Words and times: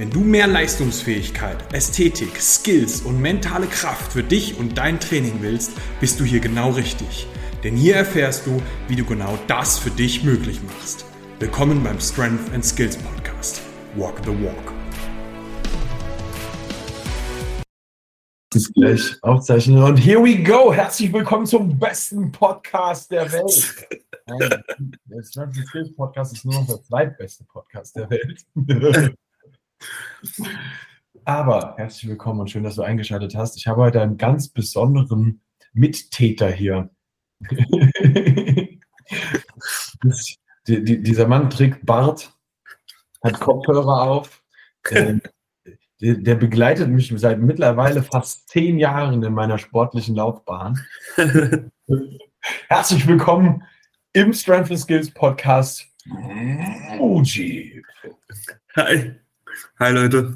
Wenn 0.00 0.08
du 0.08 0.20
mehr 0.20 0.46
Leistungsfähigkeit, 0.46 1.74
Ästhetik, 1.74 2.40
Skills 2.40 3.02
und 3.02 3.20
mentale 3.20 3.66
Kraft 3.66 4.14
für 4.14 4.22
dich 4.22 4.58
und 4.58 4.78
dein 4.78 4.98
Training 4.98 5.42
willst, 5.42 5.72
bist 6.00 6.18
du 6.18 6.24
hier 6.24 6.40
genau 6.40 6.70
richtig. 6.70 7.26
Denn 7.62 7.76
hier 7.76 7.96
erfährst 7.96 8.46
du, 8.46 8.62
wie 8.88 8.96
du 8.96 9.04
genau 9.04 9.38
das 9.46 9.78
für 9.78 9.90
dich 9.90 10.24
möglich 10.24 10.62
machst. 10.62 11.04
Willkommen 11.38 11.84
beim 11.84 12.00
Strength 12.00 12.50
and 12.54 12.64
Skills 12.64 12.96
Podcast. 12.96 13.60
Walk 13.94 14.14
the 14.24 14.30
Walk. 14.42 14.72
Das 18.54 18.72
gleich 18.72 19.18
aufzeichnen. 19.20 19.82
Und 19.82 19.98
here 19.98 20.24
we 20.24 20.42
go. 20.42 20.72
Herzlich 20.72 21.12
willkommen 21.12 21.44
zum 21.44 21.78
besten 21.78 22.32
Podcast 22.32 23.10
der 23.10 23.30
Welt. 23.32 23.86
Der 24.30 25.22
Strength 25.22 25.58
and 25.58 25.68
Skills 25.68 25.94
Podcast 25.94 26.32
ist 26.32 26.46
nur 26.46 26.54
noch 26.54 26.66
der 26.66 26.82
zweitbeste 26.82 27.44
Podcast 27.44 27.94
der 27.96 28.08
Welt. 28.08 28.46
Aber 31.24 31.74
herzlich 31.76 32.08
willkommen 32.08 32.40
und 32.40 32.50
schön, 32.50 32.64
dass 32.64 32.76
du 32.76 32.82
eingeschaltet 32.82 33.34
hast. 33.34 33.56
Ich 33.56 33.66
habe 33.66 33.82
heute 33.82 34.00
einen 34.00 34.16
ganz 34.16 34.48
besonderen 34.48 35.42
Mittäter 35.72 36.50
hier. 36.50 36.90
das, 40.02 40.36
die, 40.66 40.84
die, 40.84 41.02
dieser 41.02 41.26
Mann 41.26 41.50
trägt 41.50 41.86
Bart, 41.86 42.32
hat 43.22 43.40
Kopfhörer 43.40 44.02
auf. 44.02 44.42
Ähm, 44.90 45.20
der, 46.00 46.14
der, 46.14 46.34
begleitet 46.34 46.88
mich 46.88 47.12
seit 47.16 47.38
mittlerweile 47.40 48.02
fast 48.02 48.48
zehn 48.48 48.78
Jahren 48.78 49.22
in 49.22 49.32
meiner 49.34 49.58
sportlichen 49.58 50.16
Laufbahn. 50.16 50.78
Herzlich 52.68 53.06
willkommen 53.06 53.62
im 54.14 54.32
Strength 54.32 54.70
and 54.70 54.80
Skills 54.80 55.10
Podcast. 55.10 55.86
Muji. 56.98 57.82
Hi. 58.74 59.20
Hi 59.78 59.92
Leute. 59.92 60.34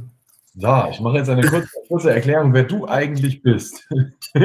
So, 0.55 0.87
ich 0.91 1.01
mache 1.01 1.19
jetzt 1.19 1.29
eine 1.29 1.43
kurze, 1.43 1.69
kurze 1.89 2.13
Erklärung, 2.13 2.53
wer 2.55 2.65
du 2.65 2.87
eigentlich 2.87 3.43
bist. 3.43 3.89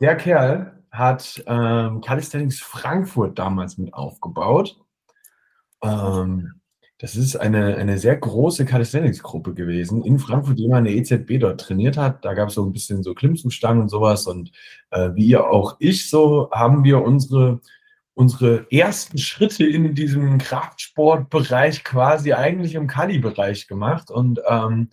Der 0.00 0.16
Kerl 0.16 0.72
hat 0.90 1.42
ähm, 1.46 2.00
Calisthenics 2.00 2.58
Frankfurt 2.60 3.38
damals 3.38 3.78
mit 3.78 3.94
aufgebaut. 3.94 4.76
Ähm, 5.82 6.54
das 6.98 7.16
ist 7.16 7.36
eine, 7.36 7.76
eine 7.76 7.98
sehr 7.98 8.16
große 8.16 8.64
Calisthenics-Gruppe 8.64 9.54
gewesen 9.54 10.04
in 10.04 10.18
Frankfurt, 10.20 10.58
die 10.58 10.68
mal 10.68 10.76
eine 10.78 10.92
EZB 10.92 11.38
dort 11.40 11.60
trainiert 11.60 11.96
hat. 11.96 12.24
Da 12.24 12.34
gab 12.34 12.48
es 12.48 12.54
so 12.54 12.64
ein 12.64 12.72
bisschen 12.72 13.02
so 13.02 13.14
Klimmzugstangen 13.14 13.82
und 13.82 13.88
sowas. 13.88 14.26
Und 14.26 14.52
äh, 14.90 15.10
wie 15.14 15.36
auch 15.36 15.76
ich, 15.80 16.08
so 16.08 16.48
haben 16.52 16.84
wir 16.84 17.02
unsere 17.02 17.60
unsere 18.14 18.66
ersten 18.70 19.18
Schritte 19.18 19.64
in 19.66 19.94
diesem 19.94 20.38
Kraftsportbereich 20.38 21.84
quasi 21.84 22.32
eigentlich 22.32 22.74
im 22.74 22.86
Kali-Bereich 22.86 23.68
gemacht. 23.68 24.10
Und 24.10 24.40
ähm, 24.48 24.90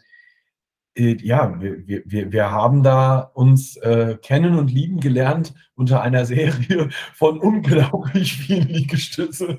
äh, 0.96 1.18
ja, 1.22 1.60
wir, 1.62 1.88
wir, 1.88 2.32
wir 2.32 2.52
haben 2.52 2.84
da 2.84 3.20
uns 3.20 3.78
äh, 3.78 4.18
kennen 4.22 4.58
und 4.58 4.72
lieben 4.72 5.00
gelernt 5.00 5.54
unter 5.76 6.02
einer 6.02 6.26
Serie 6.26 6.90
von 7.14 7.40
unglaublich 7.40 8.34
vielen 8.34 8.68
Liegestütze. 8.68 9.58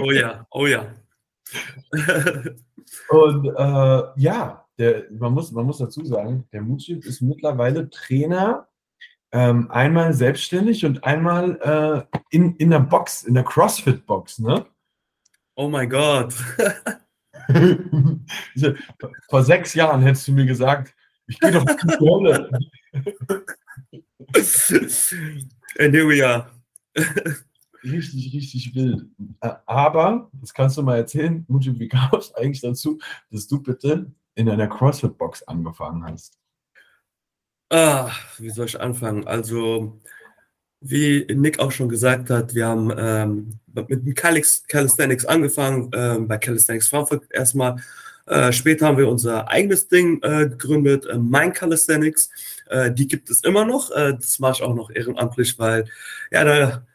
Oh 0.00 0.10
ja, 0.10 0.46
oh 0.50 0.66
ja. 0.66 0.94
und 3.08 3.46
äh, 3.46 4.02
ja, 4.20 4.64
der, 4.78 5.04
man, 5.10 5.32
muss, 5.32 5.52
man 5.52 5.66
muss 5.66 5.78
dazu 5.78 6.04
sagen, 6.04 6.48
der 6.52 6.62
Mutschip 6.62 7.04
ist 7.04 7.20
mittlerweile 7.20 7.90
Trainer 7.90 8.68
ähm, 9.32 9.70
einmal 9.70 10.12
selbstständig 10.12 10.84
und 10.84 11.04
einmal 11.04 12.06
äh, 12.10 12.18
in, 12.30 12.54
in 12.56 12.70
der 12.70 12.80
Box, 12.80 13.22
in 13.22 13.34
der 13.34 13.44
CrossFit-Box, 13.44 14.40
ne? 14.40 14.66
Oh 15.54 15.68
mein 15.68 15.88
Gott. 15.88 16.34
Vor 19.28 19.42
sechs 19.42 19.74
Jahren 19.74 20.02
hättest 20.02 20.28
du 20.28 20.32
mir 20.32 20.46
gesagt, 20.46 20.94
ich 21.26 21.38
gehe 21.40 21.50
doch 21.50 21.66
in 21.66 21.76
die 21.88 21.94
Rolle. 21.94 22.50
And 25.78 25.94
here 25.94 26.06
we 26.06 26.22
are. 26.24 26.50
richtig, 27.82 28.34
richtig 28.34 28.74
wild. 28.74 29.06
Aber, 29.66 30.30
das 30.34 30.52
kannst 30.52 30.76
du 30.76 30.82
mal 30.82 30.98
erzählen, 30.98 31.44
Muji, 31.48 31.78
wie 31.78 31.88
kam 31.88 32.10
es 32.18 32.34
eigentlich 32.34 32.60
dazu, 32.60 32.98
dass 33.30 33.48
du 33.48 33.62
bitte 33.62 34.12
in 34.34 34.48
einer 34.48 34.68
CrossFit-Box 34.68 35.44
angefangen 35.44 36.04
hast? 36.04 36.41
Ah, 37.72 38.10
wie 38.36 38.50
soll 38.50 38.66
ich 38.66 38.78
anfangen? 38.78 39.26
Also, 39.26 39.98
wie 40.82 41.26
Nick 41.34 41.58
auch 41.58 41.72
schon 41.72 41.88
gesagt 41.88 42.28
hat, 42.28 42.54
wir 42.54 42.66
haben 42.66 42.92
ähm, 42.98 43.60
mit 43.88 44.04
dem 44.04 44.14
Calisthenics 44.14 45.24
angefangen, 45.24 45.90
äh, 45.94 46.18
bei 46.20 46.36
Calisthenics 46.36 46.88
Frankfurt 46.88 47.24
erstmal. 47.30 47.76
Äh, 48.26 48.52
später 48.52 48.86
haben 48.86 48.98
wir 48.98 49.08
unser 49.08 49.48
eigenes 49.48 49.88
Ding 49.88 50.20
äh, 50.22 50.50
gegründet, 50.50 51.06
äh, 51.06 51.16
Mein 51.16 51.54
Calisthenics. 51.54 52.28
Äh, 52.68 52.92
die 52.92 53.08
gibt 53.08 53.30
es 53.30 53.42
immer 53.42 53.64
noch. 53.64 53.90
Äh, 53.90 54.16
das 54.16 54.38
mache 54.38 54.56
ich 54.56 54.62
auch 54.62 54.74
noch 54.74 54.90
ehrenamtlich, 54.90 55.58
weil 55.58 55.86
ja, 56.30 56.44
da, 56.44 56.86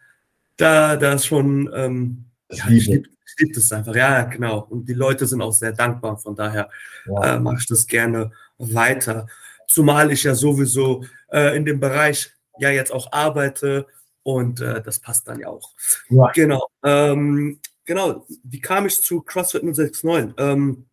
da, 0.58 0.96
da 0.96 1.14
ist 1.14 1.26
schon, 1.26 1.72
ähm, 1.74 2.26
ja, 2.52 2.70
ich 2.70 2.86
liebe 2.86 3.10
lieb 3.40 3.58
es 3.58 3.72
einfach. 3.72 3.96
Ja, 3.96 4.24
genau. 4.26 4.60
Und 4.70 4.88
die 4.88 4.94
Leute 4.94 5.26
sind 5.26 5.42
auch 5.42 5.52
sehr 5.54 5.72
dankbar. 5.72 6.18
Von 6.18 6.36
daher 6.36 6.70
ja. 7.08 7.36
äh, 7.36 7.40
mache 7.40 7.58
ich 7.60 7.66
das 7.66 7.88
gerne 7.88 8.32
weiter. 8.60 9.28
Zumal 9.68 10.12
ich 10.12 10.24
ja 10.24 10.34
sowieso 10.34 11.04
äh, 11.32 11.56
in 11.56 11.66
dem 11.66 11.80
Bereich 11.80 12.32
ja 12.58 12.70
jetzt 12.70 12.92
auch 12.92 13.12
arbeite 13.12 13.86
und 14.24 14.62
äh, 14.62 14.82
das 14.82 15.00
passt 15.00 15.28
dann 15.28 15.40
ja 15.40 15.50
auch. 15.50 15.74
Ja. 16.10 16.32
Genau. 16.34 16.68
Ähm, 16.84 17.60
genau. 17.86 18.26
Wie 18.44 18.62
kam 18.62 18.86
ich 18.86 19.02
zu 19.02 19.22
CrossFit 19.22 19.64
069? 19.64 20.34
Ähm, 20.38 20.86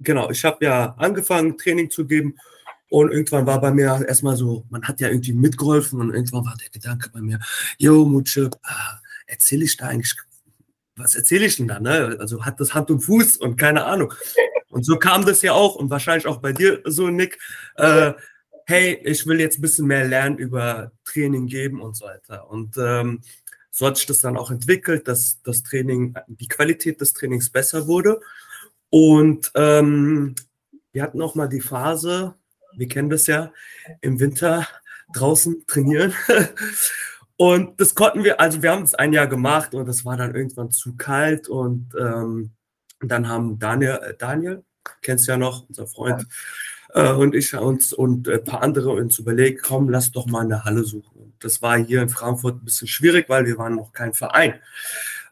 genau, 0.00 0.30
ich 0.30 0.44
habe 0.44 0.64
ja 0.64 0.94
angefangen, 0.98 1.58
Training 1.58 1.90
zu 1.90 2.06
geben 2.06 2.36
und 2.90 3.10
irgendwann 3.10 3.46
war 3.46 3.60
bei 3.60 3.72
mir 3.72 4.04
erstmal 4.06 4.36
so, 4.36 4.64
man 4.70 4.84
hat 4.84 5.00
ja 5.00 5.08
irgendwie 5.08 5.32
mitgeholfen 5.32 6.00
und 6.00 6.14
irgendwann 6.14 6.44
war 6.44 6.56
der 6.60 6.70
Gedanke 6.70 7.10
bei 7.10 7.20
mir, 7.20 7.40
yo, 7.78 8.04
Mutsche, 8.04 8.50
ah, 8.62 8.98
erzähle 9.26 9.64
ich 9.64 9.76
da 9.76 9.86
eigentlich, 9.86 10.14
was 10.96 11.14
erzähle 11.14 11.46
ich 11.46 11.56
denn 11.56 11.68
da? 11.68 11.80
Ne? 11.80 12.16
Also 12.20 12.44
hat 12.44 12.60
das 12.60 12.74
Hand 12.74 12.90
und 12.90 13.00
Fuß 13.00 13.38
und 13.38 13.56
keine 13.56 13.84
Ahnung. 13.84 14.12
Und 14.74 14.84
so 14.84 14.96
kam 14.96 15.24
das 15.24 15.40
ja 15.42 15.52
auch 15.52 15.76
und 15.76 15.88
wahrscheinlich 15.88 16.26
auch 16.26 16.38
bei 16.38 16.52
dir 16.52 16.82
so, 16.84 17.06
Nick. 17.06 17.38
Äh, 17.76 18.12
hey, 18.66 19.00
ich 19.04 19.24
will 19.24 19.38
jetzt 19.38 19.58
ein 19.58 19.62
bisschen 19.62 19.86
mehr 19.86 20.04
lernen 20.04 20.36
über 20.36 20.90
Training 21.04 21.46
geben 21.46 21.80
und 21.80 21.96
so 21.96 22.06
weiter. 22.06 22.50
Und 22.50 22.76
ähm, 22.76 23.20
so 23.70 23.86
hat 23.86 23.98
sich 23.98 24.06
das 24.06 24.18
dann 24.18 24.36
auch 24.36 24.50
entwickelt, 24.50 25.06
dass 25.06 25.40
das 25.42 25.62
Training, 25.62 26.16
die 26.26 26.48
Qualität 26.48 27.00
des 27.00 27.12
Trainings 27.12 27.50
besser 27.50 27.86
wurde. 27.86 28.20
Und 28.90 29.52
ähm, 29.54 30.34
wir 30.90 31.04
hatten 31.04 31.22
auch 31.22 31.36
mal 31.36 31.48
die 31.48 31.60
Phase, 31.60 32.34
wir 32.76 32.88
kennen 32.88 33.10
das 33.10 33.28
ja, 33.28 33.52
im 34.00 34.18
Winter 34.18 34.66
draußen 35.14 35.68
trainieren. 35.68 36.14
Und 37.36 37.80
das 37.80 37.94
konnten 37.94 38.24
wir, 38.24 38.40
also 38.40 38.60
wir 38.60 38.72
haben 38.72 38.82
es 38.82 38.96
ein 38.96 39.12
Jahr 39.12 39.26
gemacht 39.28 39.74
und 39.74 39.88
es 39.88 40.04
war 40.04 40.16
dann 40.16 40.36
irgendwann 40.36 40.70
zu 40.70 40.94
kalt 40.96 41.48
und 41.48 41.88
ähm, 41.98 42.52
dann 43.00 43.28
haben 43.28 43.58
Daniel, 43.58 44.14
Daniel, 44.18 44.64
kennst 45.02 45.26
ja 45.26 45.36
noch, 45.36 45.68
unser 45.68 45.86
Freund, 45.86 46.26
äh, 46.94 47.12
und 47.12 47.34
ich 47.34 47.54
uns 47.54 47.92
und 47.92 48.28
ein 48.28 48.44
paar 48.44 48.62
andere 48.62 48.90
uns 48.90 49.18
überlegt, 49.18 49.62
komm, 49.62 49.88
lass 49.88 50.12
doch 50.12 50.26
mal 50.26 50.44
eine 50.44 50.64
Halle 50.64 50.84
suchen. 50.84 51.16
Und 51.16 51.34
das 51.40 51.60
war 51.62 51.76
hier 51.78 52.02
in 52.02 52.08
Frankfurt 52.08 52.56
ein 52.56 52.64
bisschen 52.64 52.88
schwierig, 52.88 53.28
weil 53.28 53.46
wir 53.46 53.58
waren 53.58 53.74
noch 53.74 53.92
kein 53.92 54.14
Verein. 54.14 54.60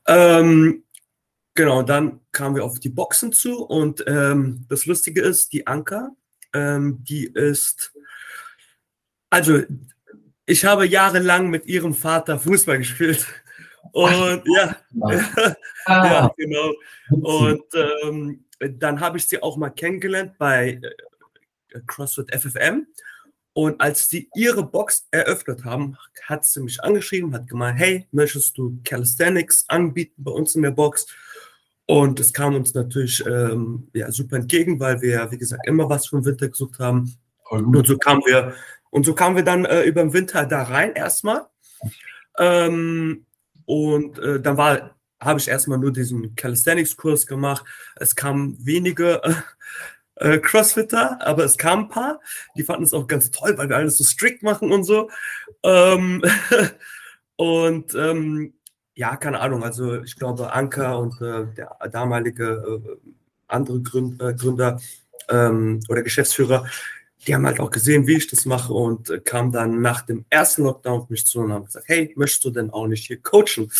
Ähm, 0.06 0.84
genau, 1.54 1.82
dann 1.82 2.20
kamen 2.32 2.56
wir 2.56 2.64
auf 2.64 2.80
die 2.80 2.88
Boxen 2.88 3.32
zu 3.32 3.64
und 3.64 4.04
ähm, 4.06 4.66
das 4.68 4.86
Lustige 4.86 5.22
ist, 5.22 5.52
die 5.52 5.66
Anker, 5.66 6.10
ähm, 6.52 7.04
die 7.04 7.26
ist, 7.26 7.92
also 9.30 9.62
ich 10.46 10.64
habe 10.64 10.86
jahrelang 10.86 11.48
mit 11.48 11.66
ihrem 11.66 11.94
Vater 11.94 12.38
Fußball 12.38 12.78
gespielt. 12.78 13.26
Und 13.92 14.42
ja, 14.46 14.76
Ah, 15.84 16.04
ja, 16.06 16.34
genau. 16.36 16.72
witzig. 17.08 17.24
Und 17.24 17.64
ähm, 18.04 18.44
dann 18.68 19.00
habe 19.00 19.18
ich 19.18 19.26
sie 19.26 19.42
auch 19.42 19.56
mal 19.56 19.70
kennengelernt 19.70 20.38
bei 20.38 20.80
äh, 21.72 21.80
CrossFit 21.86 22.34
FFM. 22.34 22.86
Und 23.54 23.80
als 23.80 24.08
sie 24.08 24.30
ihre 24.34 24.64
Box 24.64 25.06
eröffnet 25.10 25.64
haben, 25.64 25.96
hat 26.24 26.44
sie 26.46 26.62
mich 26.62 26.82
angeschrieben, 26.82 27.34
hat 27.34 27.48
gemeint, 27.48 27.78
hey, 27.78 28.08
möchtest 28.10 28.56
du 28.56 28.80
Calisthenics 28.82 29.68
anbieten 29.68 30.24
bei 30.24 30.30
uns 30.30 30.54
in 30.54 30.62
der 30.62 30.70
Box? 30.70 31.06
Und 31.86 32.18
es 32.20 32.32
kam 32.32 32.54
uns 32.54 32.72
natürlich 32.72 33.24
ähm, 33.26 33.88
ja, 33.92 34.10
super 34.10 34.36
entgegen, 34.36 34.80
weil 34.80 35.02
wir, 35.02 35.30
wie 35.30 35.38
gesagt, 35.38 35.66
immer 35.66 35.90
was 35.90 36.06
für 36.06 36.16
den 36.16 36.24
Winter 36.24 36.48
gesucht 36.48 36.78
haben. 36.78 37.14
Und 37.50 37.86
so 37.86 37.98
kamen 37.98 38.22
wir, 38.24 38.54
und 38.90 39.04
so 39.04 39.14
kamen 39.14 39.36
wir 39.36 39.42
dann 39.42 39.66
äh, 39.66 39.82
über 39.82 40.02
den 40.02 40.14
Winter 40.14 40.46
da 40.46 40.62
rein 40.62 40.94
erstmal. 40.94 41.46
Ähm, 42.38 43.26
und 43.66 44.18
äh, 44.18 44.40
dann 44.40 44.56
war, 44.56 44.96
habe 45.24 45.38
ich 45.38 45.48
erstmal 45.48 45.78
nur 45.78 45.92
diesen 45.92 46.34
Calisthenics-Kurs 46.34 47.26
gemacht. 47.26 47.64
Es 47.96 48.16
kamen 48.16 48.56
wenige 48.60 49.22
äh, 49.22 49.34
äh, 50.16 50.38
Crossfitter, 50.38 51.18
aber 51.20 51.44
es 51.44 51.56
kamen 51.56 51.84
ein 51.84 51.88
paar. 51.88 52.20
Die 52.56 52.64
fanden 52.64 52.84
es 52.84 52.94
auch 52.94 53.06
ganz 53.06 53.30
toll, 53.30 53.56
weil 53.56 53.68
wir 53.68 53.76
alles 53.76 53.98
so 53.98 54.04
strikt 54.04 54.42
machen 54.42 54.72
und 54.72 54.84
so. 54.84 55.10
Ähm, 55.62 56.22
und 57.36 57.94
ähm, 57.94 58.54
ja, 58.94 59.16
keine 59.16 59.40
Ahnung. 59.40 59.64
Also 59.64 60.02
ich 60.02 60.16
glaube, 60.16 60.52
Anker 60.52 60.98
und 60.98 61.20
äh, 61.20 61.46
der 61.56 61.76
damalige 61.90 62.82
äh, 62.84 63.10
andere 63.48 63.80
Gründ, 63.80 64.20
äh, 64.20 64.34
Gründer 64.34 64.80
ähm, 65.28 65.80
oder 65.88 66.02
Geschäftsführer, 66.02 66.66
die 67.26 67.34
haben 67.34 67.46
halt 67.46 67.60
auch 67.60 67.70
gesehen, 67.70 68.06
wie 68.06 68.16
ich 68.16 68.28
das 68.28 68.44
mache 68.46 68.72
und 68.72 69.10
äh, 69.10 69.20
kam 69.20 69.52
dann 69.52 69.80
nach 69.80 70.02
dem 70.02 70.24
ersten 70.28 70.64
Lockdown 70.64 71.00
auf 71.00 71.08
mich 71.10 71.26
zu 71.26 71.40
und 71.40 71.52
haben 71.52 71.64
gesagt, 71.64 71.88
hey, 71.88 72.12
möchtest 72.16 72.44
du 72.44 72.50
denn 72.50 72.70
auch 72.70 72.86
nicht 72.86 73.06
hier 73.06 73.20
coachen? 73.20 73.70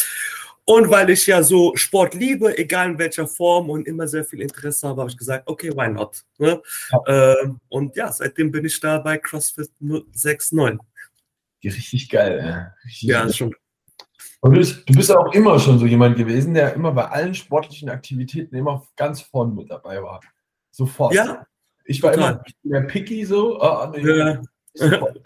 Und 0.64 0.88
weil 0.90 1.10
ich 1.10 1.26
ja 1.26 1.42
so 1.42 1.72
Sport 1.74 2.14
liebe, 2.14 2.56
egal 2.56 2.90
in 2.92 2.98
welcher 2.98 3.26
Form 3.26 3.68
und 3.70 3.86
immer 3.88 4.06
sehr 4.06 4.24
viel 4.24 4.40
Interesse 4.40 4.86
habe, 4.88 5.00
habe 5.00 5.10
ich 5.10 5.16
gesagt, 5.16 5.48
okay, 5.48 5.70
why 5.70 5.88
not? 5.88 6.22
Ne? 6.38 6.62
Ähm, 7.08 7.58
und 7.68 7.96
ja, 7.96 8.12
seitdem 8.12 8.52
bin 8.52 8.64
ich 8.64 8.78
da 8.78 8.98
bei 8.98 9.18
CrossFit 9.18 9.70
69. 9.80 10.78
Richtig 11.64 12.08
geil. 12.08 12.38
Ja, 12.44 12.74
Richtig 12.84 13.08
Ja, 13.08 13.22
geil. 13.24 13.32
schon. 13.32 13.54
Und 14.40 14.52
du 14.52 14.58
bist, 14.58 14.88
du 14.88 14.94
bist 14.94 15.08
ja 15.10 15.16
auch 15.18 15.32
immer 15.34 15.58
schon 15.58 15.78
so 15.78 15.86
jemand 15.86 16.16
gewesen, 16.16 16.54
der 16.54 16.74
immer 16.74 16.92
bei 16.92 17.06
allen 17.08 17.34
sportlichen 17.34 17.88
Aktivitäten 17.88 18.54
immer 18.56 18.84
ganz 18.96 19.20
vorne 19.20 19.52
mit 19.54 19.70
dabei 19.70 20.02
war. 20.02 20.20
Sofort. 20.70 21.14
Ja, 21.14 21.46
Ich 21.84 22.02
war 22.02 22.12
total. 22.12 22.42
immer 22.64 22.80
mehr 22.80 22.82
picky 22.88 23.24
so. 23.24 23.60
Ah, 23.60 23.92
nee, 23.94 24.00
Ja. 24.08 24.40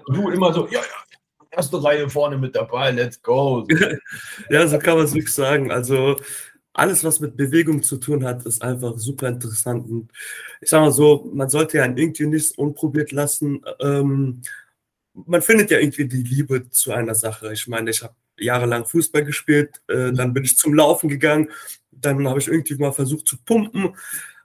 du 0.09 0.29
immer 0.31 0.53
so, 0.53 0.67
ja, 0.69 0.81
ja, 0.81 0.81
erste 1.57 1.83
Reihe 1.83 2.09
vorne 2.09 2.39
mit 2.39 2.55
dabei, 2.55 2.91
let's 2.91 3.21
go. 3.23 3.67
Ja, 4.51 4.67
so 4.67 4.79
kann 4.79 4.97
man 4.97 5.07
es 5.07 5.15
wirklich 5.15 5.33
sagen. 5.33 5.71
Also 5.71 6.17
alles, 6.73 7.03
was 7.05 7.21
mit 7.21 7.37
Bewegung 7.37 7.83
zu 7.83 7.97
tun 7.97 8.25
hat, 8.25 8.45
ist 8.45 8.63
einfach 8.63 8.99
super 8.99 9.29
interessant. 9.29 9.89
Und 9.89 10.11
ich 10.61 10.69
sag 10.69 10.81
mal 10.81 10.93
so, 10.93 11.31
man 11.33 11.49
sollte 11.49 11.79
ja 11.79 11.87
irgendwie 11.87 12.27
nichts 12.27 12.53
unprobiert 12.53 13.13
lassen. 13.13 13.63
Ähm, 13.81 14.43
man 15.15 15.41
findet 15.41 15.71
ja 15.71 15.79
irgendwie 15.79 16.07
die 16.07 16.23
Liebe 16.23 16.69
zu 16.69 16.93
einer 16.93 17.15
Sache. 17.15 17.53
Ich 17.53 17.67
meine, 17.67 17.91
ich 17.91 18.03
habe 18.03 18.15
jahrelang 18.39 18.85
Fußball 18.85 19.25
gespielt, 19.25 19.81
äh, 19.89 20.13
dann 20.13 20.35
bin 20.35 20.45
ich 20.45 20.59
zum 20.59 20.75
Laufen 20.75 21.09
gegangen, 21.09 21.51
dann 21.91 22.29
habe 22.29 22.39
ich 22.39 22.49
irgendwie 22.49 22.77
mal 22.77 22.93
versucht 22.93 23.27
zu 23.27 23.37
pumpen. 23.43 23.97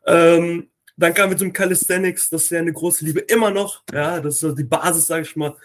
Ähm, 0.05 0.69
dann 0.95 1.13
kam 1.13 1.29
wir 1.29 1.37
zum 1.37 1.51
Calisthenics, 1.51 2.29
das 2.29 2.43
ist 2.43 2.51
ja 2.51 2.59
eine 2.59 2.71
große 2.71 3.03
Liebe 3.03 3.19
immer 3.19 3.51
noch. 3.51 3.83
Ja, 3.91 4.19
das 4.19 4.41
ist 4.41 4.57
die 4.57 4.63
Basis, 4.63 5.07
sage 5.07 5.23
ich 5.23 5.35
mal. 5.35 5.55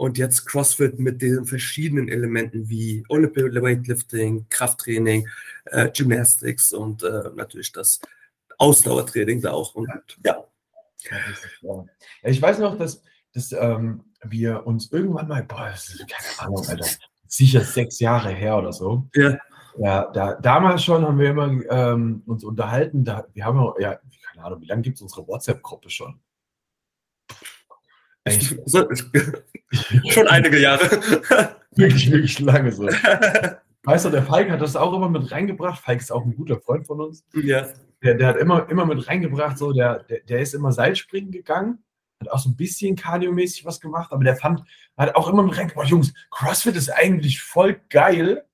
Und 0.00 0.16
jetzt 0.16 0.46
CrossFit 0.46 0.98
mit 0.98 1.20
den 1.20 1.44
verschiedenen 1.44 2.08
Elementen 2.08 2.70
wie 2.70 3.04
Olympic 3.10 3.54
Weightlifting, 3.60 4.46
Krafttraining, 4.48 5.28
äh, 5.66 5.90
Gymnastics 5.90 6.72
und 6.72 7.02
äh, 7.02 7.24
natürlich 7.36 7.70
das 7.70 8.00
Ausdauertraining 8.56 9.42
da 9.42 9.50
auch. 9.52 9.74
Und 9.74 9.90
ja, 10.24 10.42
Ja, 12.22 12.30
ich 12.30 12.40
weiß 12.40 12.60
noch, 12.60 12.78
dass, 12.78 13.02
dass 13.34 13.52
ähm, 13.52 14.04
wir 14.24 14.66
uns 14.66 14.90
irgendwann 14.90 15.28
mal, 15.28 15.42
boah, 15.42 15.68
das 15.70 15.90
ist 15.90 16.08
keine 16.08 16.48
Ahnung, 16.48 16.66
Alter, 16.66 16.86
sicher 17.26 17.60
sechs 17.60 18.00
Jahre 18.00 18.30
her 18.30 18.56
oder 18.56 18.72
so. 18.72 19.06
Ja. 19.14 19.36
Ja, 19.76 20.10
da, 20.12 20.34
damals 20.36 20.82
schon 20.82 21.06
haben 21.06 21.18
wir 21.18 21.28
immer 21.28 21.60
ähm, 21.70 22.22
uns 22.24 22.42
unterhalten. 22.42 23.04
Da, 23.04 23.26
wir 23.34 23.44
haben 23.44 23.58
ja, 23.58 23.90
ja, 23.92 24.00
keine 24.32 24.46
Ahnung, 24.46 24.62
wie 24.62 24.66
lange 24.66 24.80
gibt 24.80 24.96
es 24.96 25.02
unsere 25.02 25.28
WhatsApp-Gruppe 25.28 25.90
schon? 25.90 26.18
Echt, 28.24 28.56
so, 28.66 28.86
schon 30.10 30.28
einige 30.28 30.58
Jahre. 30.58 30.82
wirklich, 31.72 32.10
wirklich 32.10 32.38
lange 32.40 32.72
so. 32.72 32.86
Weißt 33.84 34.04
du, 34.04 34.10
der 34.10 34.22
Falk 34.22 34.50
hat 34.50 34.60
das 34.60 34.76
auch 34.76 34.92
immer 34.92 35.08
mit 35.08 35.30
reingebracht. 35.32 35.82
Falk 35.82 36.00
ist 36.00 36.12
auch 36.12 36.24
ein 36.24 36.36
guter 36.36 36.60
Freund 36.60 36.86
von 36.86 37.00
uns. 37.00 37.24
ja, 37.34 37.68
Der, 38.02 38.14
der 38.14 38.26
hat 38.28 38.36
immer, 38.36 38.68
immer 38.68 38.84
mit 38.84 39.08
reingebracht, 39.08 39.56
so, 39.56 39.72
der, 39.72 40.02
der, 40.04 40.20
der 40.20 40.40
ist 40.40 40.54
immer 40.54 40.72
Seilspringen 40.72 41.30
gegangen, 41.30 41.82
hat 42.20 42.30
auch 42.30 42.38
so 42.38 42.50
ein 42.50 42.56
bisschen 42.56 42.94
kardiomäßig 42.96 43.64
was 43.64 43.80
gemacht, 43.80 44.12
aber 44.12 44.22
der 44.24 44.36
fand, 44.36 44.62
hat 44.98 45.14
auch 45.14 45.28
immer 45.28 45.42
mit 45.42 45.56
reingebracht, 45.56 45.88
Jungs, 45.88 46.12
CrossFit 46.30 46.76
ist 46.76 46.90
eigentlich 46.90 47.40
voll 47.40 47.80
geil, 47.88 48.44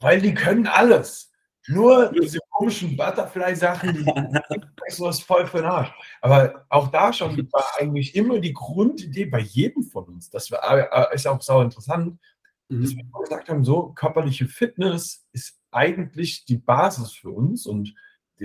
weil 0.00 0.20
die 0.20 0.34
können 0.34 0.66
alles. 0.66 1.30
Nur 1.68 2.12
diese 2.12 2.38
komischen 2.56 2.96
Butterfly-Sachen, 2.96 3.92
die 4.04 4.60
ist 4.86 5.00
was 5.00 5.20
voll 5.20 5.46
für 5.46 5.58
den 5.58 5.66
Arsch. 5.66 5.92
Aber 6.22 6.64
auch 6.70 6.88
da 6.88 7.12
schon 7.12 7.36
war 7.52 7.64
eigentlich 7.78 8.14
immer 8.14 8.38
die 8.38 8.54
Grundidee 8.54 9.26
bei 9.26 9.40
jedem 9.40 9.82
von 9.82 10.04
uns. 10.04 10.30
Das 10.30 10.50
war, 10.50 11.10
äh, 11.10 11.14
ist 11.14 11.26
auch 11.26 11.40
sau 11.42 11.60
interessant, 11.62 12.18
dass 12.68 12.92
Mhm. 12.92 12.96
wir 12.96 13.04
immer 13.04 13.20
gesagt 13.20 13.48
haben, 13.48 13.64
so 13.64 13.92
körperliche 13.94 14.46
Fitness 14.46 15.26
ist 15.32 15.60
eigentlich 15.70 16.44
die 16.46 16.56
Basis 16.56 17.12
für 17.12 17.30
uns 17.30 17.66
und 17.66 17.94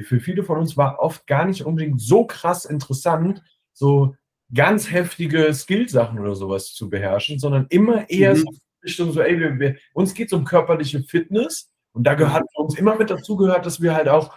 für 0.04 0.20
viele 0.20 0.44
von 0.44 0.60
uns 0.60 0.78
war 0.78 1.00
oft 1.00 1.26
gar 1.28 1.46
nicht 1.46 1.66
unbedingt 1.66 2.02
so 2.02 2.26
krass 2.26 2.66
interessant, 2.66 3.42
so 3.74 4.16
ganz 4.54 4.92
heftige 4.92 5.54
Skillsachen 5.54 6.20
oder 6.20 6.36
sowas 6.36 6.74
zu 6.74 6.90
beherrschen, 6.90 7.40
sondern 7.40 7.66
immer 7.70 8.10
eher 8.10 8.34
Mhm. 8.34 8.38
so 8.40 8.52
Richtung 8.84 9.12
so, 9.12 9.22
ey, 9.22 9.40
wir, 9.40 9.60
wir, 9.60 9.76
uns 9.94 10.14
geht 10.14 10.28
es 10.28 10.34
um 10.34 10.44
körperliche 10.44 11.02
Fitness 11.04 11.71
und 11.94 12.04
da 12.06 12.14
gehört 12.14 12.46
für 12.56 12.62
uns 12.62 12.78
immer 12.78 12.96
mit 12.96 13.10
dazu 13.10 13.36
gehört, 13.36 13.66
dass 13.66 13.82
wir 13.82 13.94
halt 13.94 14.10
auch, 14.10 14.36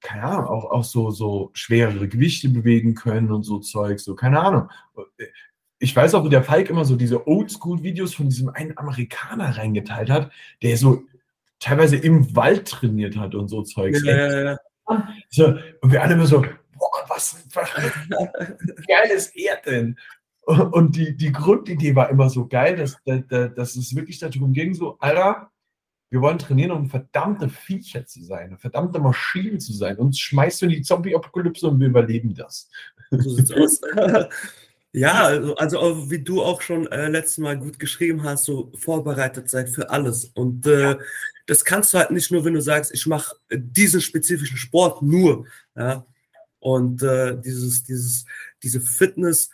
keine 0.00 0.24
Ahnung, 0.24 0.46
auch, 0.46 0.70
auch 0.70 0.84
so, 0.84 1.10
so 1.10 1.50
schwerere 1.52 2.08
Gewichte 2.08 2.48
bewegen 2.48 2.94
können 2.94 3.30
und 3.32 3.42
so 3.42 3.58
Zeug, 3.58 4.00
so, 4.00 4.14
keine 4.14 4.40
Ahnung 4.40 4.68
ich 5.80 5.96
weiß 5.96 6.14
auch, 6.14 6.24
wie 6.24 6.30
der 6.30 6.44
Falk 6.44 6.68
immer 6.68 6.84
so 6.84 6.94
diese 6.94 7.26
Oldschool-Videos 7.26 8.14
von 8.14 8.28
diesem 8.28 8.50
einen 8.50 8.76
Amerikaner 8.76 9.56
reingeteilt 9.56 10.10
hat, 10.10 10.30
der 10.62 10.76
so 10.76 11.02
teilweise 11.58 11.96
im 11.96 12.36
Wald 12.36 12.68
trainiert 12.68 13.16
hat 13.16 13.34
und 13.34 13.48
so 13.48 13.62
Zeugs. 13.62 14.04
Ja, 14.04 14.16
ja, 14.16 14.42
ja. 14.42 14.56
So, 15.30 15.54
und 15.80 15.90
wir 15.90 16.02
alle 16.02 16.14
immer 16.14 16.26
so, 16.26 16.42
boah, 16.42 17.04
was, 17.08 17.42
was 17.54 17.70
geil 18.86 19.10
ist 19.14 19.34
er 19.36 19.56
denn? 19.64 19.98
Und 20.42 20.96
die, 20.96 21.16
die 21.16 21.32
Grundidee 21.32 21.94
war 21.94 22.10
immer 22.10 22.28
so 22.28 22.46
geil, 22.46 22.76
dass, 22.76 22.96
dass, 23.04 23.54
dass 23.54 23.76
es 23.76 23.94
wirklich 23.94 24.18
darum 24.18 24.52
ging, 24.52 24.74
so, 24.74 24.98
Alter, 24.98 25.50
wir 26.10 26.20
wollen 26.20 26.38
trainieren, 26.38 26.72
um 26.72 26.90
verdammte 26.90 27.48
Viecher 27.48 28.04
zu 28.04 28.22
sein, 28.24 28.58
verdammte 28.58 28.98
Maschinen 28.98 29.60
zu 29.60 29.72
sein. 29.72 29.96
Uns 29.96 30.18
schmeißt 30.18 30.60
du 30.60 30.66
in 30.66 30.72
die 30.72 30.82
Zombie-Apokalypse 30.82 31.68
und 31.68 31.78
wir 31.78 31.86
überleben 31.86 32.34
das. 32.34 32.68
So 33.10 33.30
sieht's 33.30 33.52
aus. 33.52 33.80
Ja, 34.92 35.22
also, 35.22 35.54
also 35.54 36.10
wie 36.10 36.18
du 36.18 36.42
auch 36.42 36.62
schon 36.62 36.88
äh, 36.88 37.08
letztes 37.08 37.38
Mal 37.38 37.56
gut 37.56 37.78
geschrieben 37.78 38.24
hast, 38.24 38.44
so 38.44 38.72
vorbereitet 38.74 39.48
sein 39.48 39.68
für 39.68 39.88
alles. 39.88 40.24
Und 40.24 40.66
äh, 40.66 40.96
das 41.46 41.64
kannst 41.64 41.94
du 41.94 41.98
halt 41.98 42.10
nicht 42.10 42.32
nur, 42.32 42.44
wenn 42.44 42.54
du 42.54 42.60
sagst, 42.60 42.92
ich 42.92 43.06
mache 43.06 43.36
diesen 43.52 44.00
spezifischen 44.00 44.56
Sport 44.56 45.00
nur. 45.02 45.46
Ja? 45.76 46.04
Und 46.58 47.04
äh, 47.04 47.40
dieses, 47.40 47.84
dieses, 47.84 48.24
diese 48.64 48.80
Fitness 48.80 49.50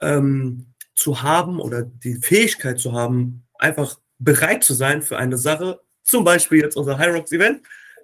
ähm, 0.00 0.66
zu 0.94 1.22
haben 1.22 1.60
oder 1.60 1.82
die 1.82 2.16
Fähigkeit 2.16 2.80
zu 2.80 2.92
haben, 2.92 3.44
einfach 3.60 4.00
bereit 4.18 4.64
zu 4.64 4.74
sein 4.74 5.02
für 5.02 5.18
eine 5.18 5.38
Sache, 5.38 5.80
zum 6.10 6.24
Beispiel 6.24 6.60
jetzt 6.60 6.76
unser 6.76 6.98
High 6.98 7.14
Rocks 7.14 7.32
Event, 7.32 7.62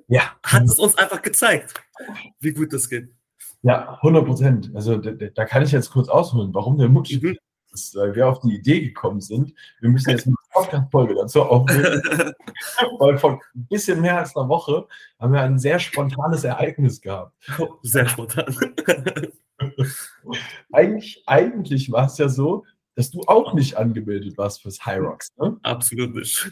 Ja, 0.08 0.36
hat 0.42 0.62
es 0.64 0.78
uns 0.78 0.96
einfach 0.96 1.20
gezeigt, 1.20 1.74
wie 2.40 2.52
gut 2.52 2.72
das 2.72 2.88
geht. 2.88 3.08
Ja, 3.62 3.94
100 4.02 4.24
Prozent. 4.24 4.70
Also 4.74 4.96
da, 4.96 5.10
da 5.10 5.44
kann 5.44 5.62
ich 5.64 5.72
jetzt 5.72 5.90
kurz 5.90 6.08
ausholen, 6.08 6.54
warum 6.54 6.78
der 6.78 6.88
Mutsch 6.88 7.20
Mhm. 7.20 7.36
ist, 7.72 7.94
weil 7.96 8.14
wir 8.14 8.28
auf 8.28 8.38
die 8.40 8.54
Idee 8.54 8.80
gekommen 8.80 9.20
sind. 9.20 9.52
Wir 9.80 9.90
müssen 9.90 10.10
jetzt 10.10 10.26
eine 10.26 10.36
Podcast-Folge 10.52 11.14
dazu 11.16 11.42
aufnehmen, 11.42 12.00
weil 13.00 13.18
vor 13.18 13.40
ein 13.54 13.66
bisschen 13.68 14.00
mehr 14.00 14.18
als 14.18 14.36
einer 14.36 14.48
Woche 14.48 14.86
haben 15.18 15.32
wir 15.32 15.40
ein 15.42 15.58
sehr 15.58 15.78
spontanes 15.80 16.44
Ereignis 16.44 17.00
gehabt. 17.00 17.34
Sehr 17.82 18.08
spontan. 18.08 18.54
Eigentlich, 20.72 21.22
eigentlich 21.26 21.90
war 21.90 22.06
es 22.06 22.18
ja 22.18 22.28
so, 22.28 22.64
dass 22.94 23.10
du 23.10 23.20
auch 23.26 23.54
nicht 23.54 23.76
angemeldet 23.76 24.36
warst 24.38 24.62
fürs 24.62 24.84
High 24.84 25.00
Rocks. 25.00 25.28
Ne? 25.38 25.56
Absolut 25.62 26.14
nicht. 26.14 26.50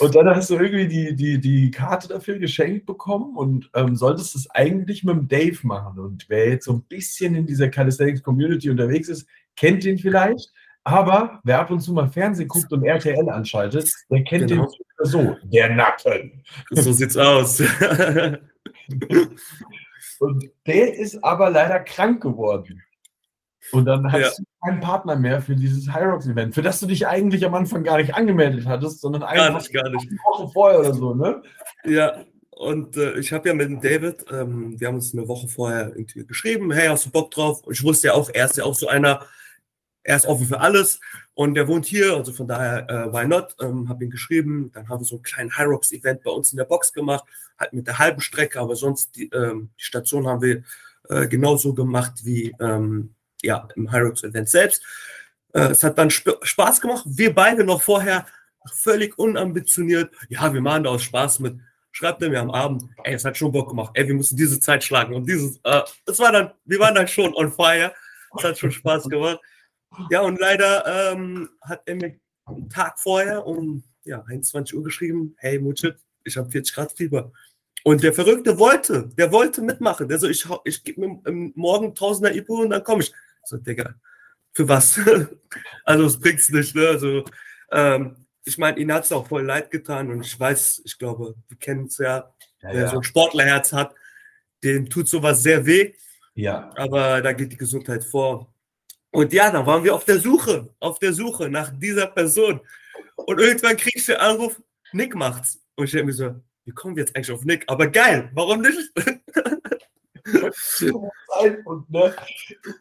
Und 0.00 0.14
dann 0.14 0.28
hast 0.28 0.50
du 0.50 0.54
irgendwie 0.56 0.86
die, 0.86 1.14
die, 1.14 1.38
die 1.40 1.70
Karte 1.70 2.08
dafür 2.08 2.38
geschenkt 2.38 2.84
bekommen 2.84 3.36
und 3.36 3.70
ähm, 3.74 3.96
solltest 3.96 4.36
es 4.36 4.50
eigentlich 4.50 5.02
mit 5.02 5.16
dem 5.16 5.28
Dave 5.28 5.58
machen. 5.62 5.98
Und 5.98 6.26
wer 6.28 6.50
jetzt 6.50 6.66
so 6.66 6.74
ein 6.74 6.82
bisschen 6.82 7.34
in 7.34 7.46
dieser 7.46 7.68
Calisthenics 7.68 8.22
Community 8.22 8.68
unterwegs 8.68 9.08
ist, 9.08 9.26
kennt 9.56 9.84
ihn 9.84 9.98
vielleicht. 9.98 10.52
Aber 10.84 11.40
wer 11.42 11.60
ab 11.60 11.70
und 11.70 11.80
zu 11.80 11.92
mal 11.92 12.08
Fernsehen 12.08 12.48
guckt 12.48 12.72
und 12.72 12.84
RTL 12.84 13.28
anschaltet, 13.28 13.90
der 14.10 14.22
kennt 14.24 14.48
Genau. 14.48 14.66
den 14.66 15.06
so, 15.06 15.36
der 15.44 15.74
Nacken. 15.74 16.44
So 16.70 16.92
sieht's 16.92 17.16
aus. 17.16 17.60
Und 20.18 20.50
der 20.66 20.94
ist 20.94 21.22
aber 21.22 21.50
leider 21.50 21.80
krank 21.80 22.22
geworden. 22.22 22.82
Und 23.72 23.84
dann 23.84 24.10
hast 24.12 24.20
Ja. 24.20 24.30
du 24.38 24.44
keinen 24.64 24.80
Partner 24.80 25.16
mehr 25.16 25.42
für 25.42 25.56
dieses 25.56 25.92
High 25.92 26.06
Rocks 26.06 26.26
Event, 26.26 26.54
für 26.54 26.62
das 26.62 26.80
du 26.80 26.86
dich 26.86 27.06
eigentlich 27.06 27.44
am 27.44 27.54
Anfang 27.54 27.82
gar 27.84 27.98
nicht 27.98 28.14
angemeldet 28.14 28.66
hattest, 28.66 29.00
sondern 29.00 29.22
gar 29.22 29.30
einfach 29.30 29.60
nicht, 29.60 29.72
gar 29.72 29.88
nicht. 29.90 30.08
eine 30.08 30.18
Woche 30.18 30.52
vorher 30.52 30.80
oder 30.80 30.94
so, 30.94 31.14
ne? 31.14 31.42
Ja, 31.84 32.24
und 32.50 32.96
äh, 32.96 33.18
ich 33.18 33.32
habe 33.32 33.48
ja 33.48 33.54
mit 33.54 33.68
dem 33.68 33.80
David, 33.80 34.24
ähm, 34.30 34.78
wir 34.80 34.88
haben 34.88 34.94
uns 34.94 35.12
eine 35.12 35.28
Woche 35.28 35.48
vorher 35.48 35.88
irgendwie 35.96 36.24
geschrieben, 36.26 36.70
hey, 36.72 36.88
hast 36.88 37.06
du 37.06 37.10
Bock 37.10 37.30
drauf? 37.30 37.62
Und 37.64 37.72
ich 37.74 37.82
wusste 37.84 38.08
ja 38.08 38.14
auch, 38.14 38.30
er 38.32 38.46
ist 38.46 38.56
ja 38.56 38.64
auch 38.64 38.74
so 38.74 38.88
einer, 38.88 39.26
er 40.04 40.16
ist 40.16 40.26
offen 40.26 40.46
für 40.46 40.60
alles 40.60 41.00
und 41.34 41.54
der 41.54 41.66
wohnt 41.68 41.84
hier, 41.84 42.14
also 42.14 42.32
von 42.32 42.46
daher, 42.46 42.88
äh, 42.88 43.12
why 43.12 43.26
not? 43.26 43.56
Ähm, 43.60 43.88
habe 43.88 44.04
ihn 44.04 44.10
geschrieben, 44.10 44.70
dann 44.72 44.88
haben 44.88 45.00
wir 45.00 45.04
so 45.04 45.16
einen 45.16 45.22
kleinen 45.24 45.56
High 45.56 45.66
Rocks 45.66 45.92
Event 45.92 46.22
bei 46.22 46.30
uns 46.30 46.52
in 46.52 46.56
der 46.56 46.64
Box 46.64 46.92
gemacht, 46.92 47.24
halt 47.58 47.72
mit 47.72 47.86
der 47.88 47.98
halben 47.98 48.20
Strecke, 48.20 48.60
aber 48.60 48.76
sonst 48.76 49.16
die, 49.16 49.28
ähm, 49.30 49.70
die 49.78 49.84
Station 49.84 50.26
haben 50.28 50.40
wir 50.42 50.62
äh, 51.08 51.26
genauso 51.26 51.74
gemacht 51.74 52.24
wie 52.24 52.54
ähm, 52.60 53.15
ja, 53.42 53.68
im 53.76 53.88
Rocks 53.88 54.22
Event 54.22 54.48
selbst. 54.48 54.82
Äh, 55.52 55.68
es 55.68 55.82
hat 55.82 55.98
dann 55.98 56.08
sp 56.10 56.36
Spaß 56.42 56.80
gemacht, 56.80 57.04
wir 57.06 57.34
beide 57.34 57.64
noch 57.64 57.82
vorher 57.82 58.26
völlig 58.72 59.18
unambitioniert, 59.18 60.12
ja, 60.28 60.52
wir 60.52 60.60
machen 60.60 60.84
da 60.84 60.90
aus 60.90 61.04
Spaß 61.04 61.40
mit, 61.40 61.58
schreibt 61.92 62.22
er 62.22 62.30
mir 62.30 62.40
am 62.40 62.50
Abend, 62.50 62.84
ey, 63.04 63.14
es 63.14 63.24
hat 63.24 63.36
schon 63.36 63.52
Bock 63.52 63.68
gemacht, 63.68 63.92
ey, 63.94 64.06
wir 64.06 64.14
müssen 64.14 64.36
diese 64.36 64.58
Zeit 64.58 64.82
schlagen 64.82 65.14
und 65.14 65.28
dieses, 65.28 65.60
äh, 65.62 65.82
es 66.06 66.18
war 66.18 66.32
dann, 66.32 66.52
wir 66.64 66.78
waren 66.78 66.94
dann 66.94 67.08
schon 67.08 67.34
on 67.34 67.52
fire, 67.52 67.94
es 68.36 68.44
hat 68.44 68.58
schon 68.58 68.72
Spaß 68.72 69.08
gemacht. 69.08 69.40
Ja, 70.10 70.20
und 70.20 70.38
leider 70.38 71.12
ähm, 71.12 71.48
hat 71.62 71.82
er 71.86 71.94
mir 71.94 72.18
einen 72.44 72.68
Tag 72.68 72.98
vorher 72.98 73.46
um 73.46 73.82
ja, 74.04 74.22
21 74.26 74.76
Uhr 74.76 74.84
geschrieben, 74.84 75.34
hey 75.38 75.58
Mutschit, 75.58 75.96
ich 76.24 76.36
habe 76.36 76.50
40 76.50 76.74
Grad 76.74 76.92
Fieber. 76.92 77.32
Und 77.84 78.02
der 78.02 78.12
Verrückte 78.12 78.58
wollte, 78.58 79.10
der 79.16 79.30
wollte 79.30 79.62
mitmachen. 79.62 80.08
Der 80.08 80.18
so, 80.18 80.28
ich, 80.28 80.44
ich 80.64 80.82
gebe 80.82 81.00
mir 81.00 81.52
morgen 81.54 81.94
Tausender 81.94 82.34
Ipo 82.34 82.60
und 82.60 82.70
dann 82.70 82.82
komme 82.82 83.02
ich. 83.02 83.12
So, 83.46 83.58
Digga, 83.58 83.94
für 84.52 84.68
was? 84.68 85.00
also, 85.84 86.06
es 86.06 86.20
bringt's 86.20 86.48
nicht, 86.50 86.74
ne? 86.74 86.88
Also, 86.88 87.24
ähm, 87.70 88.26
ich 88.44 88.58
meine, 88.58 88.78
ihn 88.78 88.92
hat 88.92 89.04
es 89.04 89.12
auch 89.12 89.26
voll 89.26 89.44
leid 89.44 89.70
getan 89.70 90.10
und 90.10 90.20
ich 90.24 90.38
weiß, 90.38 90.82
ich 90.84 90.98
glaube, 90.98 91.34
wir 91.48 91.58
kennen 91.58 91.86
es 91.86 91.98
ja, 91.98 92.32
Ja, 92.62 92.68
wer 92.72 92.88
so 92.88 92.98
ein 92.98 93.02
Sportlerherz 93.02 93.72
hat, 93.72 93.94
dem 94.62 94.88
tut 94.88 95.08
sowas 95.08 95.42
sehr 95.42 95.66
weh, 95.66 95.92
ja. 96.34 96.70
aber 96.76 97.20
da 97.22 97.32
geht 97.32 97.52
die 97.52 97.56
Gesundheit 97.56 98.04
vor. 98.04 98.54
Und 99.10 99.32
ja, 99.32 99.50
dann 99.50 99.66
waren 99.66 99.82
wir 99.82 99.94
auf 99.94 100.04
der 100.04 100.20
Suche, 100.20 100.72
auf 100.78 100.98
der 100.98 101.12
Suche 101.12 101.48
nach 101.48 101.72
dieser 101.76 102.06
Person. 102.06 102.60
Und 103.16 103.40
irgendwann 103.40 103.76
krieg 103.76 103.94
ich 103.96 104.06
den 104.06 104.16
Anruf, 104.16 104.60
Nick 104.92 105.14
macht's. 105.14 105.60
Und 105.74 105.86
ich 105.86 105.90
denke 105.90 106.06
mir 106.06 106.12
so, 106.12 106.34
wie 106.64 106.72
kommen 106.72 106.96
wir 106.96 107.04
jetzt 107.04 107.16
eigentlich 107.16 107.32
auf 107.32 107.44
Nick? 107.44 107.64
Aber 107.66 107.86
geil, 107.88 108.30
warum 108.34 108.60
nicht? 108.60 108.92
Und, 111.64 111.90
ne, 111.90 112.14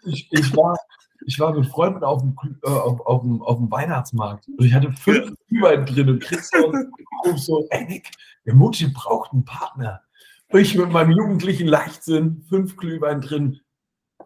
ich, 0.06 0.28
ich, 0.32 0.56
war, 0.56 0.78
ich 1.26 1.40
war 1.40 1.54
mit 1.54 1.68
Freunden 1.68 2.04
auf 2.04 2.22
dem, 2.22 2.36
äh, 2.64 2.70
auf, 2.70 3.00
auf, 3.06 3.22
dem, 3.22 3.42
auf 3.42 3.58
dem 3.58 3.72
Weihnachtsmarkt 3.72 4.48
und 4.48 4.64
ich 4.64 4.74
hatte 4.74 4.92
fünf 4.94 5.36
Glühwein 5.48 5.86
drin 5.86 6.10
und 6.10 6.24
so, 6.24 6.74
ruf 7.26 7.40
so, 7.40 7.68
ey 7.70 7.86
Nick, 7.86 8.12
der 8.46 8.56
Mutti 8.56 8.88
braucht 8.88 9.34
einen 9.34 9.46
Partner. 9.46 10.02
Und 10.50 10.60
ich 10.60 10.76
mit 10.76 10.92
meinem 10.92 11.12
jugendlichen 11.12 11.68
Leichtsinn, 11.68 12.44
fünf 12.48 12.78
Glühwein 12.78 13.22
drin. 13.22 13.60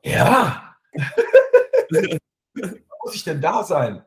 Ja. 0.03 0.75
muss 2.53 3.15
ich 3.15 3.23
denn 3.23 3.41
da 3.41 3.63
sein? 3.63 4.03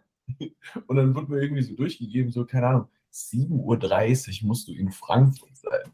Und 0.86 0.96
dann 0.96 1.14
wurde 1.14 1.32
mir 1.32 1.42
irgendwie 1.42 1.62
so 1.62 1.74
durchgegeben, 1.74 2.30
so, 2.30 2.44
keine 2.44 2.66
Ahnung, 2.68 2.88
7.30 3.12 4.42
Uhr 4.42 4.48
musst 4.48 4.68
du 4.68 4.72
in 4.72 4.90
Frankfurt 4.90 5.56
sein. 5.56 5.92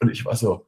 Und 0.00 0.10
ich 0.10 0.24
war 0.24 0.36
so, 0.36 0.66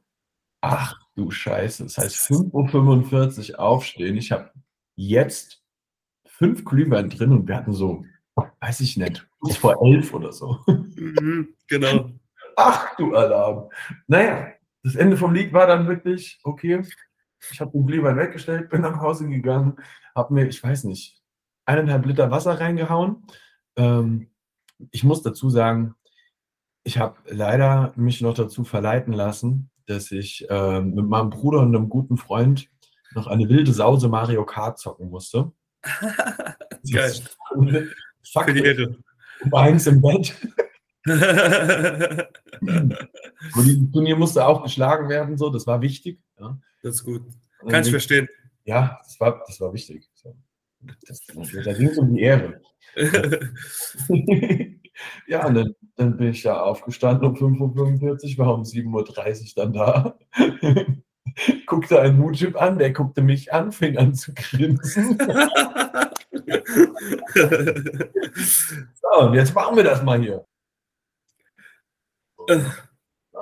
ach 0.63 0.97
du 1.15 1.29
Scheiße, 1.29 1.83
das 1.83 1.97
heißt 1.97 2.31
5.45 2.31 3.51
Uhr 3.51 3.59
aufstehen. 3.59 4.15
Ich 4.15 4.31
habe 4.31 4.49
jetzt 4.95 5.61
fünf 6.25 6.63
Glühwein 6.63 7.09
drin 7.09 7.33
und 7.33 7.47
wir 7.47 7.57
hatten 7.57 7.73
so, 7.73 8.05
weiß 8.61 8.79
ich 8.79 8.95
nicht, 8.95 9.27
bis 9.41 9.57
vor 9.57 9.85
elf 9.85 10.13
oder 10.13 10.31
so. 10.31 10.57
Mhm, 10.67 11.53
genau. 11.67 12.09
Ach 12.55 12.95
du 12.95 13.13
Alarm. 13.13 13.69
Naja, 14.07 14.53
das 14.83 14.95
Ende 14.95 15.17
vom 15.17 15.33
Lied 15.33 15.51
war 15.51 15.67
dann 15.67 15.87
wirklich, 15.87 16.39
okay, 16.43 16.81
ich 17.51 17.59
habe 17.59 17.71
den 17.71 17.85
Glühwein 17.85 18.15
weggestellt, 18.15 18.69
bin 18.69 18.81
nach 18.81 19.01
Hause 19.01 19.27
gegangen, 19.27 19.75
habe 20.15 20.33
mir, 20.33 20.47
ich 20.47 20.63
weiß 20.63 20.85
nicht, 20.85 21.21
eineinhalb 21.65 22.05
Liter 22.05 22.31
Wasser 22.31 22.59
reingehauen. 22.59 23.25
Ähm, 23.75 24.29
ich 24.91 25.03
muss 25.03 25.21
dazu 25.23 25.49
sagen, 25.49 25.95
ich 26.85 26.99
habe 26.99 27.17
leider 27.25 27.91
mich 27.97 28.21
noch 28.21 28.33
dazu 28.33 28.63
verleiten 28.63 29.13
lassen, 29.13 29.69
dass 29.85 30.11
ich 30.11 30.45
ähm, 30.49 30.93
mit 30.95 31.05
meinem 31.05 31.29
Bruder 31.29 31.59
und 31.59 31.75
einem 31.75 31.89
guten 31.89 32.17
Freund 32.17 32.69
noch 33.13 33.27
eine 33.27 33.47
wilde 33.49 33.73
Sause 33.73 34.09
Mario 34.09 34.45
Kart 34.45 34.79
zocken 34.79 35.09
musste. 35.09 35.51
Geil. 36.91 37.13
Fuck, 38.31 38.45
Für 38.45 38.53
die 38.53 38.87
um 39.43 39.53
eins 39.53 39.87
im 39.87 40.01
Bett. 40.01 40.35
Und 43.55 43.65
dieses 43.65 43.91
Turnier 43.91 44.15
musste 44.15 44.45
auch 44.45 44.63
geschlagen 44.63 45.09
werden, 45.09 45.37
so, 45.37 45.49
das 45.49 45.67
war 45.67 45.81
wichtig. 45.81 46.21
Ja. 46.39 46.57
Das 46.81 46.95
ist 46.95 47.03
gut. 47.03 47.23
Kann 47.67 47.83
ich 47.83 47.91
verstehen. 47.91 48.29
Ja, 48.63 48.99
das 49.03 49.19
war, 49.19 49.43
das 49.45 49.59
war 49.59 49.73
wichtig. 49.73 50.09
So. 50.13 50.33
Das, 51.07 51.25
da 51.65 51.73
ging 51.73 51.87
es 51.87 51.97
um 51.97 52.13
die 52.13 52.21
Ehre. 52.21 52.61
ja, 55.27 55.45
und 55.45 55.55
dann, 55.55 55.75
dann 55.95 56.17
bin 56.17 56.29
ich 56.29 56.43
ja 56.43 56.61
aufgestanden 56.61 57.27
um 57.27 57.35
5.45 57.35 58.37
Uhr, 58.37 58.45
war 58.45 58.53
um 58.53 58.63
7.30 58.63 59.57
Uhr 59.57 59.63
dann 59.63 59.73
da. 59.73 60.17
guckte 61.65 61.99
einen 61.99 62.19
Mutschip 62.19 62.61
an, 62.61 62.77
der 62.77 62.91
guckte 62.91 63.21
mich 63.21 63.53
an, 63.53 63.71
fing 63.71 63.97
an 63.97 64.13
zu 64.13 64.33
grinsen. 64.33 65.17
So, 68.35 69.19
und 69.19 69.33
jetzt 69.33 69.53
machen 69.53 69.75
wir 69.75 69.83
das 69.83 70.01
mal 70.03 70.19
hier. 70.19 70.45
Äh, 72.47 72.59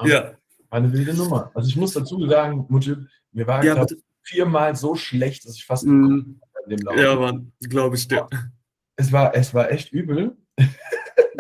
ja, 0.04 0.34
War 0.70 0.80
eine 0.80 0.92
wilde 0.92 1.14
Nummer. 1.14 1.52
Also 1.54 1.70
ich 1.70 1.76
muss 1.76 1.94
dazu 1.94 2.28
sagen, 2.28 2.66
Mutschip, 2.70 3.08
mir 3.32 3.48
war 3.48 3.64
ja, 3.64 3.76
glaub, 3.76 3.90
viermal 4.22 4.76
so 4.76 4.96
schlecht, 4.96 5.46
dass 5.46 5.56
ich 5.56 5.66
fast 5.66 5.86
an 5.86 6.42
dem 6.68 6.80
Lauf. 6.80 6.98
Ja, 6.98 7.16
Mann, 7.16 7.52
glaube 7.62 7.96
ich 7.96 8.08
dir. 8.08 8.28
Es 8.96 9.12
war, 9.12 9.36
es 9.36 9.54
war 9.54 9.72
echt 9.72 9.92
übel. 9.92 10.38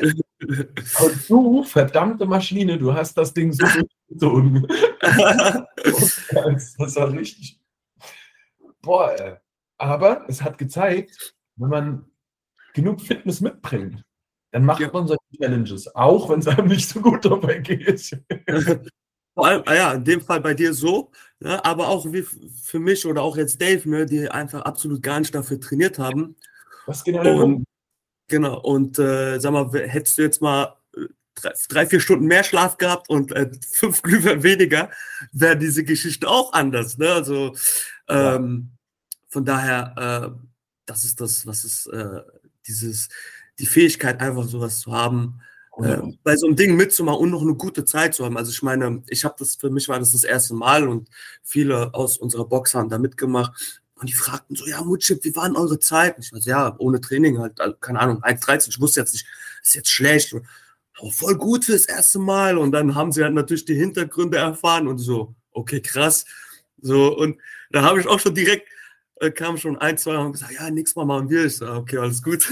Und 0.01 1.29
du, 1.29 1.63
verdammte 1.63 2.25
Maschine, 2.25 2.77
du 2.77 2.93
hast 2.93 3.15
das 3.17 3.33
Ding 3.33 3.51
so 3.53 3.65
durchgezogen. 3.65 4.67
Das 6.77 6.95
war 6.95 7.11
richtig. 7.11 7.59
Boah, 8.81 9.15
ey. 9.19 9.35
Aber 9.77 10.25
es 10.27 10.41
hat 10.41 10.57
gezeigt, 10.57 11.33
wenn 11.55 11.69
man 11.69 12.05
genug 12.73 13.01
Fitness 13.01 13.41
mitbringt, 13.41 14.03
dann 14.51 14.65
macht 14.65 14.79
Ja. 14.81 14.89
man 14.91 15.07
solche 15.07 15.21
Challenges, 15.39 15.93
auch 15.95 16.29
wenn 16.29 16.39
es 16.39 16.47
einem 16.47 16.67
nicht 16.67 16.87
so 16.87 17.01
gut 17.01 17.25
dabei 17.25 17.59
geht. 17.59 18.11
Vor 19.33 19.47
allem, 19.47 19.63
ah 19.65 19.73
ja, 19.73 19.93
in 19.93 20.03
dem 20.03 20.21
Fall 20.21 20.41
bei 20.41 20.53
dir 20.53 20.73
so, 20.73 21.09
ne, 21.39 21.63
aber 21.63 21.87
auch 21.87 22.05
wie 22.11 22.21
für 22.21 22.79
mich 22.79 23.05
oder 23.05 23.21
auch 23.21 23.37
jetzt 23.37 23.61
Dave, 23.61 23.89
ne, 23.89 24.05
die 24.05 24.29
einfach 24.29 24.61
absolut 24.63 25.01
gar 25.01 25.19
nicht 25.19 25.33
dafür 25.33 25.59
trainiert 25.59 25.97
haben. 25.99 26.35
Was 26.85 27.03
genau? 27.03 27.43
Und, 27.43 27.65
genau, 28.31 28.59
und 28.59 28.97
äh, 28.97 29.39
sag 29.39 29.51
mal, 29.51 29.69
hättest 29.71 30.17
du 30.17 30.23
jetzt 30.23 30.41
mal 30.41 30.75
äh, 30.95 31.05
drei, 31.35 31.53
drei, 31.69 31.85
vier 31.85 31.99
Stunden 31.99 32.25
mehr 32.25 32.43
Schlaf 32.43 32.77
gehabt 32.77 33.09
und 33.09 33.31
äh, 33.33 33.51
fünf 33.71 34.01
Glühwein 34.01 34.41
weniger, 34.41 34.89
wäre 35.31 35.57
diese 35.57 35.83
Geschichte 35.83 36.27
auch 36.27 36.53
anders. 36.53 36.97
Ne? 36.97 37.11
Also 37.11 37.53
ähm, 38.07 38.71
von 39.27 39.45
daher, 39.45 40.33
äh, 40.33 40.45
das 40.85 41.03
ist 41.03 41.21
das, 41.21 41.45
was 41.45 41.63
ist 41.63 41.87
äh, 41.87 42.21
dieses, 42.67 43.09
die 43.59 43.67
Fähigkeit, 43.67 44.19
einfach 44.19 44.45
sowas 44.45 44.79
zu 44.79 44.91
haben, 44.91 45.41
äh, 45.77 46.01
bei 46.23 46.35
so 46.35 46.47
einem 46.47 46.55
Ding 46.55 46.75
mitzumachen 46.75 47.19
und 47.19 47.29
noch 47.31 47.41
eine 47.41 47.55
gute 47.55 47.85
Zeit 47.85 48.13
zu 48.13 48.25
haben. 48.25 48.37
Also 48.37 48.51
ich 48.51 48.61
meine, 48.61 49.03
ich 49.07 49.23
habe 49.23 49.35
das, 49.39 49.55
für 49.55 49.69
mich 49.69 49.87
war 49.87 49.99
das 49.99 50.11
das 50.11 50.23
erste 50.23 50.53
Mal 50.53 50.87
und 50.87 51.09
viele 51.43 51.93
aus 51.93 52.17
unserer 52.17 52.45
Box 52.45 52.73
haben 52.73 52.89
da 52.89 52.97
mitgemacht 52.97 53.80
und 54.01 54.09
die 54.09 54.13
fragten 54.13 54.55
so, 54.55 54.65
ja, 54.65 54.81
Mutschip, 54.81 55.23
wie 55.23 55.35
waren 55.35 55.55
eure 55.55 55.77
Zeit? 55.77 56.15
Ich 56.19 56.33
war 56.33 56.41
so, 56.41 56.49
ja, 56.49 56.75
ohne 56.79 56.99
Training 56.99 57.37
halt, 57.37 57.61
also, 57.61 57.75
keine 57.77 57.99
Ahnung, 57.99 58.23
1,13, 58.23 58.69
ich 58.69 58.79
wusste 58.79 58.99
jetzt 58.99 59.13
nicht, 59.13 59.27
ist 59.61 59.75
jetzt 59.75 59.91
schlecht. 59.91 60.33
Aber 60.97 61.11
voll 61.11 61.35
gut 61.35 61.65
fürs 61.65 61.85
erste 61.85 62.17
Mal 62.17 62.57
und 62.57 62.71
dann 62.71 62.95
haben 62.95 63.11
sie 63.11 63.23
halt 63.23 63.35
natürlich 63.35 63.65
die 63.65 63.75
Hintergründe 63.75 64.39
erfahren 64.39 64.87
und 64.87 64.97
so, 64.97 65.35
okay, 65.51 65.81
krass. 65.81 66.25
So, 66.81 67.15
und 67.15 67.39
da 67.69 67.83
habe 67.83 67.99
ich 67.99 68.07
auch 68.07 68.19
schon 68.19 68.33
direkt, 68.33 68.67
äh, 69.17 69.29
kam 69.29 69.57
schon 69.57 69.77
ein, 69.77 69.99
zwei 69.99 70.17
und 70.17 70.31
gesagt, 70.31 70.53
ja, 70.53 70.67
nächstes 70.71 70.95
Mal 70.95 71.05
machen 71.05 71.29
wir. 71.29 71.45
Ich 71.45 71.57
so, 71.57 71.71
okay, 71.71 71.97
alles 71.97 72.23
gut. 72.23 72.51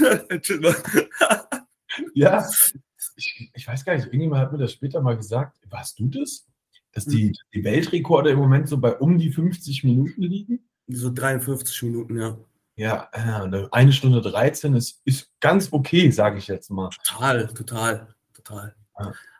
Ja, 2.14 2.48
ich, 3.16 3.50
ich 3.52 3.66
weiß 3.66 3.84
gar 3.84 3.96
nicht, 3.96 4.06
irgendjemand 4.06 4.42
hat 4.42 4.52
mir 4.52 4.58
das 4.58 4.72
später 4.72 5.00
mal 5.00 5.16
gesagt. 5.16 5.58
Warst 5.68 5.98
du 5.98 6.06
das? 6.06 6.46
Dass 6.92 7.04
die, 7.04 7.36
die 7.52 7.64
Weltrekorde 7.64 8.30
im 8.30 8.38
Moment 8.38 8.68
so 8.68 8.78
bei 8.78 8.94
um 8.94 9.18
die 9.18 9.32
50 9.32 9.82
Minuten 9.82 10.22
liegen? 10.22 10.69
So 10.94 11.10
53 11.12 11.82
Minuten, 11.82 12.18
ja. 12.18 12.36
Ja, 12.76 13.10
äh, 13.12 13.66
eine 13.72 13.92
Stunde 13.92 14.22
13 14.22 14.74
ist, 14.74 15.02
ist 15.04 15.30
ganz 15.40 15.68
okay, 15.70 16.10
sage 16.10 16.38
ich 16.38 16.46
jetzt 16.46 16.70
mal. 16.70 16.88
Total, 17.04 17.46
total, 17.48 18.14
total. 18.32 18.74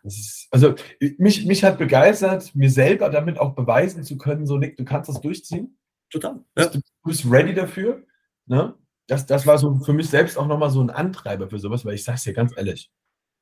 Ist, 0.02 0.49
also 0.50 0.75
mich, 1.19 1.47
mich 1.47 1.64
hat 1.64 1.78
begeistert, 1.78 2.54
mir 2.54 2.71
selber 2.71 3.11
damit 3.11 3.38
auch 3.38 3.54
beweisen 3.54 4.04
zu 4.04 4.16
können, 4.16 4.47
so 4.47 4.57
Nick, 4.57 4.76
du 4.76 4.85
kannst 4.85 5.09
das 5.09 5.21
durchziehen. 5.21 5.78
Total. 6.11 6.40
Ja. 6.57 6.66
Du 6.66 6.80
bist 7.04 7.30
ready 7.30 7.54
dafür. 7.54 8.02
Ne? 8.47 8.75
Das, 9.07 9.26
das 9.26 9.47
war 9.47 9.59
so 9.59 9.75
für 9.76 9.92
mich 9.92 10.09
selbst 10.09 10.37
auch 10.37 10.47
nochmal 10.47 10.71
so 10.71 10.83
ein 10.83 10.90
Antreiber 10.90 11.49
für 11.49 11.59
sowas, 11.59 11.85
weil 11.85 11.95
ich 11.95 12.04
sage 12.04 12.16
es 12.16 12.25
dir 12.25 12.33
ganz 12.33 12.52
ehrlich, 12.57 12.90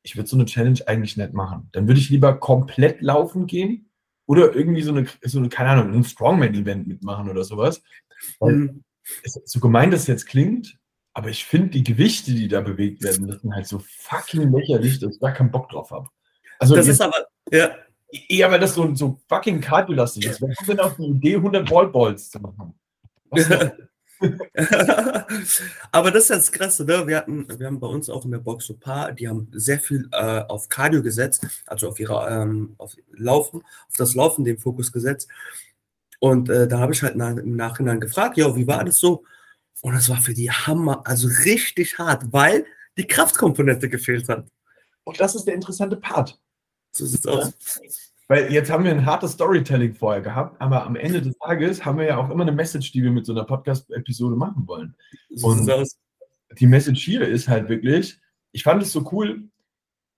ich 0.03 0.17
würde 0.17 0.29
so 0.29 0.37
eine 0.37 0.47
Challenge 0.47 0.81
eigentlich 0.87 1.17
nicht 1.17 1.33
machen. 1.33 1.69
Dann 1.73 1.89
würde 1.89 2.01
ich 2.01 2.11
lieber 2.11 2.39
komplett 2.39 3.01
laufen 3.03 3.47
gehen 3.47 3.88
oder 4.29 4.55
irgendwie 4.55 4.83
so 4.83 4.93
eine, 4.93 5.07
so 5.23 5.39
eine 5.39 5.49
keine 5.49 5.71
Ahnung, 5.71 5.93
ein 5.95 6.05
Strongman-Event 6.05 6.87
mitmachen 6.87 7.29
oder 7.31 7.45
sowas. 7.45 7.83
Mhm. 8.41 8.85
so 9.25 9.59
gemein 9.59 9.91
das 9.91 10.07
jetzt 10.07 10.27
klingt, 10.27 10.79
aber 11.15 11.31
ich 11.31 11.47
finde 11.47 11.71
die 11.71 11.83
Gewichte, 11.83 12.33
die 12.33 12.47
da 12.47 12.61
bewegt 12.61 13.03
werden, 13.03 13.27
das 13.27 13.41
sind 13.41 13.55
halt 13.55 13.67
so 13.67 13.81
fucking 13.81 14.53
lächerlich, 14.53 15.01
dass 15.01 15.15
ich 15.15 15.21
da 15.21 15.31
keinen 15.31 15.51
Bock 15.51 15.71
drauf 15.71 15.91
habe. 15.91 16.09
Also 16.59 16.77
das 16.77 16.89
ist 16.89 17.01
aber, 17.01 17.27
ja. 17.51 17.75
Eher, 18.11 18.51
weil 18.51 18.61
das 18.61 18.75
so, 18.75 18.95
so 18.95 19.21
fucking 19.29 19.61
kardiolastig 19.61 20.27
ist. 20.27 20.41
Wer 20.41 20.55
kommt 20.55 20.69
denn 20.69 20.81
auf 20.81 20.97
die 20.97 21.07
Idee, 21.07 21.37
100 21.37 21.71
Wallballs 21.71 22.31
zu 22.31 22.41
machen? 22.41 22.75
Aber 25.93 26.11
das 26.11 26.25
ist 26.25 26.31
das 26.31 26.53
Krasse, 26.53 26.85
ne? 26.85 27.07
Wir, 27.07 27.19
hatten, 27.19 27.47
wir 27.59 27.67
haben 27.67 27.81
bei 27.81 27.87
uns 27.87 28.11
auch 28.11 28.25
in 28.25 28.31
der 28.33 28.39
Box 28.39 28.67
so 28.67 28.75
ein 28.75 28.81
paar, 28.81 29.13
die 29.13 29.29
haben 29.29 29.49
sehr 29.53 29.79
viel 29.79 30.09
äh, 30.13 30.41
auf 30.43 30.69
Cardio 30.69 31.03
gesetzt, 31.03 31.47
also 31.67 31.89
auf 31.89 32.01
ihre 32.01 32.29
ähm, 32.29 32.75
auf 32.79 32.97
Laufen, 33.13 33.63
auf 33.89 33.97
das 33.97 34.15
Laufen 34.15 34.45
den 34.45 34.59
Fokus 34.59 34.93
gesetzt. 34.93 35.29
Und 36.21 36.49
äh, 36.49 36.67
da 36.67 36.81
habe 36.81 36.93
ich 36.93 37.03
halt 37.03 37.17
nach, 37.17 37.37
im 37.37 37.57
Nachhinein 37.57 38.01
gefragt, 38.01 38.37
ja, 38.37 38.55
wie 38.57 38.67
war 38.67 38.85
das 38.85 38.99
so? 38.99 39.25
Und 39.83 39.95
das 39.95 40.09
war 40.09 40.19
für 40.19 40.35
die 40.35 40.51
Hammer, 40.51 41.03
also 41.07 41.29
richtig 41.45 41.99
hart, 41.99 42.33
weil 42.33 42.67
die 42.97 43.07
Kraftkomponente 43.07 43.89
gefehlt 43.89 44.29
hat. 44.29 44.49
Und 45.05 45.21
das 45.21 45.37
ist 45.37 45.45
der 45.45 45.55
interessante 45.55 45.97
Part. 45.97 46.39
So 46.91 47.07
sieht's 47.07 47.27
aus. 47.27 47.53
Weil 48.29 48.53
jetzt 48.53 48.71
haben 48.71 48.85
wir 48.85 48.91
ein 48.91 49.07
hartes 49.07 49.33
Storytelling 49.33 49.95
vorher 49.95 50.21
gehabt, 50.21 50.61
aber 50.61 50.85
am 50.85 50.97
Ende 50.97 51.23
des 51.23 51.37
Tages 51.39 51.85
haben 51.85 51.99
wir 51.99 52.05
ja 52.05 52.19
auch 52.19 52.29
immer 52.29 52.43
eine 52.43 52.53
Message, 52.53 52.93
die 52.93 53.03
wir 53.03 53.11
mit 53.11 53.25
so 53.25 53.33
einer 53.33 53.45
Podcast-Episode 53.45 54.37
machen 54.37 54.69
wollen. 54.69 54.95
Und 55.43 55.71
die 56.59 56.67
Message 56.67 57.03
hier 57.03 57.27
ist 57.27 57.49
halt 57.49 57.71
wirklich, 57.71 58.21
ich 58.53 58.63
fand 58.63 58.83
es 58.83 58.93
so 58.93 59.09
cool. 59.13 59.49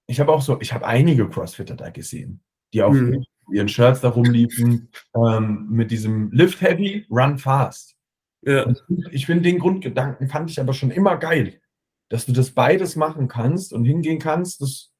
Ich 0.06 0.18
habe 0.18 0.32
auch 0.32 0.42
so, 0.42 0.60
ich 0.60 0.72
habe 0.72 0.86
einige 0.86 1.28
Crossfitter 1.28 1.76
da 1.76 1.90
gesehen, 1.90 2.40
die 2.72 2.82
auf 2.82 2.94
mhm. 2.94 3.24
ihren 3.52 3.68
Shirts 3.68 4.00
da 4.00 4.08
rumliefen, 4.08 4.90
ähm, 5.14 5.68
mit 5.70 5.92
diesem 5.92 6.32
Lift 6.32 6.60
Heavy, 6.60 7.06
Run 7.10 7.38
Fast. 7.38 7.96
Ja. 8.42 8.72
Ich 9.12 9.26
finde 9.26 9.42
den 9.42 9.58
Grundgedanken 9.58 10.28
fand 10.28 10.50
ich 10.50 10.58
aber 10.58 10.72
schon 10.72 10.90
immer 10.90 11.16
geil, 11.16 11.60
dass 12.08 12.26
du 12.26 12.32
das 12.32 12.50
beides 12.50 12.96
machen 12.96 13.28
kannst 13.28 13.72
und 13.72 13.84
hingehen 13.84 14.18
kannst. 14.18 14.62
Das, 14.62 14.92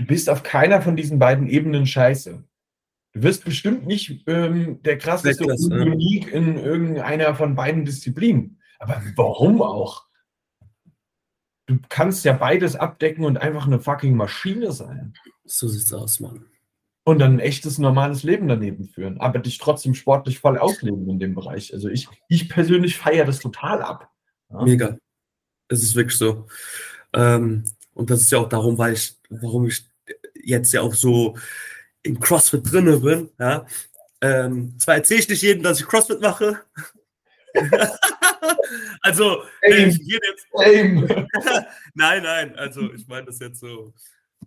du 0.00 0.06
bist 0.06 0.30
auf 0.30 0.42
keiner 0.42 0.82
von 0.82 0.96
diesen 0.96 1.18
beiden 1.18 1.46
Ebenen 1.46 1.86
scheiße. 1.86 2.42
Du 3.12 3.22
wirst 3.22 3.44
bestimmt 3.44 3.86
nicht 3.86 4.22
ähm, 4.26 4.82
der 4.82 4.98
krasseste 4.98 5.44
Unique 5.44 6.32
in 6.32 6.56
irgendeiner 6.56 7.34
von 7.34 7.54
beiden 7.54 7.84
Disziplinen. 7.84 8.60
Aber 8.78 9.02
warum 9.16 9.60
auch? 9.62 10.06
Du 11.66 11.78
kannst 11.88 12.24
ja 12.24 12.32
beides 12.32 12.76
abdecken 12.76 13.24
und 13.24 13.36
einfach 13.36 13.66
eine 13.66 13.80
fucking 13.80 14.16
Maschine 14.16 14.72
sein. 14.72 15.14
So 15.44 15.68
sieht's 15.68 15.92
aus, 15.92 16.20
Mann. 16.20 16.46
Und 17.04 17.18
dann 17.18 17.34
ein 17.34 17.40
echtes, 17.40 17.78
normales 17.78 18.22
Leben 18.22 18.46
daneben 18.48 18.88
führen, 18.88 19.20
aber 19.20 19.38
dich 19.38 19.58
trotzdem 19.58 19.94
sportlich 19.94 20.38
voll 20.38 20.58
ausleben 20.58 21.08
in 21.08 21.18
dem 21.18 21.34
Bereich. 21.34 21.72
Also 21.72 21.88
ich, 21.88 22.08
ich 22.28 22.48
persönlich 22.48 22.96
feiere 22.96 23.24
das 23.24 23.40
total 23.40 23.82
ab. 23.82 24.10
Ja? 24.50 24.62
Mega. 24.62 24.98
Es 25.68 25.82
ist 25.82 25.94
wirklich 25.94 26.18
so. 26.18 26.46
Ähm, 27.12 27.64
und 27.94 28.10
das 28.10 28.20
ist 28.20 28.30
ja 28.30 28.38
auch 28.38 28.48
darum, 28.48 28.78
weil 28.78 28.92
ich, 28.92 29.16
warum 29.28 29.66
ich 29.66 29.89
jetzt 30.44 30.72
ja 30.72 30.82
auch 30.82 30.94
so 30.94 31.36
im 32.02 32.18
CrossFit 32.18 32.70
drinne 32.70 32.98
bin. 32.98 33.30
Ja. 33.38 33.66
Ähm, 34.20 34.78
zwar 34.78 34.96
erzähle 34.96 35.20
ich 35.20 35.28
nicht 35.28 35.42
jedem, 35.42 35.62
dass 35.62 35.80
ich 35.80 35.86
CrossFit 35.86 36.20
mache. 36.20 36.60
also, 39.02 39.42
äh, 39.62 39.88
jetzt, 39.88 40.46
nein, 41.94 42.22
nein, 42.22 42.56
also 42.56 42.92
ich 42.92 43.06
meine 43.08 43.26
das 43.26 43.38
jetzt 43.40 43.60
so 43.60 43.92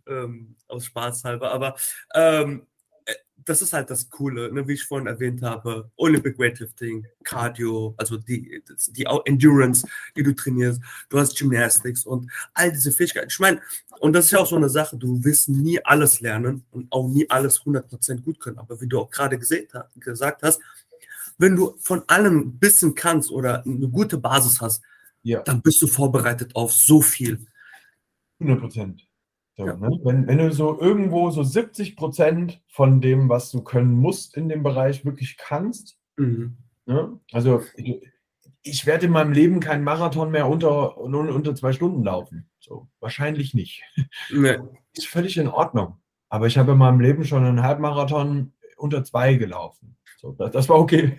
ähm, 0.08 0.56
aus 0.68 0.86
Spaß 0.86 1.24
halber, 1.26 1.52
aber 1.52 1.76
ähm, 2.14 2.66
das 3.46 3.62
ist 3.62 3.74
halt 3.74 3.90
das 3.90 4.10
Coole, 4.10 4.52
ne, 4.52 4.68
wie 4.68 4.74
ich 4.74 4.84
vorhin 4.84 5.08
erwähnt 5.08 5.42
habe, 5.42 5.90
Olympic 5.98 6.38
Weightlifting, 6.40 7.06
Cardio, 7.24 7.94
also 7.98 8.18
die, 8.18 8.64
die 8.90 9.06
Endurance, 9.26 9.88
die 10.16 10.24
du 10.24 10.34
trainierst, 10.34 10.82
du 11.10 11.20
hast 11.20 11.38
Gymnastics 11.38 12.06
und 12.06 12.32
all 12.54 12.72
diese 12.72 12.92
Fähigkeiten. 12.92 13.30
Ich 13.30 13.40
meine, 13.40 13.62
und 14.00 14.14
das 14.14 14.26
ist 14.26 14.32
ja 14.32 14.40
auch 14.40 14.48
so 14.48 14.56
eine 14.56 14.70
Sache, 14.70 14.98
du 14.98 15.24
wirst 15.24 15.50
nie 15.50 15.84
alles 15.84 16.22
lernen 16.22 16.64
und 16.72 16.92
auch 16.92 17.08
nie 17.08 17.30
alles 17.30 17.62
100% 17.62 18.22
gut 18.22 18.40
können, 18.40 18.60
aber 18.60 18.80
wie 18.82 18.88
du 18.88 19.00
auch 19.00 19.10
gerade 19.10 19.38
gesagt 19.38 20.44
hast, 20.44 20.62
wenn 21.38 21.56
du 21.56 21.76
von 21.80 22.04
allem 22.08 22.40
ein 22.40 22.60
bisschen 22.60 22.96
kannst 22.96 23.32
oder 23.32 23.66
eine 23.66 23.90
gute 23.90 24.18
Basis 24.18 24.62
hast, 24.62 24.84
ja. 25.24 25.42
dann 25.42 25.62
bist 25.62 25.82
du 25.82 25.88
vorbereitet 25.88 26.56
auf 26.56 26.72
so 26.72 27.02
viel. 27.02 27.46
100 28.40 28.60
Prozent. 28.60 29.08
So, 29.56 29.68
ja. 29.68 29.76
ne? 29.76 30.00
wenn, 30.04 30.28
wenn 30.28 30.38
du 30.40 30.52
so 30.52 30.80
irgendwo 30.80 31.30
so 31.30 31.44
70 31.44 31.96
Prozent 31.96 32.62
von 32.68 33.02
dem, 33.02 33.30
was 33.30 33.52
du 33.52 33.62
können 33.62 33.94
musst 33.94 34.36
in 34.36 34.50
dem 34.50 34.64
Bereich, 34.64 35.06
wirklich 35.06 35.38
kannst, 35.38 35.98
mhm. 36.18 36.58
ne? 36.86 37.20
also 37.32 37.62
ich, 37.76 38.02
ich, 38.64 38.86
werde 38.86 39.06
in 39.06 39.12
meinem 39.12 39.32
Leben 39.32 39.60
keinen 39.60 39.84
Marathon 39.84 40.32
mehr 40.32 40.48
unter, 40.48 40.98
unter 40.98 41.56
zwei 41.56 41.72
Stunden 41.72 42.04
laufen. 42.04 42.50
So, 42.60 42.88
wahrscheinlich 43.00 43.54
nicht. 43.54 43.84
Nee. 44.32 44.58
Ist 44.94 45.08
völlig 45.08 45.38
in 45.38 45.48
Ordnung. 45.48 45.98
Aber 46.30 46.48
ich 46.48 46.58
habe 46.58 46.72
in 46.72 46.78
meinem 46.80 47.00
Leben 47.00 47.26
schon 47.26 47.44
einen 47.44 47.62
Halbmarathon 47.62 48.54
unter 48.78 49.04
zwei 49.04 49.36
gelaufen. 49.36 49.98
So, 50.18 50.32
das, 50.32 50.52
das 50.52 50.70
war 50.70 50.80
okay. 50.80 51.18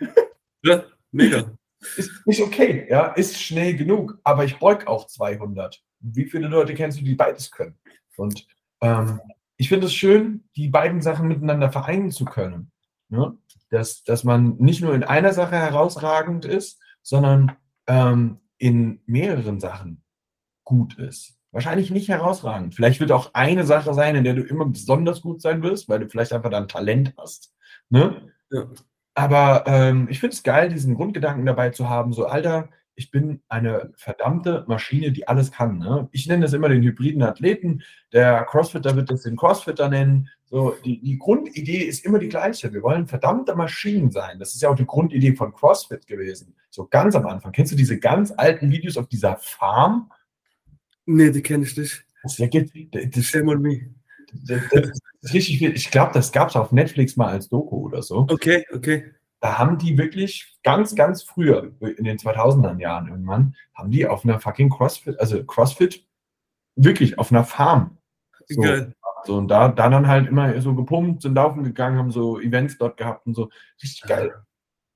Ja, 0.62 0.82
mega. 1.12 1.56
Ist, 1.96 2.10
ist 2.24 2.40
okay, 2.40 2.86
ja, 2.88 3.08
ist 3.08 3.40
schnell 3.40 3.76
genug, 3.76 4.18
aber 4.24 4.44
ich 4.44 4.58
beug 4.58 4.86
auch 4.86 5.06
200. 5.06 5.84
Wie 6.00 6.24
viele 6.24 6.48
Leute 6.48 6.74
kennst 6.74 7.00
du, 7.00 7.04
die 7.04 7.14
beides 7.14 7.50
können? 7.50 7.78
Und 8.18 8.46
ähm, 8.80 9.20
ich 9.56 9.68
finde 9.68 9.86
es 9.86 9.94
schön, 9.94 10.44
die 10.56 10.68
beiden 10.68 11.00
Sachen 11.00 11.28
miteinander 11.28 11.70
vereinen 11.70 12.10
zu 12.10 12.24
können. 12.24 12.72
Ne? 13.08 13.36
Dass, 13.70 14.04
dass 14.04 14.24
man 14.24 14.56
nicht 14.56 14.82
nur 14.82 14.94
in 14.94 15.04
einer 15.04 15.32
Sache 15.32 15.56
herausragend 15.56 16.44
ist, 16.44 16.80
sondern 17.02 17.52
ähm, 17.86 18.40
in 18.58 19.00
mehreren 19.06 19.60
Sachen 19.60 20.02
gut 20.64 20.98
ist. 20.98 21.38
Wahrscheinlich 21.52 21.90
nicht 21.90 22.08
herausragend. 22.08 22.74
Vielleicht 22.74 22.98
wird 22.98 23.12
auch 23.12 23.32
eine 23.34 23.64
Sache 23.64 23.94
sein, 23.94 24.16
in 24.16 24.24
der 24.24 24.34
du 24.34 24.42
immer 24.42 24.66
besonders 24.66 25.22
gut 25.22 25.40
sein 25.40 25.62
wirst, 25.62 25.88
weil 25.88 26.00
du 26.00 26.08
vielleicht 26.08 26.32
einfach 26.32 26.50
dann 26.50 26.66
Talent 26.66 27.14
hast. 27.16 27.54
Ne? 27.90 28.32
Ja. 28.50 28.66
Aber 29.14 29.64
ähm, 29.66 30.08
ich 30.10 30.18
finde 30.18 30.34
es 30.34 30.42
geil, 30.42 30.68
diesen 30.68 30.96
Grundgedanken 30.96 31.46
dabei 31.46 31.70
zu 31.70 31.88
haben, 31.88 32.12
so, 32.12 32.26
Alter, 32.26 32.70
ich 32.96 33.10
bin 33.10 33.42
eine 33.48 33.92
verdammte 33.96 34.64
Maschine, 34.68 35.12
die 35.12 35.26
alles 35.26 35.50
kann. 35.50 35.78
Ne? 35.78 36.08
Ich 36.12 36.26
nenne 36.26 36.42
das 36.42 36.52
immer 36.52 36.68
den 36.68 36.82
hybriden 36.82 37.22
Athleten. 37.22 37.82
Der 38.12 38.44
Crossfitter 38.44 38.94
wird 38.96 39.10
das 39.10 39.22
den 39.22 39.36
Crossfitter 39.36 39.88
nennen. 39.88 40.28
So, 40.44 40.76
die, 40.84 41.00
die 41.00 41.18
Grundidee 41.18 41.78
ist 41.78 42.04
immer 42.04 42.18
die 42.18 42.28
gleiche. 42.28 42.72
Wir 42.72 42.82
wollen 42.82 43.06
verdammte 43.06 43.56
Maschinen 43.56 44.10
sein. 44.10 44.38
Das 44.38 44.54
ist 44.54 44.62
ja 44.62 44.70
auch 44.70 44.76
die 44.76 44.86
Grundidee 44.86 45.34
von 45.34 45.52
CrossFit 45.52 46.06
gewesen. 46.06 46.54
So 46.70 46.86
ganz 46.86 47.16
am 47.16 47.26
Anfang. 47.26 47.52
Kennst 47.52 47.72
du 47.72 47.76
diese 47.76 47.98
ganz 47.98 48.32
alten 48.36 48.70
Videos 48.70 48.96
auf 48.96 49.08
dieser 49.08 49.36
Farm? 49.36 50.12
Nee, 51.06 51.30
die 51.30 51.42
kenne 51.42 51.64
ich 51.64 51.76
nicht. 51.76 52.04
Das, 52.22 52.36
das, 52.36 53.10
das, 53.10 53.24
Shame 53.24 53.48
on 53.48 53.60
me. 53.60 53.94
Das, 54.46 54.62
das 54.70 54.90
ist 55.20 55.34
richtig. 55.34 55.62
Ich 55.62 55.90
glaube, 55.90 56.12
das 56.14 56.32
gab 56.32 56.48
es 56.48 56.56
auf 56.56 56.72
Netflix 56.72 57.16
mal 57.16 57.28
als 57.28 57.48
Doku 57.48 57.76
oder 57.86 58.02
so. 58.02 58.26
Okay, 58.30 58.64
okay 58.72 59.12
da 59.44 59.58
haben 59.58 59.76
die 59.76 59.98
wirklich 59.98 60.56
ganz, 60.62 60.94
ganz 60.94 61.22
früher, 61.22 61.70
in 61.80 62.04
den 62.04 62.16
2000er 62.16 62.80
Jahren 62.80 63.08
irgendwann, 63.08 63.54
haben 63.74 63.90
die 63.90 64.06
auf 64.06 64.24
einer 64.24 64.40
fucking 64.40 64.70
CrossFit, 64.70 65.20
also 65.20 65.44
CrossFit, 65.44 66.02
wirklich 66.76 67.18
auf 67.18 67.30
einer 67.30 67.44
Farm. 67.44 67.98
So, 68.48 68.62
so 69.24 69.36
und 69.36 69.48
da, 69.48 69.68
da 69.68 69.90
dann 69.90 70.08
halt 70.08 70.28
immer 70.28 70.58
so 70.62 70.74
gepumpt, 70.74 71.20
sind 71.20 71.34
laufen 71.34 71.62
gegangen, 71.62 71.98
haben 71.98 72.10
so 72.10 72.40
Events 72.40 72.78
dort 72.78 72.96
gehabt 72.96 73.26
und 73.26 73.34
so. 73.34 73.50
Richtig 73.82 74.08
geil. 74.08 74.32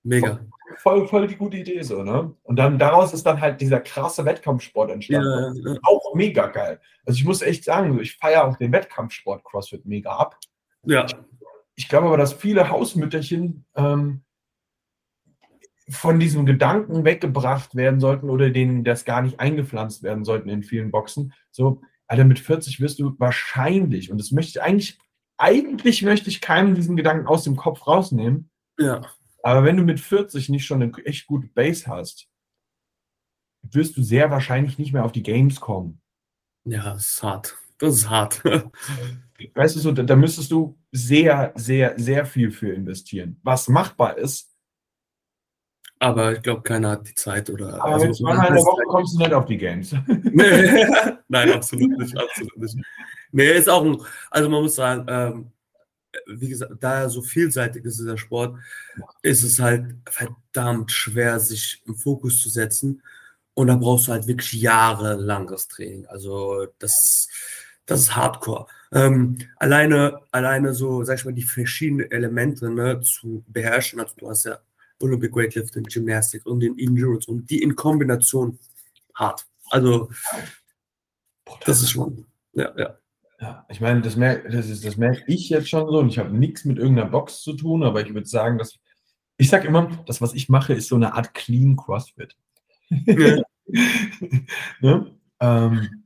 Mega. 0.03 0.41
Voll, 0.79 1.07
voll 1.09 1.27
die 1.27 1.37
gute 1.37 1.59
Idee 1.59 1.83
so, 1.83 2.03
ne? 2.03 2.35
Und 2.43 2.57
dann 2.57 2.79
daraus 2.79 3.13
ist 3.13 3.27
dann 3.27 3.43
halt 3.43 3.61
dieser 3.61 3.81
krasse 3.81 4.25
Wettkampfsport 4.25 4.91
entstanden. 4.91 5.63
Ja, 5.63 5.73
ja. 5.75 5.79
Auch 5.83 6.15
mega 6.15 6.47
geil. 6.47 6.81
Also 7.05 7.19
ich 7.19 7.25
muss 7.27 7.43
echt 7.43 7.65
sagen, 7.65 8.01
ich 8.01 8.17
feiere 8.17 8.47
auch 8.47 8.57
den 8.57 8.73
Wettkampfsport 8.73 9.45
CrossFit 9.45 9.85
mega 9.85 10.17
ab. 10.17 10.39
Ja. 10.85 11.05
Ich, 11.05 11.17
ich 11.75 11.89
glaube 11.91 12.07
aber, 12.07 12.17
dass 12.17 12.33
viele 12.33 12.71
Hausmütterchen 12.71 13.67
ähm, 13.77 14.23
von 15.89 16.21
diesem 16.21 16.45
Gedanken 16.47 17.05
weggebracht 17.05 17.75
werden 17.75 18.01
sollten 18.01 18.31
oder 18.31 18.51
denen 18.51 18.85
das 18.85 19.05
gar 19.05 19.23
nicht 19.23 19.41
eingepflanzt 19.41 20.03
werden 20.03 20.25
sollten 20.25 20.49
in 20.49 20.63
vielen 20.63 20.91
Boxen. 20.91 21.33
So, 21.51 21.81
Alter, 22.07 22.25
mit 22.25 22.39
40 22.39 22.81
wirst 22.81 22.99
du 22.99 23.15
wahrscheinlich, 23.19 24.11
und 24.11 24.19
das 24.19 24.31
möchte 24.31 24.59
ich 24.59 24.63
eigentlich, 24.63 24.99
eigentlich 25.37 26.03
möchte 26.03 26.29
ich 26.29 26.41
keinem 26.41 26.75
diesen 26.75 26.97
Gedanken 26.97 27.27
aus 27.27 27.45
dem 27.45 27.57
Kopf 27.57 27.87
rausnehmen. 27.87 28.51
Ja. 28.79 29.03
Aber 29.43 29.65
wenn 29.65 29.77
du 29.77 29.83
mit 29.83 30.01
40 30.01 30.49
nicht 30.49 30.67
schon 30.67 30.83
eine 30.83 30.93
echt 31.05 31.27
gute 31.27 31.49
Base 31.49 31.87
hast, 31.87 32.29
wirst 33.63 33.97
du 33.97 34.03
sehr 34.03 34.31
wahrscheinlich 34.31 34.79
nicht 34.79 34.93
mehr 34.93 35.05
auf 35.05 35.13
die 35.13 35.23
Games 35.23 35.61
kommen. 35.61 36.01
Ja, 36.65 36.95
das 36.95 37.07
ist 37.07 37.23
hart. 37.23 37.57
Das 37.79 37.95
ist 37.95 38.11
hart. 38.11 38.45
Weißt 39.55 39.77
du, 39.77 39.81
so, 39.81 39.93
da, 39.93 40.03
da 40.03 40.17
müsstest 40.17 40.51
du 40.51 40.79
sehr, 40.91 41.53
sehr, 41.55 41.95
sehr 41.99 42.27
viel 42.27 42.51
für 42.51 42.73
investieren. 42.73 43.41
Was 43.43 43.69
machbar 43.69 44.19
ist, 44.19 44.58
Aber 46.01 46.33
ich 46.33 46.43
glaube, 46.43 46.63
keiner 46.63 46.91
hat 46.91 47.09
die 47.09 47.15
Zeit 47.15 47.51
oder. 47.51 47.83
aber 47.83 48.01
wenn 48.01 48.15
zweimal 48.15 48.49
in 48.49 48.55
der 48.55 48.65
Woche 48.65 48.83
kommst 48.87 49.15
du 49.15 49.19
nicht 49.19 49.33
auf 49.33 49.47
die 49.47 49.59
Games. 49.59 49.95
Nee. 50.07 50.87
Nein, 51.29 51.53
absolut 51.53 51.99
nicht, 51.99 52.17
absolut 52.17 52.57
nicht. 52.57 52.77
Nee, 53.33 53.51
ist 53.53 53.69
auch 53.69 53.85
ein, 53.85 54.01
also 54.31 54.49
man 54.49 54.63
muss 54.63 54.77
sagen, 54.77 55.05
ähm, 55.09 55.53
wie 56.27 56.49
gesagt, 56.49 56.73
da 56.81 57.01
er 57.03 57.11
so 57.11 57.23
vielseitig 57.23 57.85
ist, 57.85 57.99
dieser 57.99 58.17
Sport, 58.17 58.57
ist 59.23 59.43
es 59.43 59.61
halt 59.61 59.97
verdammt 60.09 60.91
schwer, 60.93 61.39
sich 61.41 61.83
im 61.87 61.95
Fokus 61.95 62.43
zu 62.43 62.49
setzen. 62.49 63.03
Und 63.55 63.67
da 63.67 63.77
brauchst 63.77 64.09
du 64.09 64.13
halt 64.13 64.27
wirklich 64.27 64.53
jahrelanges 64.53 65.69
Training. 65.69 66.07
Also 66.07 66.67
das, 66.79 67.29
das 67.87 68.01
ist 68.01 68.17
Hardcore. 68.17 68.67
Ähm, 68.93 69.39
alleine, 69.57 70.21
alleine 70.31 70.75
so, 70.75 71.03
sag 71.03 71.19
ich 71.19 71.25
mal, 71.25 71.35
die 71.35 71.43
verschiedenen 71.43 72.11
Elemente 72.11 72.71
ne, 72.71 73.01
zu 73.01 73.45
beherrschen. 73.49 74.01
Also 74.01 74.15
du 74.17 74.31
hast 74.31 74.45
ja 74.45 74.59
Olympic 75.01 75.35
Weightlifting, 75.35 75.85
Gymnastik 75.85 76.45
und 76.47 76.61
den 76.61 76.79
Endurance 76.79 77.31
und 77.31 77.49
die 77.51 77.63
in 77.63 77.77
Kombination 77.77 78.59
hart. 79.15 79.47
Also 79.71 80.11
das 81.65 81.83
ist 81.83 81.91
schon, 81.91 82.27
ja, 82.53 82.73
ja. 82.77 82.99
Ja, 83.41 83.65
ich 83.69 83.81
meine, 83.81 84.01
das 84.01 84.17
merke 84.17 84.51
das 84.51 84.69
ist- 84.69 84.85
das 84.85 84.97
merk 84.97 85.23
ich 85.29 85.49
jetzt 85.51 85.69
schon 85.69 85.87
so 85.89 85.99
und 86.01 86.09
ich 86.09 86.19
habe 86.19 86.37
nichts 86.37 86.65
mit 86.65 86.77
irgendeiner 86.79 87.09
Box 87.09 87.41
zu 87.43 87.53
tun, 87.55 87.85
aber 87.85 88.01
ich 88.05 88.13
würde 88.13 88.27
sagen, 88.27 88.59
dass 88.59 88.77
ich 89.37 89.49
sage 89.49 89.69
immer, 89.69 90.03
das, 90.07 90.21
was 90.21 90.35
ich 90.35 90.49
mache, 90.49 90.73
ist 90.75 90.89
so 90.89 90.97
eine 90.97 91.15
Art 91.15 91.33
Clean 91.35 91.77
CrossFit. 91.77 92.37
Ja. 92.91 93.41
ne? 94.81 95.15
ähm, 95.41 96.05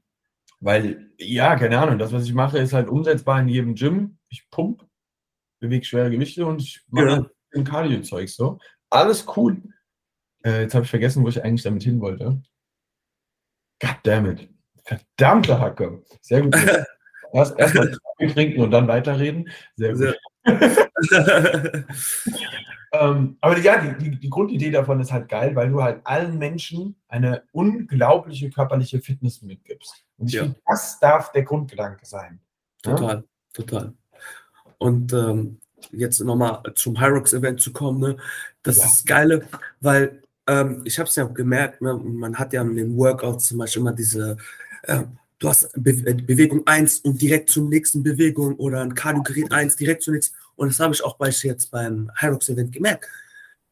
weil, 0.61 1.11
ja, 1.17 1.57
keine 1.57 1.79
Ahnung, 1.79 1.99
das, 1.99 2.13
was 2.13 2.25
ich 2.25 2.35
mache, 2.35 2.59
ist 2.59 2.75
halt 2.75 2.89
umsetzbar 2.91 3.41
in 3.41 3.49
jedem 3.49 3.75
Gym. 3.75 4.19
Ich 4.29 4.49
pump, 4.51 4.87
bewege 5.61 5.85
schwere 5.87 6.11
Gewichte 6.11 6.45
und 6.45 6.61
ich 6.61 6.83
mache 6.89 7.07
Ja. 7.07 7.27
ein 7.55 7.65
Cardio-Zeug 7.65 8.29
so. 8.29 8.59
Alles 8.93 9.27
cool. 9.37 9.57
Äh, 10.45 10.63
jetzt 10.63 10.75
habe 10.75 10.85
ich 10.85 10.91
vergessen, 10.91 11.25
wo 11.25 11.29
ich 11.29 11.43
eigentlich 11.43 11.63
damit 11.63 11.83
hin 11.83 12.01
wollte. 12.01 12.43
God 13.81 13.97
damn 14.03 14.27
it. 14.27 14.49
Verdammte 14.85 15.59
Hacke. 15.59 16.03
Sehr 16.21 16.43
gut. 16.43 16.55
Erst 17.33 17.59
erstmal 17.59 17.89
Kaffee 17.89 18.33
trinken 18.35 18.61
und 18.61 18.71
dann 18.71 18.87
weiterreden. 18.89 19.49
Sehr 19.77 19.95
gut. 19.95 20.19
Ähm, 22.95 23.39
aber 23.41 23.59
ja, 23.59 23.81
die, 23.81 23.97
die, 24.11 24.21
die 24.21 24.29
Grundidee 24.29 24.71
davon 24.71 25.01
ist 25.01 25.11
halt 25.13 25.27
geil, 25.31 25.57
weil 25.57 25.71
du 25.71 25.83
halt 25.83 26.03
allen 26.05 26.37
Menschen 26.37 26.95
eine 27.09 27.43
unglaubliche 27.53 28.51
körperliche 28.51 29.01
Fitness 29.01 29.41
mitgibst. 29.41 30.05
Und 30.19 30.27
ich 30.27 30.35
Ja. 30.35 30.43
finde, 30.43 30.61
das 30.67 31.01
darf 31.01 31.33
der 31.33 31.43
Grundgedanke 31.45 32.05
sein. 32.05 32.39
Ja? 32.85 32.95
Total, 32.95 33.25
total. 33.55 33.95
Und 34.77 35.11
ähm, 35.15 35.59
jetzt 35.93 36.21
nochmal 36.21 36.63
zum 36.75 37.01
Hyrox-Event 37.01 37.61
zu 37.61 37.73
kommen, 37.73 38.01
ne? 38.01 38.17
das 38.63 38.79
Ja. 38.79 38.87
ist 38.87 39.07
Geile, 39.07 39.43
weil 39.81 40.23
ähm, 40.47 40.83
ich 40.85 40.99
habe 40.99 41.09
es 41.09 41.17
ja 41.17 41.25
gemerkt, 41.25 41.83
ne? 41.83 41.95
man 41.95 42.39
hat 42.39 42.53
ja 42.53 42.63
in 42.63 42.77
den 42.77 42.97
Workouts 42.97 43.47
zum 43.47 43.59
Beispiel 43.59 43.83
immer 43.83 43.93
diese, 43.93 44.37
äh, 44.85 45.03
du 45.39 45.49
hast 45.49 45.71
Be 45.77 45.91
äh, 45.91 46.15
Bewegung 46.15 46.67
1 46.67 47.01
und 47.01 47.21
direkt 47.21 47.51
zur 47.51 47.69
nächsten 47.69 48.03
Bewegung 48.03 48.57
oder 48.57 48.81
ein 48.83 48.95
Kardiogerät 48.95 49.53
1 49.53 49.77
direkt 49.77 50.03
zur 50.03 50.15
nächsten. 50.15 50.37
Und 50.57 50.69
das 50.69 50.81
habe 50.81 50.95
ich 50.95 51.03
auch 51.03 51.17
bei 51.17 51.29
jetzt 51.31 51.71
beim 51.71 52.11
Hyrox-Event 52.17 52.73
gemerkt. 52.73 53.07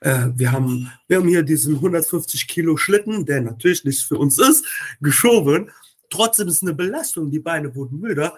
Äh, 0.00 0.28
wir, 0.34 0.50
haben, 0.52 0.90
wir 1.08 1.18
haben 1.18 1.28
hier 1.28 1.42
diesen 1.42 1.74
150 1.76 2.48
Kilo 2.48 2.76
Schlitten, 2.76 3.26
der 3.26 3.42
natürlich 3.42 3.84
nicht 3.84 4.02
für 4.06 4.16
uns 4.16 4.38
ist, 4.38 4.64
geschoben. 5.00 5.70
Trotzdem 6.08 6.48
ist 6.48 6.56
es 6.56 6.62
eine 6.62 6.74
Belastung, 6.74 7.30
die 7.30 7.38
Beine 7.38 7.74
wurden 7.74 8.00
müder. 8.00 8.34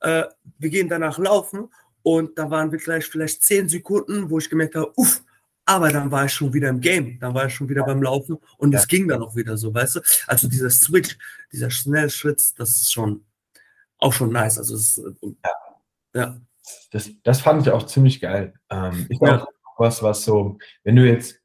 Äh, 0.00 0.24
wir 0.58 0.70
gehen 0.70 0.88
danach 0.88 1.18
laufen 1.18 1.68
und 2.04 2.38
da 2.38 2.48
waren 2.50 2.70
wir 2.70 2.78
gleich 2.78 3.06
vielleicht 3.06 3.42
10 3.42 3.68
Sekunden, 3.68 4.30
wo 4.30 4.38
ich 4.38 4.48
gemerkt 4.48 4.76
habe, 4.76 4.92
uff, 4.96 5.22
aber 5.64 5.90
dann 5.90 6.10
war 6.10 6.26
ich 6.26 6.32
schon 6.32 6.52
wieder 6.52 6.68
im 6.68 6.80
Game, 6.80 7.18
dann 7.18 7.34
war 7.34 7.46
ich 7.46 7.54
schon 7.54 7.68
wieder 7.68 7.84
beim 7.84 8.02
Laufen 8.02 8.36
und 8.58 8.74
es 8.74 8.82
Ja. 8.82 8.86
ging 8.86 9.08
dann 9.08 9.22
auch 9.22 9.34
wieder 9.34 9.56
so, 9.56 9.72
weißt 9.74 9.96
du? 9.96 10.00
Also 10.26 10.46
dieser 10.46 10.68
Switch, 10.70 11.16
dieser 11.50 11.70
Schnellschwitz, 11.70 12.54
das 12.54 12.70
ist 12.70 12.92
schon 12.92 13.24
auch 13.98 14.12
schon 14.12 14.30
nice. 14.30 14.58
Also 14.58 14.74
es 14.74 14.98
ist, 14.98 15.04
äh, 15.22 15.30
ja. 16.14 16.38
Das, 16.90 17.10
das 17.22 17.40
fand 17.40 17.62
ich 17.66 17.72
auch 17.72 17.86
ziemlich 17.86 18.20
geil. 18.20 18.52
Ähm, 18.70 19.06
ist 19.08 19.20
Ja. 19.22 19.42
auch 19.42 19.78
was, 19.78 20.02
was 20.02 20.24
so, 20.24 20.58
wenn 20.82 20.96
du 20.96 21.06
jetzt, 21.08 21.40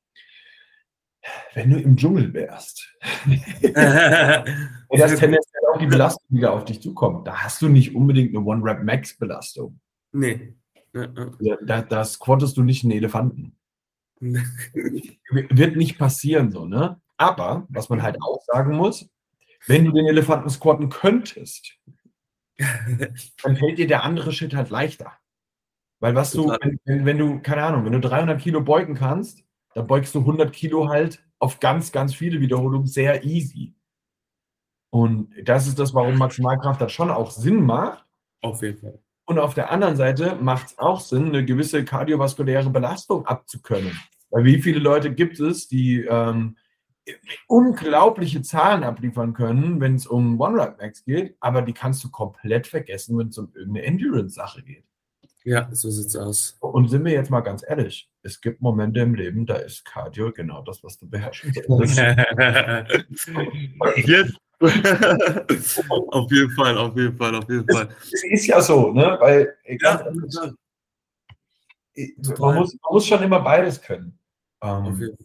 wenn 1.53 1.69
du 1.69 1.79
im 1.79 1.95
Dschungel 1.95 2.33
wärst, 2.33 2.89
wäre 3.61 4.43
das 4.89 5.15
tendenziell 5.19 5.61
auch 5.73 5.77
die 5.79 5.85
Belastung, 5.87 6.25
die 6.29 6.41
da 6.41 6.49
auf 6.51 6.65
dich 6.65 6.81
zukommt. 6.81 7.25
Da 7.27 7.37
hast 7.43 7.61
du 7.61 7.69
nicht 7.69 7.95
unbedingt 7.95 8.35
eine 8.35 8.43
One-Rap-Max-Belastung. 8.45 9.79
Nee. 10.11 10.55
Ja. 10.93 11.57
Da, 11.61 11.81
da 11.81 12.03
squattest 12.03 12.57
du 12.57 12.63
nicht 12.63 12.83
einen 12.83 12.93
Elefanten. 12.93 13.55
wird 14.21 15.75
nicht 15.75 15.97
passieren 15.97 16.51
so, 16.51 16.65
ne? 16.65 16.99
Aber, 17.17 17.67
was 17.69 17.89
man 17.89 18.01
halt 18.01 18.17
auch 18.21 18.41
sagen 18.45 18.75
muss, 18.75 19.09
wenn 19.67 19.85
du 19.85 19.91
den 19.91 20.07
Elefanten 20.07 20.49
squatten 20.49 20.89
könntest, 20.89 21.77
dann 22.57 23.55
fällt 23.55 23.77
dir 23.77 23.87
der 23.87 24.03
andere 24.03 24.31
Shit 24.31 24.53
halt 24.55 24.69
leichter. 24.69 25.13
Weil 25.99 26.15
was 26.15 26.31
du, 26.31 26.49
wenn, 26.49 26.79
wenn, 26.85 27.05
wenn 27.05 27.17
du, 27.17 27.39
keine 27.41 27.63
Ahnung, 27.63 27.85
wenn 27.85 27.91
du 27.91 27.99
300 27.99 28.39
Kilo 28.39 28.61
beugen 28.61 28.95
kannst, 28.95 29.43
dann 29.73 29.87
beugst 29.87 30.15
du 30.15 30.19
100 30.19 30.53
Kilo 30.53 30.89
halt 30.89 31.23
auf 31.39 31.59
ganz, 31.59 31.91
ganz 31.91 32.15
viele 32.15 32.39
Wiederholungen 32.39 32.87
sehr 32.87 33.23
easy. 33.23 33.75
Und 34.91 35.33
das 35.43 35.67
ist 35.67 35.77
das, 35.77 35.93
warum 35.93 36.17
Maximalkraft 36.17 36.81
das 36.81 36.91
schon 36.91 37.11
auch 37.11 37.31
Sinn 37.31 37.61
macht. 37.61 38.05
Auf 38.41 38.61
jeden 38.61 38.79
Fall. 38.79 38.99
Und 39.29 39.37
auf 39.37 39.53
der 39.53 39.69
anderen 39.69 39.95
Seite 39.95 40.37
macht 40.41 40.69
es 40.69 40.79
auch 40.79 40.99
Sinn, 40.99 41.27
eine 41.27 41.45
gewisse 41.45 41.85
kardiovaskuläre 41.85 42.71
Belastung 42.71 43.27
abzukönnen. 43.27 43.91
Weil 44.31 44.43
wie 44.43 44.59
viele 44.59 44.79
Leute 44.79 45.13
gibt 45.13 45.39
es, 45.39 45.67
die 45.67 46.03
ähm, 46.03 46.57
unglaubliche 47.47 48.41
Zahlen 48.41 48.83
abliefern 48.83 49.33
können, 49.33 49.79
wenn 49.81 49.93
es 49.93 50.07
um 50.07 50.41
One-Rap-Max 50.41 51.05
geht, 51.05 51.35
aber 51.41 51.61
die 51.61 51.73
kannst 51.73 52.03
du 52.03 52.09
komplett 52.09 52.65
vergessen, 52.65 53.19
wenn 53.19 53.27
es 53.27 53.37
um 53.37 53.51
irgendeine 53.53 53.85
Endurance-Sache 53.85 54.63
geht. 54.63 54.85
Ja, 55.43 55.69
so 55.71 55.91
sieht's 55.91 56.15
aus. 56.15 56.57
Und 56.59 56.89
sind 56.89 57.05
wir 57.05 57.11
jetzt 57.11 57.29
mal 57.29 57.41
ganz 57.41 57.63
ehrlich, 57.67 58.09
es 58.23 58.41
gibt 58.41 58.63
Momente 58.63 59.01
im 59.01 59.13
Leben, 59.13 59.45
da 59.45 59.57
ist 59.57 59.85
Cardio 59.85 60.31
genau 60.31 60.63
das, 60.63 60.83
was 60.83 60.97
du 60.97 61.07
beherrschen 61.07 61.53
solltest. 61.53 61.99
Jetzt. 64.07 64.39
auf 65.89 66.31
jeden 66.31 66.51
Fall, 66.51 66.77
auf 66.77 66.95
jeden 66.95 67.15
Fall, 67.15 67.35
auf 67.35 67.49
jeden 67.49 67.67
Fall. 67.67 67.89
Es 68.11 68.23
ist 68.23 68.47
ja 68.47 68.61
so, 68.61 68.91
ne? 68.91 69.17
Weil 69.19 69.55
Ja, 69.81 70.05
ehrlich, 71.95 72.39
man, 72.39 72.55
muss, 72.55 72.73
man 72.81 72.93
muss 72.93 73.05
schon 73.05 73.23
immer 73.23 73.39
beides 73.39 73.81
können. 73.81 74.17
Ähm, 74.61 75.15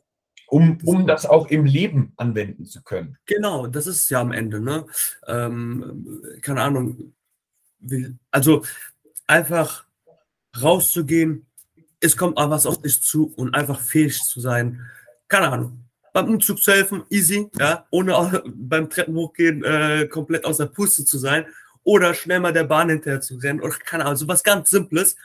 um, 0.49 0.79
um 0.85 1.07
das 1.07 1.27
auch 1.27 1.49
im 1.49 1.65
Leben 1.65 2.13
anwenden 2.17 2.65
zu 2.65 2.83
können. 2.83 3.19
Genau, 3.27 3.67
das 3.67 3.87
ist 3.87 4.03
es 4.03 4.11
ja 4.11 4.21
am 4.21 4.33
Ende, 4.33 4.61
ne? 4.61 4.87
Ähm, 5.27 6.23
keine 6.43 6.63
Ahnung. 6.63 7.15
Also 8.31 8.65
einfach 9.27 9.85
rauszugehen, 10.61 11.47
es 12.01 12.17
kommt 12.17 12.37
auch 12.37 12.51
was 12.51 12.67
auf 12.67 12.81
dich 12.81 13.03
zu 13.03 13.33
und 13.35 13.55
einfach 13.55 13.81
fähig 13.81 14.23
zu 14.23 14.41
sein. 14.41 14.81
Keine 15.27 15.51
Ahnung. 15.51 15.85
Beim 16.15 16.29
Umzug 16.29 16.63
zu 16.63 16.71
helfen, 16.71 17.03
easy, 17.11 17.51
ja, 17.59 17.87
ohne 17.91 18.43
beim 18.47 18.89
Treppenhochgehen 18.89 19.65
äh, 19.65 20.07
komplett 20.07 20.45
aus 20.45 20.59
der 20.59 20.67
Puste 20.67 21.05
zu 21.05 21.19
sein 21.19 21.45
oder 21.83 22.15
schnell 22.15 22.39
mal 22.39 22.53
der 22.53 22.63
Bahn 22.63 22.89
hinterher 22.89 23.21
zu 23.21 23.37
rennen 23.37 23.61
oder 23.61 23.75
keine 23.85 24.05
Ahnung, 24.05 24.17
so 24.17 24.29
was 24.29 24.45
ganz 24.45 24.71
Simples. 24.71 25.17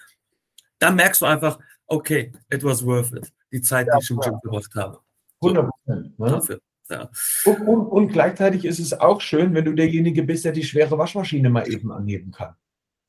Dann 0.80 0.95
merkst 0.95 1.21
du 1.21 1.28
einfach, 1.28 1.60
okay, 1.86 2.32
it 2.49 2.63
was 2.63 2.84
worth 2.84 3.13
it. 3.13 3.32
Die 3.52 3.62
Zeit, 3.62 3.88
die 3.88 3.99
ich 4.02 4.10
im 4.10 4.19
Gym 4.19 4.39
gemacht 4.41 4.71
habe. 4.75 4.99
100 5.41 5.69
Prozent. 5.69 6.19
Ne? 6.19 6.28
Dafür. 6.28 6.60
Ja. 6.89 7.10
Und, 7.45 7.62
und, 7.67 7.86
und 7.86 8.08
gleichzeitig 8.08 8.65
ist 8.65 8.80
es 8.80 8.99
auch 8.99 9.21
schön, 9.21 9.54
wenn 9.54 9.65
du 9.65 9.73
derjenige 9.73 10.23
bist, 10.23 10.43
der 10.43 10.54
die 10.54 10.63
schwere 10.63 10.97
Waschmaschine 10.97 11.52
mal 11.52 11.71
eben 11.71 11.91
anheben 11.91 12.32
kann. 12.32 12.56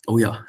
Oh 0.06 0.18
ja. 0.18 0.44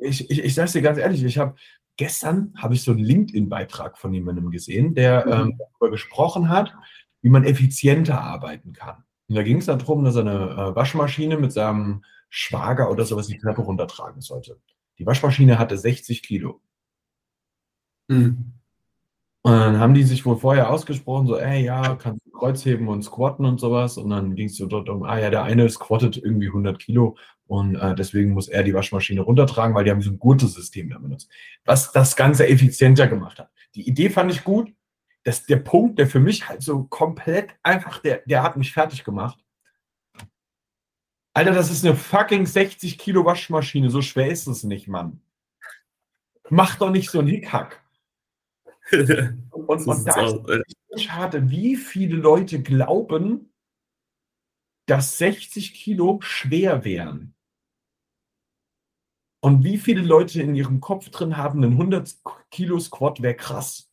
Ich, 0.00 0.28
ich, 0.28 0.44
ich 0.44 0.54
sage 0.54 0.72
dir 0.72 0.82
ganz 0.82 0.98
ehrlich, 0.98 1.22
ich 1.22 1.38
habe 1.38 1.54
gestern 1.98 2.54
habe 2.56 2.72
ich 2.74 2.82
so 2.82 2.92
einen 2.92 3.00
LinkedIn-Beitrag 3.00 3.98
von 3.98 4.14
jemandem 4.14 4.50
gesehen, 4.50 4.94
der 4.94 5.26
Mhm. 5.26 5.32
ähm, 5.32 5.58
darüber 5.58 5.90
gesprochen 5.90 6.48
hat, 6.48 6.74
wie 7.20 7.28
man 7.28 7.44
effizienter 7.44 8.20
arbeiten 8.22 8.72
kann. 8.72 9.04
Und 9.28 9.34
da 9.34 9.42
ging 9.42 9.58
es 9.58 9.66
darum, 9.66 10.04
dass 10.04 10.16
er 10.16 10.22
eine 10.22 10.50
äh, 10.50 10.76
Waschmaschine 10.76 11.36
mit 11.36 11.52
seinem 11.52 12.04
Schwager 12.30 12.90
oder 12.90 13.04
sowas 13.04 13.26
die 13.26 13.38
Treppe 13.38 13.60
runtertragen 13.62 14.22
sollte. 14.22 14.58
Die 14.98 15.04
Waschmaschine 15.06 15.58
hatte 15.58 15.76
60 15.76 16.22
Kilo. 16.22 16.60
Mhm. 18.08 18.54
Und 19.42 19.52
dann 19.52 19.78
haben 19.78 19.94
die 19.94 20.02
sich 20.02 20.26
wohl 20.26 20.36
vorher 20.36 20.70
ausgesprochen, 20.70 21.26
so, 21.26 21.36
ey, 21.36 21.64
ja, 21.64 21.94
kannst 21.96 22.24
du 22.26 22.30
Kreuzheben 22.32 22.88
und 22.88 23.02
squatten 23.02 23.44
und 23.44 23.60
sowas. 23.60 23.96
Und 23.96 24.10
dann 24.10 24.34
ging 24.34 24.46
es 24.46 24.56
so 24.56 24.66
dort 24.66 24.88
um, 24.88 25.04
ah 25.04 25.18
ja, 25.18 25.30
der 25.30 25.42
eine 25.44 25.68
squattet 25.68 26.16
irgendwie 26.16 26.48
100 26.48 26.78
Kilo 26.78 27.16
und 27.48 27.76
äh, 27.76 27.94
deswegen 27.94 28.32
muss 28.32 28.48
er 28.48 28.62
die 28.62 28.74
Waschmaschine 28.74 29.22
runtertragen, 29.22 29.74
weil 29.74 29.84
die 29.84 29.90
haben 29.90 30.02
so 30.02 30.10
ein 30.10 30.18
Gurtesystem 30.18 30.90
da 30.90 30.98
benutzt, 30.98 31.30
was 31.64 31.92
das 31.92 32.14
Ganze 32.14 32.46
effizienter 32.46 33.08
gemacht 33.08 33.38
hat. 33.38 33.50
die 33.74 33.88
Idee 33.88 34.10
fand 34.10 34.30
ich 34.30 34.44
gut. 34.44 34.72
Das 35.24 35.44
der 35.44 35.56
Punkt, 35.56 35.98
der 35.98 36.06
für 36.06 36.20
mich 36.20 36.48
halt 36.48 36.62
so 36.62 36.84
komplett 36.84 37.50
einfach, 37.62 37.98
der, 38.00 38.22
der 38.26 38.42
hat 38.42 38.56
mich 38.56 38.72
fertig 38.72 39.02
gemacht. 39.02 39.44
Alter, 41.32 41.52
das 41.52 41.70
ist 41.70 41.84
eine 41.84 41.96
fucking 41.96 42.46
60 42.46 42.98
Kilo 42.98 43.24
Waschmaschine. 43.24 43.90
So 43.90 44.02
schwer 44.02 44.30
ist 44.30 44.46
es 44.46 44.62
nicht, 44.62 44.88
Mann. 44.88 45.20
Mach 46.50 46.76
doch 46.76 46.90
nicht 46.90 47.10
so 47.10 47.18
einen 47.18 47.28
Hickhack. 47.28 47.82
und, 48.92 49.50
und, 49.50 49.86
und 49.86 50.04
da 50.06 50.26
ist 50.88 51.02
schade, 51.02 51.50
wie 51.50 51.76
viele 51.76 52.16
Leute 52.16 52.62
glauben, 52.62 53.52
dass 54.86 55.18
60 55.18 55.74
Kilo 55.74 56.18
schwer 56.22 56.84
wären. 56.84 57.34
Und 59.40 59.62
wie 59.64 59.78
viele 59.78 60.02
Leute 60.02 60.42
in 60.42 60.54
ihrem 60.54 60.80
Kopf 60.80 61.10
drin 61.10 61.36
haben, 61.36 61.62
ein 61.62 61.72
100 61.72 62.16
Kilo 62.50 62.78
Squat 62.80 63.22
wäre 63.22 63.34
krass. 63.34 63.88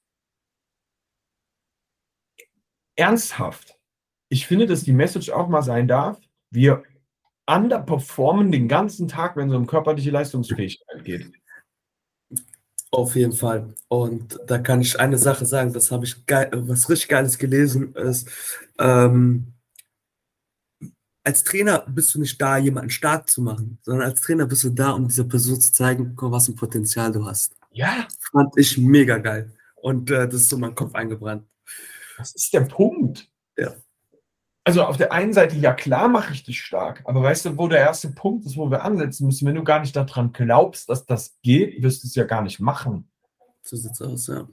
Ernsthaft. 2.96 3.78
Ich 4.30 4.48
finde, 4.48 4.66
dass 4.66 4.84
die 4.84 4.94
Message 4.94 5.30
auch 5.30 5.48
mal 5.48 5.62
sein 5.62 5.88
darf, 5.88 6.20
wir 6.50 6.84
underperformen 7.46 8.52
den 8.52 8.68
ganzen 8.68 9.08
Tag, 9.08 9.36
wenn 9.36 9.50
es 9.50 9.56
um 9.56 9.68
körperliche 9.68 10.12
Leistungsfähigkeit 10.12 11.04
geht. 11.04 11.32
Auf 12.92 13.16
jeden 13.16 13.34
Fall. 13.34 13.76
Und 13.88 14.40
da 14.48 14.58
kann 14.58 14.82
ich 14.82 15.00
eine 15.00 15.18
Sache 15.18 15.46
sagen, 15.46 15.74
das 15.74 15.92
habe 15.92 16.06
ich 16.06 16.26
geil, 16.26 16.50
was 16.54 16.90
richtig 16.90 17.10
Geiles 17.10 17.38
gelesen 17.38 17.94
ist. 17.94 18.30
Ähm, 18.80 19.55
als 21.26 21.44
Trainer 21.44 21.84
bist 21.88 22.14
du 22.14 22.20
nicht 22.20 22.40
da, 22.40 22.58
jemanden 22.58 22.92
stark 22.92 23.30
zu 23.30 23.42
machen, 23.42 23.80
sondern 23.82 24.10
als 24.10 24.22
Trainer 24.22 24.46
bist 24.46 24.64
du 24.64 24.70
da, 24.70 24.92
um 24.92 25.08
dieser 25.08 25.24
Person 25.24 25.60
zu 25.60 25.74
zeigen, 25.74 26.16
was 26.16 26.48
ein 26.48 26.56
Potenzial 26.56 27.12
du 27.12 27.26
hast. 27.26 27.56
Ja. 27.72 28.08
Fand 28.32 28.54
ich 28.58 28.78
mega 28.78 29.18
geil. 29.18 29.52
Und 29.76 30.12
äh, 30.12 30.28
das 30.28 30.42
ist 30.42 30.50
so 30.50 30.58
mein 30.58 30.76
Kopf 30.76 30.94
eingebrannt. 30.94 31.44
Das 32.18 32.34
ist 32.34 32.54
der 32.54 32.62
Punkt. 32.62 33.28
Ja. 33.58 33.74
Also 34.64 34.84
auf 34.84 34.98
der 34.98 35.12
einen 35.12 35.34
Seite, 35.34 35.56
ja 35.58 35.74
klar 35.74 36.08
mache 36.08 36.34
ich 36.34 36.44
dich 36.44 36.62
stark, 36.62 37.02
aber 37.06 37.22
weißt 37.22 37.46
du, 37.46 37.58
wo 37.58 37.68
der 37.68 37.80
erste 37.80 38.10
Punkt 38.10 38.46
ist, 38.46 38.58
wo 38.58 38.72
wir 38.72 38.84
ansetzen 38.84 39.28
müssen, 39.28 39.48
wenn 39.48 39.56
du 39.56 39.64
gar 39.64 39.80
nicht 39.80 39.96
daran 39.96 40.32
glaubst, 40.32 40.90
dass 40.90 41.06
das 41.06 41.36
geht, 41.44 41.84
wirst 41.84 42.04
du 42.04 42.08
es 42.08 42.16
ja 42.16 42.24
gar 42.24 42.42
nicht 42.42 42.60
machen. 42.60 43.10
So 43.62 43.76
sieht's 43.76 44.02
aus, 44.02 44.28
ja 44.28 44.48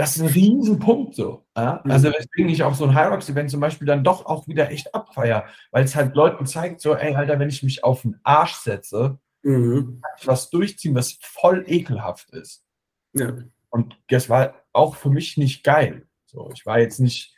das 0.00 0.16
ist 0.16 0.22
ein 0.22 0.28
Riesenpunkt 0.28 1.14
so. 1.14 1.44
Ja? 1.54 1.82
Mhm. 1.84 1.90
Also 1.90 2.08
weswegen 2.08 2.48
ich 2.48 2.62
auch 2.62 2.74
so 2.74 2.86
ein 2.86 2.98
Hyrox-Event 2.98 3.50
zum 3.50 3.60
Beispiel 3.60 3.86
dann 3.86 4.02
doch 4.02 4.24
auch 4.24 4.48
wieder 4.48 4.70
echt 4.70 4.94
abfeier, 4.94 5.44
weil 5.72 5.84
es 5.84 5.94
halt 5.94 6.14
Leuten 6.14 6.46
zeigt, 6.46 6.80
so, 6.80 6.94
ey, 6.94 7.14
Alter, 7.14 7.38
wenn 7.38 7.50
ich 7.50 7.62
mich 7.62 7.84
auf 7.84 8.00
den 8.00 8.18
Arsch 8.22 8.54
setze, 8.54 9.18
mhm. 9.42 10.00
kann 10.00 10.12
ich 10.18 10.26
was 10.26 10.48
durchziehen, 10.48 10.94
was 10.94 11.18
voll 11.20 11.64
ekelhaft 11.66 12.30
ist. 12.30 12.64
Ja. 13.12 13.34
Und 13.68 13.98
das 14.08 14.30
war 14.30 14.54
auch 14.72 14.96
für 14.96 15.10
mich 15.10 15.36
nicht 15.36 15.64
geil. 15.64 16.06
So, 16.24 16.50
ich 16.54 16.64
war 16.64 16.78
jetzt 16.78 17.00
nicht 17.00 17.34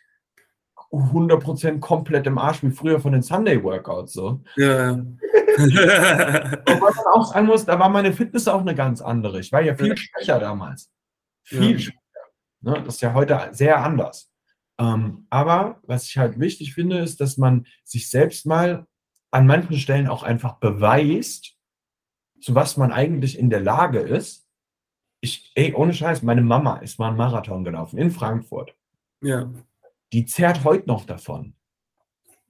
100% 0.93 1.81
komplett 1.81 2.29
im 2.29 2.39
Arsch 2.39 2.63
wie 2.63 2.71
früher 2.71 3.01
von 3.01 3.13
den 3.13 3.23
Sunday-Workouts. 3.23 4.13
So. 4.13 4.41
Ja. 4.55 4.93
Und 4.93 5.19
was 6.81 6.97
man 6.97 7.07
auch 7.15 7.33
sagen 7.33 7.47
muss, 7.47 7.65
da 7.65 7.79
war 7.81 7.89
meine 7.89 8.13
Fitness 8.13 8.47
auch 8.47 8.61
eine 8.61 8.77
ganz 8.77 9.01
andere. 9.01 9.41
Ich 9.41 9.51
war 9.51 9.63
ja 9.63 9.75
viel 9.75 9.97
schwächer 9.97 10.39
damals. 10.39 10.93
Viel 11.43 11.73
ja. 11.73 11.79
schwächer. 11.79 12.02
Ne? 12.63 12.83
Das 12.85 12.97
ist 12.97 13.01
ja 13.01 13.15
heute 13.15 13.49
sehr 13.53 13.83
anders. 13.83 14.33
Ähm, 14.79 15.27
aber 15.31 15.81
was 15.85 16.09
ich 16.09 16.19
halt 16.19 16.41
wichtig 16.41 16.75
finde, 16.75 16.99
ist, 16.99 17.21
dass 17.21 17.37
man 17.37 17.67
sich 17.85 18.09
selbst 18.09 18.47
mal 18.47 18.87
an 19.31 19.47
manchen 19.47 19.77
Stellen 19.77 20.09
auch 20.09 20.23
einfach 20.23 20.55
beweist, 20.59 21.57
zu 22.41 22.55
was 22.55 22.77
man 22.77 22.93
eigentlich 22.93 23.39
in 23.39 23.51
der 23.51 23.61
Lage 23.61 24.01
ist. 24.01 24.49
Ich, 25.21 25.53
ey, 25.55 25.73
ohne 25.75 25.95
Scheiß, 25.95 26.23
meine 26.23 26.43
Mama 26.43 26.79
ist 26.79 26.99
mal 26.99 27.09
einen 27.09 27.17
Marathon 27.17 27.65
gelaufen 27.65 27.99
in 27.99 28.11
Frankfurt. 28.11 28.75
Ja. 29.23 29.51
Die 30.13 30.27
zerrt 30.27 30.65
heute 30.65 30.89
noch 30.89 31.07
davon. 31.07 31.55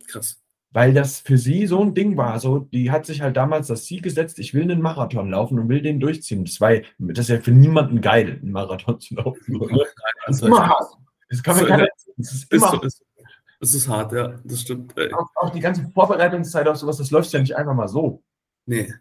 Krass 0.06 0.41
weil 0.72 0.94
das 0.94 1.20
für 1.20 1.36
sie 1.36 1.66
so 1.66 1.80
ein 1.82 1.94
Ding 1.94 2.16
war. 2.16 2.38
So, 2.40 2.60
die 2.60 2.90
hat 2.90 3.06
sich 3.06 3.20
halt 3.20 3.36
damals 3.36 3.66
das 3.66 3.84
Ziel 3.84 4.00
gesetzt, 4.00 4.38
ich 4.38 4.54
will 4.54 4.62
einen 4.62 4.80
Marathon 4.80 5.30
laufen 5.30 5.58
und 5.58 5.68
will 5.68 5.82
den 5.82 6.00
durchziehen. 6.00 6.44
Das, 6.44 6.60
war, 6.60 6.72
das 6.98 7.26
ist 7.26 7.28
ja 7.28 7.40
für 7.40 7.50
niemanden 7.50 8.00
geil, 8.00 8.38
einen 8.42 8.52
Marathon 8.52 9.00
zu 9.00 9.14
laufen. 9.14 9.60
Das 10.26 10.36
ist 10.36 10.42
immer 10.42 10.68
hart. 10.68 10.96
Das 11.28 11.42
kann 11.42 11.56
man 11.56 11.66
gar 11.66 11.76
nicht. 11.78 11.92
Das 12.16 12.32
ist 12.32 12.52
immer 12.52 12.72
hart. 12.72 12.84
Es 13.60 13.74
ist 13.74 13.88
hart, 13.88 14.12
ja, 14.12 14.34
das 14.42 14.62
stimmt. 14.62 14.92
Auch, 15.12 15.28
auch, 15.36 15.50
die 15.50 15.60
ganze 15.60 15.88
Vorbereitungszeit 15.94 16.66
auf 16.66 16.76
sowas, 16.76 16.96
das 16.96 17.12
läuft 17.12 17.32
ja 17.32 17.38
nicht 17.38 17.56
einfach 17.56 17.74
mal 17.74 17.86
so. 17.86 18.22
Nee. 18.66 18.92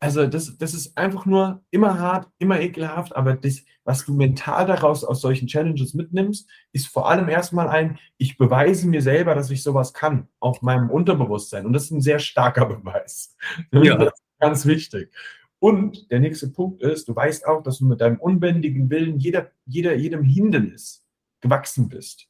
Also 0.00 0.28
das, 0.28 0.56
das 0.56 0.74
ist 0.74 0.96
einfach 0.96 1.26
nur 1.26 1.64
immer 1.70 1.98
hart, 1.98 2.30
immer 2.38 2.60
ekelhaft, 2.60 3.16
aber 3.16 3.34
das, 3.34 3.64
was 3.82 4.04
du 4.04 4.14
mental 4.14 4.64
daraus 4.66 5.02
aus 5.02 5.20
solchen 5.20 5.48
Challenges 5.48 5.92
mitnimmst, 5.92 6.48
ist 6.72 6.86
vor 6.86 7.10
allem 7.10 7.28
erstmal 7.28 7.68
ein, 7.68 7.98
ich 8.16 8.38
beweise 8.38 8.86
mir 8.86 9.02
selber, 9.02 9.34
dass 9.34 9.50
ich 9.50 9.62
sowas 9.62 9.92
kann, 9.92 10.28
auf 10.38 10.62
meinem 10.62 10.88
Unterbewusstsein. 10.88 11.66
Und 11.66 11.72
das 11.72 11.84
ist 11.84 11.90
ein 11.90 12.00
sehr 12.00 12.20
starker 12.20 12.66
Beweis. 12.66 13.36
Ja. 13.72 13.96
Das 13.96 14.12
ist 14.12 14.38
ganz 14.38 14.66
wichtig. 14.66 15.12
Und 15.58 16.08
der 16.12 16.20
nächste 16.20 16.48
Punkt 16.48 16.80
ist, 16.82 17.08
du 17.08 17.16
weißt 17.16 17.44
auch, 17.46 17.64
dass 17.64 17.78
du 17.78 17.86
mit 17.86 18.00
deinem 18.00 18.20
unbändigen 18.20 18.90
Willen 18.90 19.18
jeder, 19.18 19.50
jeder, 19.66 19.96
jedem 19.96 20.22
Hindernis 20.22 21.04
gewachsen 21.40 21.88
bist. 21.88 22.28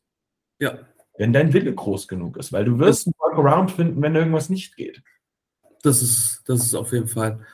Ja. 0.59 0.79
Wenn 1.19 1.35
dein 1.35 1.53
Wille 1.53 1.75
groß 1.75 2.09
genug 2.09 2.39
ist, 2.39 2.51
weil 2.53 2.65
du 2.65 2.79
wirst 2.79 3.07
einen 3.07 3.15
Workaround 3.19 3.73
finden, 3.73 4.01
wenn 4.01 4.15
irgendwas 4.15 4.49
nicht 4.49 4.77
geht. 4.77 5.03
Das 5.83 6.01
ist, 6.01 6.43
das 6.47 6.65
ist 6.65 6.75
auf 6.75 6.93
jeden 6.93 7.09
Fall 7.09 7.45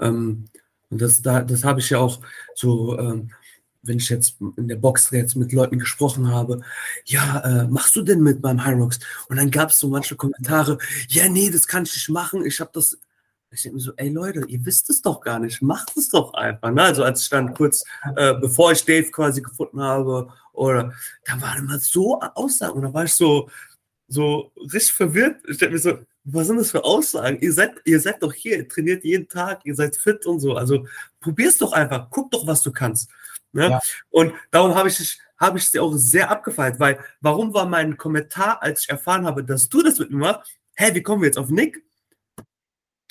ähm, 0.00 0.46
und 0.90 1.02
das, 1.02 1.22
da, 1.22 1.42
das 1.42 1.64
habe 1.64 1.80
ich 1.80 1.90
ja 1.90 1.98
auch 1.98 2.20
so, 2.54 2.98
ähm, 2.98 3.30
wenn 3.82 3.98
ich 3.98 4.08
jetzt 4.08 4.36
in 4.56 4.68
der 4.68 4.76
Box 4.76 5.10
jetzt 5.10 5.36
mit 5.36 5.52
Leuten 5.52 5.78
gesprochen 5.78 6.28
habe, 6.28 6.60
ja, 7.04 7.40
äh, 7.40 7.68
machst 7.68 7.96
du 7.96 8.02
denn 8.02 8.22
mit 8.22 8.42
beim 8.42 8.64
Hyrox? 8.64 8.98
Und 9.28 9.36
dann 9.36 9.50
gab 9.50 9.70
es 9.70 9.78
so 9.78 9.88
manche 9.88 10.16
Kommentare, 10.16 10.78
ja, 11.08 11.28
nee, 11.28 11.50
das 11.50 11.66
kann 11.66 11.84
ich 11.84 11.94
nicht 11.94 12.08
machen, 12.08 12.44
ich 12.44 12.60
habe 12.60 12.70
das. 12.72 12.98
Ich 13.50 13.62
denke 13.62 13.76
mir 13.76 13.80
so, 13.80 13.92
ey 13.96 14.10
Leute, 14.10 14.44
ihr 14.46 14.62
wisst 14.66 14.90
es 14.90 15.00
doch 15.00 15.22
gar 15.22 15.38
nicht, 15.38 15.62
macht 15.62 15.96
es 15.96 16.10
doch 16.10 16.34
einfach. 16.34 16.70
Ne? 16.70 16.82
Also 16.82 17.02
als 17.02 17.22
ich 17.22 17.30
dann 17.30 17.54
kurz, 17.54 17.82
äh, 18.14 18.34
bevor 18.34 18.72
ich 18.72 18.84
Dave 18.84 19.10
quasi 19.10 19.40
gefunden 19.40 19.80
habe, 19.80 20.30
oder 20.52 20.92
da 21.24 21.40
waren 21.40 21.60
immer 21.60 21.78
so 21.78 22.20
Aussagen 22.20 22.74
und 22.74 22.82
da 22.82 22.92
war 22.92 23.04
ich 23.04 23.14
so, 23.14 23.48
so 24.06 24.52
richtig 24.56 24.92
verwirrt. 24.92 25.40
Ich 25.48 25.56
denke 25.56 25.76
mir 25.76 25.80
so, 25.80 25.98
was 26.30 26.46
sind 26.46 26.58
das 26.58 26.70
für 26.70 26.84
Aussagen? 26.84 27.38
Ihr 27.40 27.52
seid, 27.52 27.74
ihr 27.84 28.00
seid 28.00 28.22
doch 28.22 28.32
hier, 28.32 28.58
ihr 28.58 28.68
trainiert 28.68 29.04
jeden 29.04 29.28
Tag, 29.28 29.60
ihr 29.64 29.74
seid 29.74 29.96
fit 29.96 30.26
und 30.26 30.40
so. 30.40 30.54
Also 30.54 30.86
probier's 31.20 31.58
doch 31.58 31.72
einfach, 31.72 32.08
guck 32.10 32.30
doch, 32.30 32.46
was 32.46 32.62
du 32.62 32.70
kannst. 32.70 33.10
Ne? 33.52 33.70
Ja. 33.70 33.80
Und 34.10 34.32
darum 34.50 34.74
habe 34.74 34.88
ich 34.88 35.20
habe 35.38 35.58
ich 35.58 35.68
sie 35.68 35.78
auch 35.78 35.92
sehr 35.94 36.30
abgefeiert, 36.30 36.80
weil 36.80 36.98
warum 37.20 37.54
war 37.54 37.66
mein 37.66 37.96
Kommentar, 37.96 38.60
als 38.60 38.82
ich 38.82 38.88
erfahren 38.88 39.24
habe, 39.24 39.44
dass 39.44 39.68
du 39.68 39.82
das 39.82 39.98
mit 39.98 40.10
mir 40.10 40.18
machst, 40.18 40.50
hä, 40.74 40.92
wie 40.94 41.02
kommen 41.02 41.22
wir 41.22 41.28
jetzt 41.28 41.38
auf 41.38 41.48
Nick? 41.48 41.84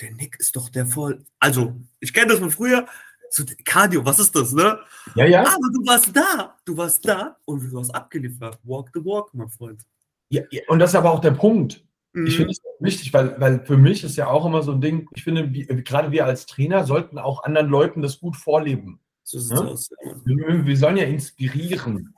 Der 0.00 0.12
Nick 0.12 0.36
ist 0.38 0.54
doch 0.54 0.68
der 0.68 0.86
voll, 0.86 1.24
also 1.40 1.74
ich 2.00 2.12
kenne 2.12 2.28
das 2.28 2.38
von 2.38 2.50
früher, 2.50 2.86
so 3.30 3.44
Cardio, 3.64 4.04
was 4.04 4.18
ist 4.18 4.34
das, 4.34 4.52
ne? 4.52 4.78
Ja, 5.14 5.24
ja. 5.24 5.40
Aber 5.40 5.68
du 5.72 5.86
warst 5.86 6.14
da, 6.14 6.56
du 6.64 6.76
warst 6.76 7.06
da 7.06 7.36
und 7.44 7.60
du 7.70 7.78
hast 7.78 7.90
abgeliefert. 7.90 8.58
Walk 8.62 8.90
the 8.94 9.04
walk, 9.04 9.34
mein 9.34 9.48
Freund. 9.48 9.82
Ja, 10.30 10.42
und 10.68 10.78
das 10.78 10.90
ist 10.90 10.96
aber 10.96 11.10
auch 11.10 11.20
der 11.20 11.32
Punkt. 11.32 11.84
Mhm. 12.12 12.26
Ich 12.26 12.36
finde 12.36 12.52
es 12.52 12.60
wichtig, 12.80 13.12
weil, 13.12 13.40
weil 13.40 13.64
für 13.64 13.76
mich 13.76 14.04
ist 14.04 14.16
ja 14.16 14.28
auch 14.28 14.46
immer 14.46 14.62
so 14.62 14.72
ein 14.72 14.80
Ding, 14.80 15.08
ich 15.14 15.24
finde, 15.24 15.52
wie, 15.52 15.66
gerade 15.66 16.10
wir 16.10 16.26
als 16.26 16.46
Trainer 16.46 16.84
sollten 16.84 17.18
auch 17.18 17.44
anderen 17.44 17.68
Leuten 17.68 18.02
das 18.02 18.20
gut 18.20 18.36
vorleben. 18.36 19.00
So 19.22 19.38
sieht 19.38 19.52
es 19.52 19.60
ja? 19.60 19.66
aus. 19.66 19.90
Wir, 20.24 20.66
wir, 20.66 20.76
sollen 20.76 20.96
ja 20.96 21.04
inspirieren, 21.04 22.14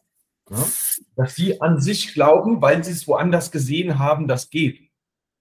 ja? 0.48 0.64
dass 1.16 1.34
sie 1.34 1.60
an 1.60 1.80
sich 1.80 2.14
glauben, 2.14 2.62
weil 2.62 2.84
sie 2.84 2.92
es 2.92 3.08
woanders 3.08 3.50
gesehen 3.50 3.98
haben, 3.98 4.28
das 4.28 4.50
geht. 4.50 4.90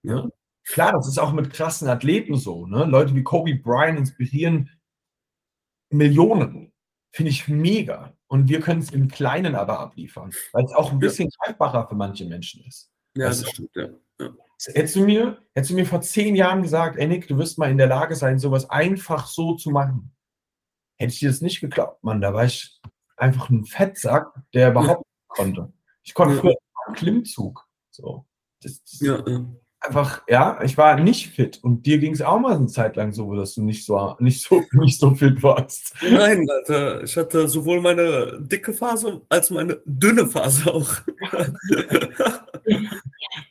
Ja? 0.04 0.28
Klar, 0.66 0.94
das 0.94 1.08
ist 1.08 1.20
auch 1.20 1.32
mit 1.32 1.52
krassen 1.52 1.88
Athleten 1.88 2.36
so. 2.36 2.66
Ne? 2.68 2.86
Leute 2.86 3.16
wie 3.16 3.24
Kobe 3.24 3.56
Bryant 3.56 4.00
inspirieren 4.00 4.70
Millionen. 5.90 6.72
Finde 7.12 7.32
ich 7.32 7.48
mega. 7.48 8.14
Und 8.28 8.50
wir 8.50 8.62
können 8.62 8.82
es 8.82 8.92
im 8.92 9.08
Kleinen 9.08 9.56
aber 9.56 9.80
abliefern, 9.80 10.32
weil 10.54 10.64
es 10.64 10.74
auch 10.74 10.92
ein 10.92 11.00
bisschen 11.00 11.30
ja. 11.30 11.38
greifbarer 11.46 11.88
für 11.88 11.96
manche 11.96 12.26
Menschen 12.26 12.64
ist. 12.66 12.92
Ja, 13.16 13.28
das, 13.28 13.42
das 13.42 13.50
stimmt, 13.50 13.76
ja. 13.76 13.90
ja. 14.20 14.30
Hättest 14.66 14.96
du, 14.96 15.06
mir, 15.06 15.38
hättest 15.56 15.72
du 15.72 15.76
mir 15.76 15.86
vor 15.86 16.02
zehn 16.02 16.36
Jahren 16.36 16.62
gesagt, 16.62 16.98
ey 16.98 17.08
Nick, 17.08 17.28
du 17.28 17.38
wirst 17.38 17.58
mal 17.58 17.72
in 17.72 17.78
der 17.78 17.88
Lage 17.88 18.16
sein, 18.16 18.40
sowas 18.40 18.70
einfach 18.70 19.28
so 19.28 19.56
zu 19.56 19.70
machen, 19.72 20.12
hätte 20.98 21.14
ich 21.14 21.20
dir 21.20 21.30
das 21.30 21.42
nicht 21.42 21.62
geglaubt, 21.62 22.04
Mann. 22.04 22.22
Da 22.22 22.34
war 22.34 22.46
ich 22.46 22.80
einfach 23.16 23.50
ein 23.50 23.66
Fettsack, 23.66 24.28
der 24.54 24.72
überhaupt 24.72 25.06
ja. 25.06 25.36
konnte. 25.36 25.74
Ich 26.04 26.14
konnte 26.14 26.36
ja. 26.36 26.42
früher 26.42 26.56
einen 26.88 26.96
Klimmzug. 26.96 27.68
So. 27.90 28.26
Das, 28.62 28.84
das, 28.84 29.00
ja, 29.00 29.24
ja 29.28 29.46
einfach, 29.82 30.24
ja, 30.28 30.60
ich 30.64 30.78
war 30.78 31.00
nicht 31.00 31.30
fit. 31.30 31.60
Und 31.64 31.86
dir 31.86 32.00
ging 32.00 32.14
es 32.14 32.22
auch 32.22 32.40
mal 32.40 32.56
eine 32.56 32.68
Zeit 32.68 32.96
lang 32.96 33.12
so, 33.12 33.34
dass 33.36 33.56
du 33.56 33.64
nicht 33.64 33.86
so, 33.86 34.16
nicht 34.20 34.42
so, 34.44 34.64
nicht 34.72 35.00
so 35.00 35.16
fit 35.16 35.42
warst. 35.42 35.94
Nein, 36.02 36.48
Alter, 36.50 37.04
ich 37.04 37.16
hatte 37.18 37.48
sowohl 37.48 37.82
meine 37.82 38.40
dicke 38.42 38.74
Phase 38.74 39.22
als 39.30 39.50
meine 39.50 39.82
dünne 39.86 40.28
Phase 40.28 40.74
auch. 40.74 40.92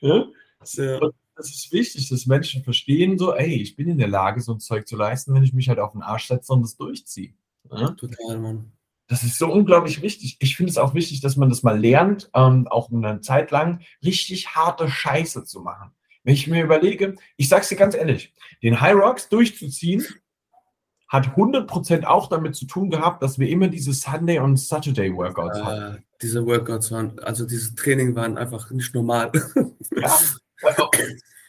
ja? 0.01 0.25
ja. 0.77 1.01
Das 1.37 1.51
ist 1.51 1.73
wichtig, 1.73 2.09
dass 2.09 2.27
Menschen 2.27 2.65
verstehen, 2.65 3.17
so, 3.17 3.33
ey, 3.33 3.55
ich 3.63 3.77
bin 3.77 3.89
in 3.89 3.99
der 3.99 4.09
Lage, 4.09 4.41
so 4.41 4.53
ein 4.53 4.61
Zeug 4.61 4.89
zu 4.89 4.97
leisten, 4.97 5.33
wenn 5.35 5.45
ich 5.45 5.53
mich 5.53 5.69
halt 5.69 5.79
auf 5.79 5.93
den 5.93 6.03
Arsch 6.03 6.27
setze 6.27 6.53
und 6.53 6.63
das 6.63 6.77
durchziehe. 6.77 7.33
Ja? 7.71 7.91
Total, 7.91 8.39
Mann. 8.39 8.73
Das 9.07 9.23
ist 9.23 9.39
so 9.39 9.51
unglaublich 9.51 10.03
wichtig. 10.03 10.37
Ich 10.41 10.57
finde 10.57 10.71
es 10.71 10.79
auch 10.79 10.95
wichtig, 10.95 11.21
dass 11.21 11.37
man 11.37 11.49
das 11.49 11.63
mal 11.63 11.79
lernt, 11.79 12.29
ähm, 12.35 12.67
auch 12.69 12.91
eine 12.91 13.21
Zeit 13.21 13.53
lang 13.53 13.81
richtig 14.05 14.49
harte 14.57 14.91
Scheiße 14.91 15.45
zu 15.45 15.61
machen. 15.61 15.93
Wenn 16.25 16.35
ich 16.35 16.47
mir 16.49 16.65
überlege, 16.65 17.15
ich 17.37 17.49
sag's 17.49 17.69
dir 17.69 17.77
ganz 17.77 17.95
ehrlich, 17.95 18.35
den 18.63 18.81
High 18.81 18.97
Rocks 18.97 19.29
durchzuziehen, 19.29 20.05
hat 21.07 21.29
100% 21.37 22.05
auch 22.05 22.29
damit 22.29 22.55
zu 22.57 22.67
tun 22.67 22.91
gehabt, 22.91 23.23
dass 23.23 23.39
wir 23.39 23.49
immer 23.49 23.69
diese 23.69 23.95
Sunday 23.95 24.41
und 24.41 24.59
Saturday 24.59 25.15
Workouts 25.15 25.59
Äh, 25.59 25.63
hatten. 25.63 26.05
diese 26.21 26.45
Workouts 26.45 26.91
waren, 26.91 27.19
also 27.21 27.47
diese 27.47 27.75
Training 27.77 28.15
waren 28.15 28.37
einfach 28.37 28.71
nicht 28.73 28.93
normal. 28.95 29.31
Ja. 29.97 30.19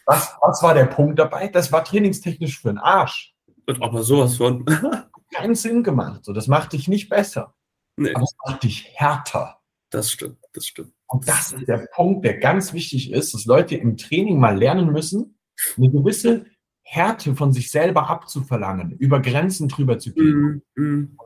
Was, 0.06 0.36
was 0.42 0.64
war 0.64 0.74
der 0.74 0.86
Punkt 0.86 1.20
dabei? 1.20 1.48
Das 1.50 1.72
war 1.72 1.84
trainingstechnisch 1.84 2.60
für 2.62 2.70
den 2.70 2.78
Arsch. 2.80 3.34
Und 3.68 3.82
aber 3.84 4.04
sowas 4.04 4.38
von. 4.38 4.66
Keinen 5.34 5.54
Sinn 5.54 5.84
gemacht. 5.84 6.26
So, 6.26 6.34
das 6.34 6.48
macht 6.48 6.74
dich 6.74 6.88
nicht 6.88 7.08
besser, 7.08 7.54
nee, 7.98 8.12
aber 8.16 8.24
es 8.24 8.36
macht 8.44 8.64
dich 8.64 8.90
härter. 8.96 9.60
das 9.92 10.12
stimmt, 10.12 10.40
das 10.54 10.66
stimmt. 10.66 10.92
Und 11.06 11.28
das 11.28 11.52
ist 11.52 11.68
der 11.68 11.88
Punkt, 11.94 12.26
der 12.26 12.38
ganz 12.40 12.74
wichtig 12.74 13.12
ist, 13.12 13.36
dass 13.36 13.46
Leute 13.46 13.76
im 13.76 13.96
Training 13.96 14.40
mal 14.40 14.58
lernen 14.58 14.92
müssen, 14.92 15.38
eine 15.78 15.92
gewisse 15.92 16.46
Härte 16.82 17.36
von 17.36 17.54
sich 17.54 17.70
selber 17.70 18.10
abzuverlangen, 18.10 18.94
über 18.94 19.20
Grenzen 19.20 19.68
drüber 19.68 20.00
zu 20.00 20.14
gehen, 20.14 20.64
Mm, 20.76 20.82
mm, 20.82 21.18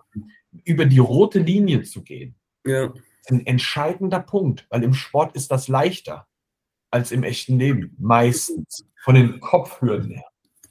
über 0.65 0.86
die 0.86 1.00
rote 1.00 1.39
Linie 1.39 1.84
zu 1.84 2.04
gehen. 2.04 2.36
ja, 2.65 2.88
Das 2.88 2.98
ist 2.98 3.32
ein 3.32 3.46
entscheidender 3.46 4.19
Punkt, 4.19 4.67
weil 4.69 4.84
im 4.84 4.93
Sport 4.93 5.34
ist 5.38 5.50
das 5.50 5.69
leichter 5.69 6.28
als 6.93 7.12
im 7.12 7.23
echten 7.23 7.58
Leben. 7.58 7.95
Meistens. 7.99 8.86
Von 9.03 9.15
den 9.15 9.39
Kopfhürden 9.39 10.12
her. 10.12 10.25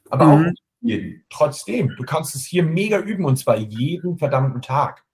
Aber 0.09 0.27
auch 0.29 0.39
Mhm. 0.39 0.45
nicht 0.51 0.63
jeden. 0.81 1.25
Trotzdem, 1.29 1.95
du 1.97 2.05
kannst 2.05 2.35
es 2.35 2.47
hier 2.47 2.63
mega 2.63 2.99
üben 3.01 3.25
und 3.25 3.37
zwar 3.37 3.57
jeden 3.57 4.17
verdammten 4.19 4.63
Tag. 4.63 5.05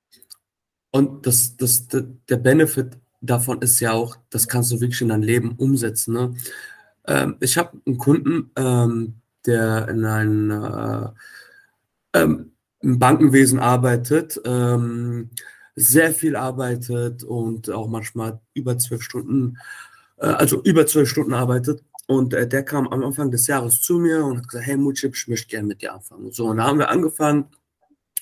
Und 0.90 1.27
das, 1.27 1.57
das, 1.57 1.88
der 1.88 2.03
der 2.29 2.37
Benefit 2.37 2.99
davon 3.21 3.61
ist 3.62 3.81
ja 3.81 3.92
auch, 3.92 4.16
das 4.31 4.47
kannst 4.47 4.71
du 4.71 4.81
wirklich 4.81 5.01
in 5.01 5.09
dein 5.09 5.23
Leben 5.23 5.53
umsetzen. 5.53 6.14
Ne? 6.14 6.35
Ähm, 7.07 7.37
ich 7.40 7.59
habe 7.59 7.81
einen 7.87 7.99
Kunden, 7.99 8.51
ähm, 8.57 9.14
der 9.47 9.88
in 9.88 10.05
einem 10.05 10.51
äh, 10.51 11.09
ähm, 12.14 12.53
im 12.81 12.99
Bankenwesen 12.99 13.59
arbeitet, 13.59 14.40
ähm, 14.44 15.31
sehr 15.75 16.12
viel 16.12 16.37
arbeitet 16.37 17.25
und 17.25 17.71
auch 17.71 17.88
manchmal 17.88 18.40
über 18.55 18.79
zwölf 18.79 19.03
Stunden, 19.03 19.59
also 20.26 20.62
über 20.62 20.87
zwölf 20.87 21.09
Stunden 21.09 21.35
arbeitet. 21.35 21.83
Und 22.07 22.33
äh, 22.33 22.48
der 22.48 22.64
kam 22.64 22.88
am 22.88 23.04
Anfang 23.04 23.31
des 23.31 23.46
Jahres 23.46 23.83
zu 23.83 23.98
mir 23.98 24.24
und 24.24 24.38
hat 24.38 24.48
gesagt, 24.48 24.66
hey 24.66 24.76
Mutschip, 24.76 25.14
ich 25.14 25.28
möchte 25.28 25.48
gerne 25.48 25.68
mit 25.68 25.83
dir 25.83 25.92
anfangen. 25.92 26.33
So, 26.33 26.46
und 26.46 26.57
da 26.57 26.64
haben 26.64 26.78
wir 26.78 26.88
angefangen. 26.88 27.44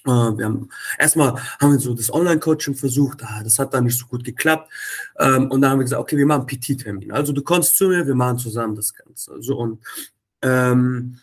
Äh, 0.04 0.10
wir 0.10 0.44
haben 0.44 0.68
erstmal 0.98 1.34
haben 1.60 1.72
wir 1.72 1.78
so 1.78 1.94
das 1.94 2.12
Online-Coaching 2.12 2.74
versucht, 2.74 3.22
ah, 3.22 3.42
das 3.44 3.58
hat 3.58 3.74
dann 3.74 3.84
nicht 3.84 3.98
so 3.98 4.06
gut 4.06 4.24
geklappt. 4.24 4.72
Ähm, 5.18 5.50
und 5.50 5.60
dann 5.60 5.70
haben 5.70 5.78
wir 5.78 5.84
gesagt, 5.84 6.02
okay, 6.02 6.16
wir 6.16 6.26
machen 6.26 6.46
PT-Termin. 6.46 7.12
Also 7.12 7.32
du 7.32 7.42
kommst 7.42 7.76
zu 7.76 7.88
mir, 7.88 8.06
wir 8.06 8.14
machen 8.14 8.38
zusammen 8.38 8.74
das 8.74 8.92
Ganze. 8.92 9.40
So 9.40 9.58
und 9.58 9.80
ähm, 10.42 11.18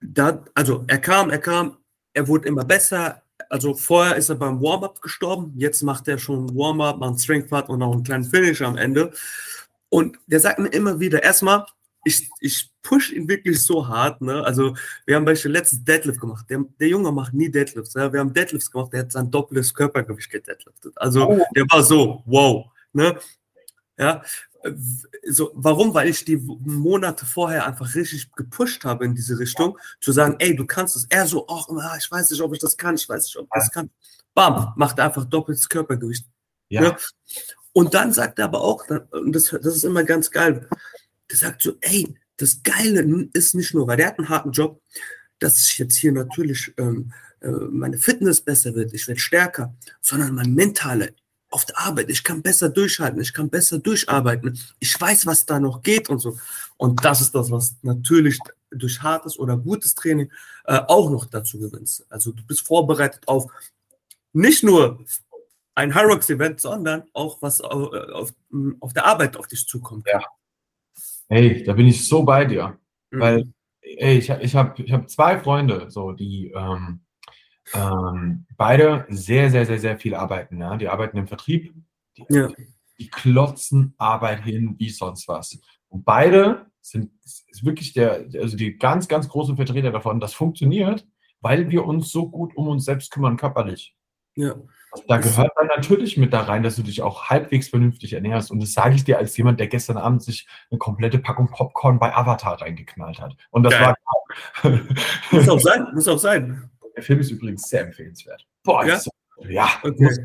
da, 0.00 0.44
also 0.54 0.84
er 0.86 0.98
kam, 0.98 1.30
er 1.30 1.38
kam, 1.38 1.76
er 2.12 2.28
wurde 2.28 2.48
immer 2.48 2.64
besser. 2.64 3.22
Also 3.50 3.74
vorher 3.74 4.16
ist 4.16 4.28
er 4.28 4.36
beim 4.36 4.60
Warm-up 4.60 5.00
gestorben, 5.00 5.52
jetzt 5.56 5.82
macht 5.82 6.08
er 6.08 6.18
schon 6.18 6.54
Warm-up, 6.54 6.98
macht 6.98 7.08
einen 7.10 7.18
Strength 7.18 7.50
Part 7.50 7.68
und 7.68 7.82
auch 7.82 7.92
einen 7.92 8.04
kleinen 8.04 8.24
Finish 8.24 8.62
am 8.62 8.76
Ende. 8.76 9.12
Und 9.88 10.18
der 10.26 10.40
sagt 10.40 10.58
mir 10.58 10.68
immer 10.68 10.98
wieder, 11.00 11.22
erstmal, 11.22 11.66
ich, 12.04 12.28
ich 12.40 12.70
push 12.82 13.12
ihn 13.12 13.28
wirklich 13.28 13.62
so 13.62 13.88
hart. 13.88 14.20
Ne? 14.20 14.44
Also 14.44 14.74
wir 15.06 15.16
haben 15.16 15.24
beispielsweise 15.24 15.52
letztes 15.58 15.84
Deadlift 15.84 16.20
gemacht. 16.20 16.46
Der, 16.50 16.64
der 16.78 16.88
Junge 16.88 17.10
macht 17.12 17.32
nie 17.32 17.50
Deadlifts. 17.50 17.94
Ja? 17.94 18.12
Wir 18.12 18.20
haben 18.20 18.32
Deadlifts 18.34 18.70
gemacht, 18.70 18.92
der 18.92 19.00
hat 19.00 19.12
sein 19.12 19.30
doppeltes 19.30 19.72
Körpergewicht 19.72 20.30
gedeadliftet. 20.30 20.92
Also 20.96 21.28
Oh. 21.28 21.44
der 21.56 21.64
war 21.70 21.82
so, 21.82 22.22
wow. 22.26 22.66
Ne? 22.92 23.18
Ja, 23.98 24.22
so, 25.26 25.50
warum? 25.54 25.94
Weil 25.94 26.08
ich 26.08 26.24
die 26.24 26.36
Monate 26.36 27.26
vorher 27.26 27.66
einfach 27.66 27.94
richtig 27.94 28.32
gepusht 28.32 28.84
habe 28.84 29.04
in 29.04 29.14
diese 29.14 29.38
Richtung, 29.38 29.78
zu 30.00 30.12
sagen, 30.12 30.36
ey, 30.38 30.56
du 30.56 30.66
kannst 30.66 30.96
es. 30.96 31.06
Er 31.10 31.26
so, 31.26 31.46
ach, 31.48 31.68
ich 31.98 32.10
weiß 32.10 32.30
nicht, 32.30 32.40
ob 32.40 32.52
ich 32.52 32.60
das 32.60 32.76
kann, 32.76 32.94
ich 32.94 33.08
weiß 33.08 33.24
nicht, 33.24 33.36
ob 33.36 33.44
ich 33.44 33.50
das 33.54 33.70
kann. 33.70 33.90
Bam, 34.34 34.72
macht 34.76 34.98
einfach 35.00 35.24
doppeltes 35.24 35.68
Körpergewicht. 35.68 36.26
Ja. 36.68 36.82
Ja. 36.82 36.96
Und 37.72 37.94
dann 37.94 38.12
sagt 38.12 38.38
er 38.38 38.46
aber 38.46 38.60
auch, 38.60 38.84
und 39.10 39.34
das, 39.34 39.50
das 39.50 39.76
ist 39.76 39.84
immer 39.84 40.04
ganz 40.04 40.30
geil, 40.30 40.68
der 41.30 41.36
sagt 41.36 41.62
so, 41.62 41.74
ey, 41.80 42.14
das 42.36 42.62
Geile 42.62 43.28
ist 43.32 43.54
nicht 43.54 43.74
nur, 43.74 43.86
weil 43.86 43.96
der 43.96 44.08
hat 44.08 44.18
einen 44.18 44.28
harten 44.28 44.52
Job, 44.52 44.80
dass 45.38 45.66
ich 45.66 45.78
jetzt 45.78 45.96
hier 45.96 46.12
natürlich 46.12 46.72
ähm, 46.78 47.12
äh, 47.40 47.50
meine 47.50 47.98
Fitness 47.98 48.40
besser 48.40 48.74
wird, 48.74 48.94
ich 48.94 49.06
werde 49.06 49.20
stärker, 49.20 49.74
sondern 50.00 50.34
mein 50.34 50.54
mentale 50.54 51.14
auf 51.54 51.64
der 51.64 51.78
Arbeit, 51.78 52.10
ich 52.10 52.24
kann 52.24 52.42
besser 52.42 52.68
durchhalten, 52.68 53.20
ich 53.20 53.32
kann 53.32 53.48
besser 53.48 53.78
durcharbeiten, 53.78 54.58
ich 54.80 55.00
weiß, 55.00 55.24
was 55.24 55.46
da 55.46 55.60
noch 55.60 55.82
geht 55.82 56.10
und 56.10 56.18
so. 56.18 56.36
Und 56.76 57.04
das 57.04 57.20
ist 57.20 57.32
das, 57.32 57.48
was 57.48 57.76
natürlich 57.82 58.40
durch 58.72 59.00
hartes 59.00 59.38
oder 59.38 59.56
gutes 59.56 59.94
Training 59.94 60.32
äh, 60.64 60.80
auch 60.88 61.10
noch 61.10 61.26
dazu 61.26 61.60
gewinnst. 61.60 62.04
Also 62.10 62.32
du 62.32 62.44
bist 62.44 62.66
vorbereitet 62.66 63.28
auf 63.28 63.46
nicht 64.32 64.64
nur 64.64 64.98
ein 65.76 65.94
Hyrox-Event, 65.94 66.60
sondern 66.60 67.04
auch 67.12 67.40
was 67.40 67.60
auf, 67.60 67.92
auf, 67.92 68.34
auf 68.80 68.92
der 68.92 69.06
Arbeit 69.06 69.36
auf 69.36 69.46
dich 69.46 69.64
zukommt. 69.64 70.08
Ja. 70.12 70.24
Hey, 71.28 71.62
da 71.62 71.74
bin 71.74 71.86
ich 71.86 72.08
so 72.08 72.24
bei 72.24 72.46
dir. 72.46 72.76
Mhm. 73.12 73.20
Weil, 73.20 73.52
ey, 73.80 74.18
ich, 74.18 74.28
ich 74.28 74.56
habe 74.56 74.82
ich 74.82 74.92
hab 74.92 75.08
zwei 75.08 75.38
Freunde, 75.38 75.88
so, 75.88 76.10
die 76.10 76.50
ähm, 76.50 77.03
ähm, 77.72 78.46
beide 78.56 79.06
sehr, 79.08 79.50
sehr, 79.50 79.64
sehr, 79.66 79.78
sehr 79.78 79.98
viel 79.98 80.14
arbeiten. 80.14 80.60
Ja? 80.60 80.76
Die 80.76 80.88
arbeiten 80.88 81.16
im 81.16 81.26
Vertrieb, 81.26 81.74
die, 82.16 82.24
Ja. 82.28 82.48
die 82.98 83.08
klotzen 83.08 83.94
Arbeit 83.98 84.44
hin 84.44 84.74
wie 84.78 84.90
sonst 84.90 85.26
was. 85.28 85.58
Und 85.88 86.04
beide 86.04 86.66
sind 86.80 87.10
ist 87.22 87.64
wirklich 87.64 87.94
der, 87.94 88.26
also 88.40 88.56
die 88.56 88.76
ganz, 88.76 89.08
ganz 89.08 89.28
großen 89.28 89.56
Vertreter 89.56 89.90
davon, 89.92 90.20
das 90.20 90.34
funktioniert, 90.34 91.06
weil 91.40 91.70
wir 91.70 91.86
uns 91.86 92.10
so 92.10 92.28
gut 92.28 92.54
um 92.56 92.68
uns 92.68 92.84
selbst 92.84 93.10
kümmern, 93.10 93.36
körperlich. 93.36 93.94
ja. 94.34 94.54
Da 95.08 95.16
gehört 95.16 95.50
dann 95.56 95.66
natürlich 95.66 96.16
mit 96.16 96.32
da 96.32 96.42
rein, 96.42 96.62
dass 96.62 96.76
du 96.76 96.82
dich 96.84 97.02
auch 97.02 97.24
halbwegs 97.24 97.68
vernünftig 97.68 98.12
ernährst. 98.12 98.52
Und 98.52 98.60
das 98.62 98.74
sage 98.74 98.94
ich 98.94 99.02
dir 99.02 99.18
als 99.18 99.36
jemand, 99.36 99.58
der 99.58 99.66
gestern 99.66 99.96
Abend 99.96 100.22
sich 100.22 100.46
eine 100.70 100.78
komplette 100.78 101.18
Packung 101.18 101.48
Popcorn 101.50 101.98
bei 101.98 102.14
Avatar 102.14 102.60
reingeknallt 102.60 103.20
hat. 103.20 103.36
Und 103.50 103.64
das 103.64 103.72
Geil. 103.72 103.94
war 104.62 104.72
Muss 105.32 105.48
auch 105.48 105.58
sein, 105.58 105.86
muss 105.94 106.06
auch 106.06 106.18
sein. 106.18 106.70
Der 106.96 107.02
Film 107.02 107.20
ist 107.20 107.30
übrigens 107.30 107.68
sehr 107.68 107.82
empfehlenswert. 107.82 108.46
Boah, 108.62 108.84
Ja? 108.86 108.98
so, 108.98 109.10
ja, 109.48 109.68
Okay. 109.82 110.02
muss, 110.04 110.18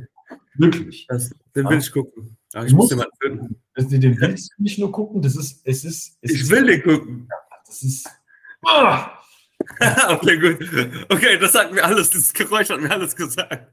wirklich. 0.56 1.06
Das, 1.08 1.32
den 1.56 1.68
will 1.70 1.80
ich 1.80 1.92
gucken. 1.92 2.38
Aber 2.54 2.66
ich 2.66 2.74
muss 2.74 2.90
den 2.90 3.00
mal 3.00 3.08
finden. 3.22 3.62
Das, 3.76 3.88
den 3.88 4.20
willst 4.20 4.52
du 4.58 4.64
nicht 4.64 4.80
nur 4.80 4.92
gucken, 4.92 5.22
das 5.22 5.36
ist, 5.36 5.62
es 5.66 5.84
ist, 5.86 6.18
es 6.22 6.32
Ich 6.32 6.42
ist, 6.42 6.50
will 6.50 6.66
den 6.66 6.84
gucken. 6.84 7.28
das 7.66 7.82
ist, 7.84 8.10
ah, 8.66 9.12
okay, 10.10 10.38
gut. 10.40 10.58
Okay, 11.10 11.38
das 11.38 11.52
sagt 11.54 11.74
mir 11.74 11.84
alles, 11.84 12.10
dieses 12.10 12.34
Geräusch 12.34 12.70
hat 12.70 12.80
mir 12.82 12.92
alles 12.92 13.16
gesagt. 13.16 13.68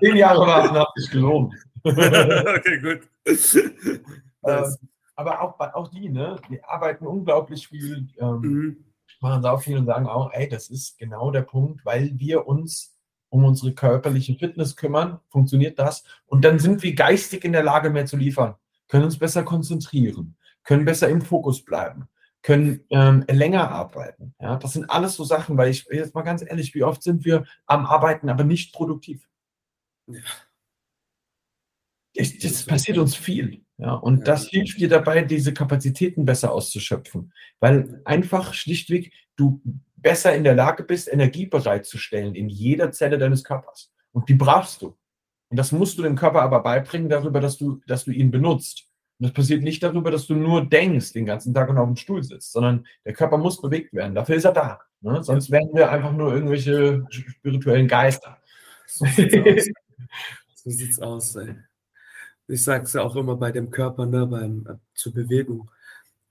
zehn 0.00 0.16
Jahre 0.16 0.46
warten 0.46 0.76
hat 0.76 0.88
sich 0.96 1.10
gelohnt. 1.10 1.54
okay, 1.84 2.78
gut. 2.80 3.00
Ähm, 4.44 4.76
aber 5.16 5.40
auch, 5.42 5.58
auch 5.74 5.88
die, 5.90 6.08
ne, 6.08 6.36
die 6.48 6.62
arbeiten 6.64 7.06
unglaublich 7.06 7.68
viel, 7.68 8.08
ähm, 8.18 8.40
Mhm. 8.40 8.84
Machen 9.20 9.42
sau 9.42 9.58
viel 9.58 9.76
und 9.76 9.86
sagen 9.86 10.06
auch, 10.06 10.32
ey, 10.32 10.48
das 10.48 10.68
ist 10.68 10.98
genau 10.98 11.30
der 11.30 11.42
Punkt, 11.42 11.84
weil 11.84 12.18
wir 12.18 12.46
uns 12.46 12.96
um 13.30 13.44
unsere 13.44 13.72
körperliche 13.72 14.34
Fitness 14.34 14.76
kümmern, 14.76 15.20
funktioniert 15.28 15.78
das. 15.78 16.04
Und 16.26 16.44
dann 16.44 16.58
sind 16.58 16.82
wir 16.82 16.94
geistig 16.94 17.44
in 17.44 17.52
der 17.52 17.62
Lage, 17.62 17.90
mehr 17.90 18.06
zu 18.06 18.16
liefern, 18.16 18.56
können 18.88 19.04
uns 19.04 19.18
besser 19.18 19.44
konzentrieren, 19.44 20.36
können 20.64 20.84
besser 20.84 21.08
im 21.08 21.22
Fokus 21.22 21.64
bleiben, 21.64 22.08
können 22.42 22.84
ähm, 22.90 23.24
länger 23.28 23.70
arbeiten. 23.70 24.34
Ja, 24.40 24.56
das 24.56 24.72
sind 24.72 24.90
alles 24.90 25.14
so 25.14 25.24
Sachen, 25.24 25.56
weil 25.56 25.70
ich 25.70 25.86
jetzt 25.90 26.14
mal 26.14 26.22
ganz 26.22 26.42
ehrlich, 26.42 26.74
wie 26.74 26.82
oft 26.82 27.02
sind 27.02 27.24
wir 27.24 27.44
am 27.66 27.86
Arbeiten, 27.86 28.28
aber 28.28 28.44
nicht 28.44 28.74
produktiv? 28.74 29.28
Ja. 30.06 30.20
Das, 32.16 32.36
das 32.38 32.66
passiert 32.66 32.98
uns 32.98 33.14
viel. 33.14 33.64
Ja, 33.80 33.94
und 33.94 34.18
Ja. 34.18 34.24
das 34.24 34.48
hilft 34.48 34.78
dir 34.78 34.88
dabei, 34.88 35.22
diese 35.22 35.54
Kapazitäten 35.54 36.24
besser 36.24 36.52
auszuschöpfen. 36.52 37.32
Weil 37.60 38.02
einfach 38.04 38.52
schlichtweg 38.52 39.12
du 39.36 39.62
besser 39.96 40.34
in 40.34 40.44
der 40.44 40.54
Lage 40.54 40.82
bist, 40.84 41.10
Energie 41.12 41.46
bereitzustellen 41.46 42.34
in 42.34 42.48
jeder 42.48 42.92
Zelle 42.92 43.18
deines 43.18 43.42
Körpers. 43.42 43.90
Und 44.12 44.28
die 44.28 44.34
brauchst 44.34 44.82
du. 44.82 44.96
Und 45.48 45.56
das 45.56 45.72
musst 45.72 45.98
du 45.98 46.02
dem 46.02 46.16
Körper 46.16 46.42
aber 46.42 46.62
beibringen 46.62 47.08
darüber, 47.08 47.40
dass 47.40 47.56
du, 47.58 47.80
dass 47.86 48.04
du 48.04 48.10
ihn 48.12 48.30
benutzt. 48.30 48.86
Und 49.18 49.26
das 49.26 49.32
passiert 49.32 49.62
nicht 49.62 49.82
darüber, 49.82 50.10
dass 50.10 50.26
du 50.26 50.34
nur 50.34 50.68
denkst 50.68 51.12
den 51.12 51.26
ganzen 51.26 51.52
Tag 51.54 51.68
und 51.68 51.78
auf 51.78 51.86
dem 51.88 51.96
Stuhl 51.96 52.22
sitzt, 52.22 52.52
sondern 52.52 52.86
der 53.04 53.12
Körper 53.14 53.38
muss 53.38 53.60
bewegt 53.60 53.92
werden. 53.92 54.14
Dafür 54.14 54.36
ist 54.36 54.44
er 54.44 54.52
da. 54.52 54.80
Ne? 55.00 55.22
Sonst 55.22 55.50
wären 55.50 55.70
wir 55.74 55.90
einfach 55.90 56.12
nur 56.12 56.32
irgendwelche 56.34 57.04
spirituellen 57.10 57.88
Geister. 57.88 58.38
So 58.86 59.06
sieht's 59.06 59.34
aus. 59.36 59.68
So 60.62 60.68
sieht's 60.68 60.98
aus, 60.98 61.36
ey. 61.36 61.54
Ich 62.50 62.64
sag's 62.64 62.92
ja 62.94 63.02
auch 63.02 63.16
immer 63.16 63.36
bei 63.36 63.52
dem 63.52 63.70
Körper, 63.70 64.06
ne, 64.06 64.26
beim, 64.26 64.66
äh, 64.68 64.74
zur 64.94 65.14
Bewegung. 65.14 65.70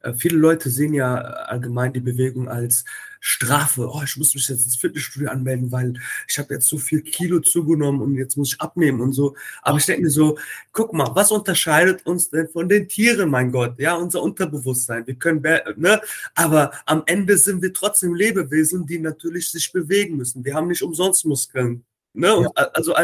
Äh, 0.01 0.13
viele 0.13 0.37
Leute 0.37 0.69
sehen 0.69 0.93
ja 0.93 1.15
allgemein 1.15 1.93
die 1.93 1.99
Bewegung 2.01 2.49
als 2.49 2.85
Strafe. 3.21 3.87
Oh, 3.89 4.01
ich 4.03 4.17
muss 4.17 4.33
mich 4.33 4.47
jetzt 4.47 4.65
ins 4.65 4.75
Fitnessstudio 4.77 5.29
anmelden, 5.29 5.71
weil 5.71 5.93
ich 6.27 6.39
habe 6.39 6.53
jetzt 6.53 6.67
so 6.67 6.77
viel 6.77 7.01
Kilo 7.01 7.39
zugenommen 7.39 8.01
und 8.01 8.15
jetzt 8.15 8.37
muss 8.37 8.53
ich 8.53 8.61
abnehmen 8.61 9.01
und 9.01 9.13
so. 9.13 9.35
Aber 9.61 9.77
ich 9.77 9.85
denke 9.85 10.03
mir 10.03 10.09
so, 10.09 10.37
guck 10.73 10.93
mal, 10.93 11.15
was 11.15 11.31
unterscheidet 11.31 12.05
uns 12.05 12.29
denn 12.29 12.49
von 12.49 12.69
den 12.69 12.87
Tieren, 12.87 13.29
mein 13.29 13.51
Gott? 13.51 13.79
Ja, 13.79 13.95
unser 13.95 14.21
Unterbewusstsein. 14.21 15.07
Wir 15.07 15.15
können, 15.15 15.41
ne? 15.77 16.01
Aber 16.35 16.71
am 16.85 17.03
Ende 17.05 17.37
sind 17.37 17.61
wir 17.61 17.73
trotzdem 17.73 18.13
Lebewesen, 18.15 18.85
die 18.85 18.99
natürlich 18.99 19.51
sich 19.51 19.71
bewegen 19.71 20.17
müssen. 20.17 20.45
Wir 20.45 20.55
haben 20.55 20.67
nicht 20.67 20.81
umsonst 20.81 21.25
Muskeln. 21.25 21.85
Ne? 22.13 22.27
Ja. 22.27 22.33
Und, 22.35 22.57
also, 22.57 22.95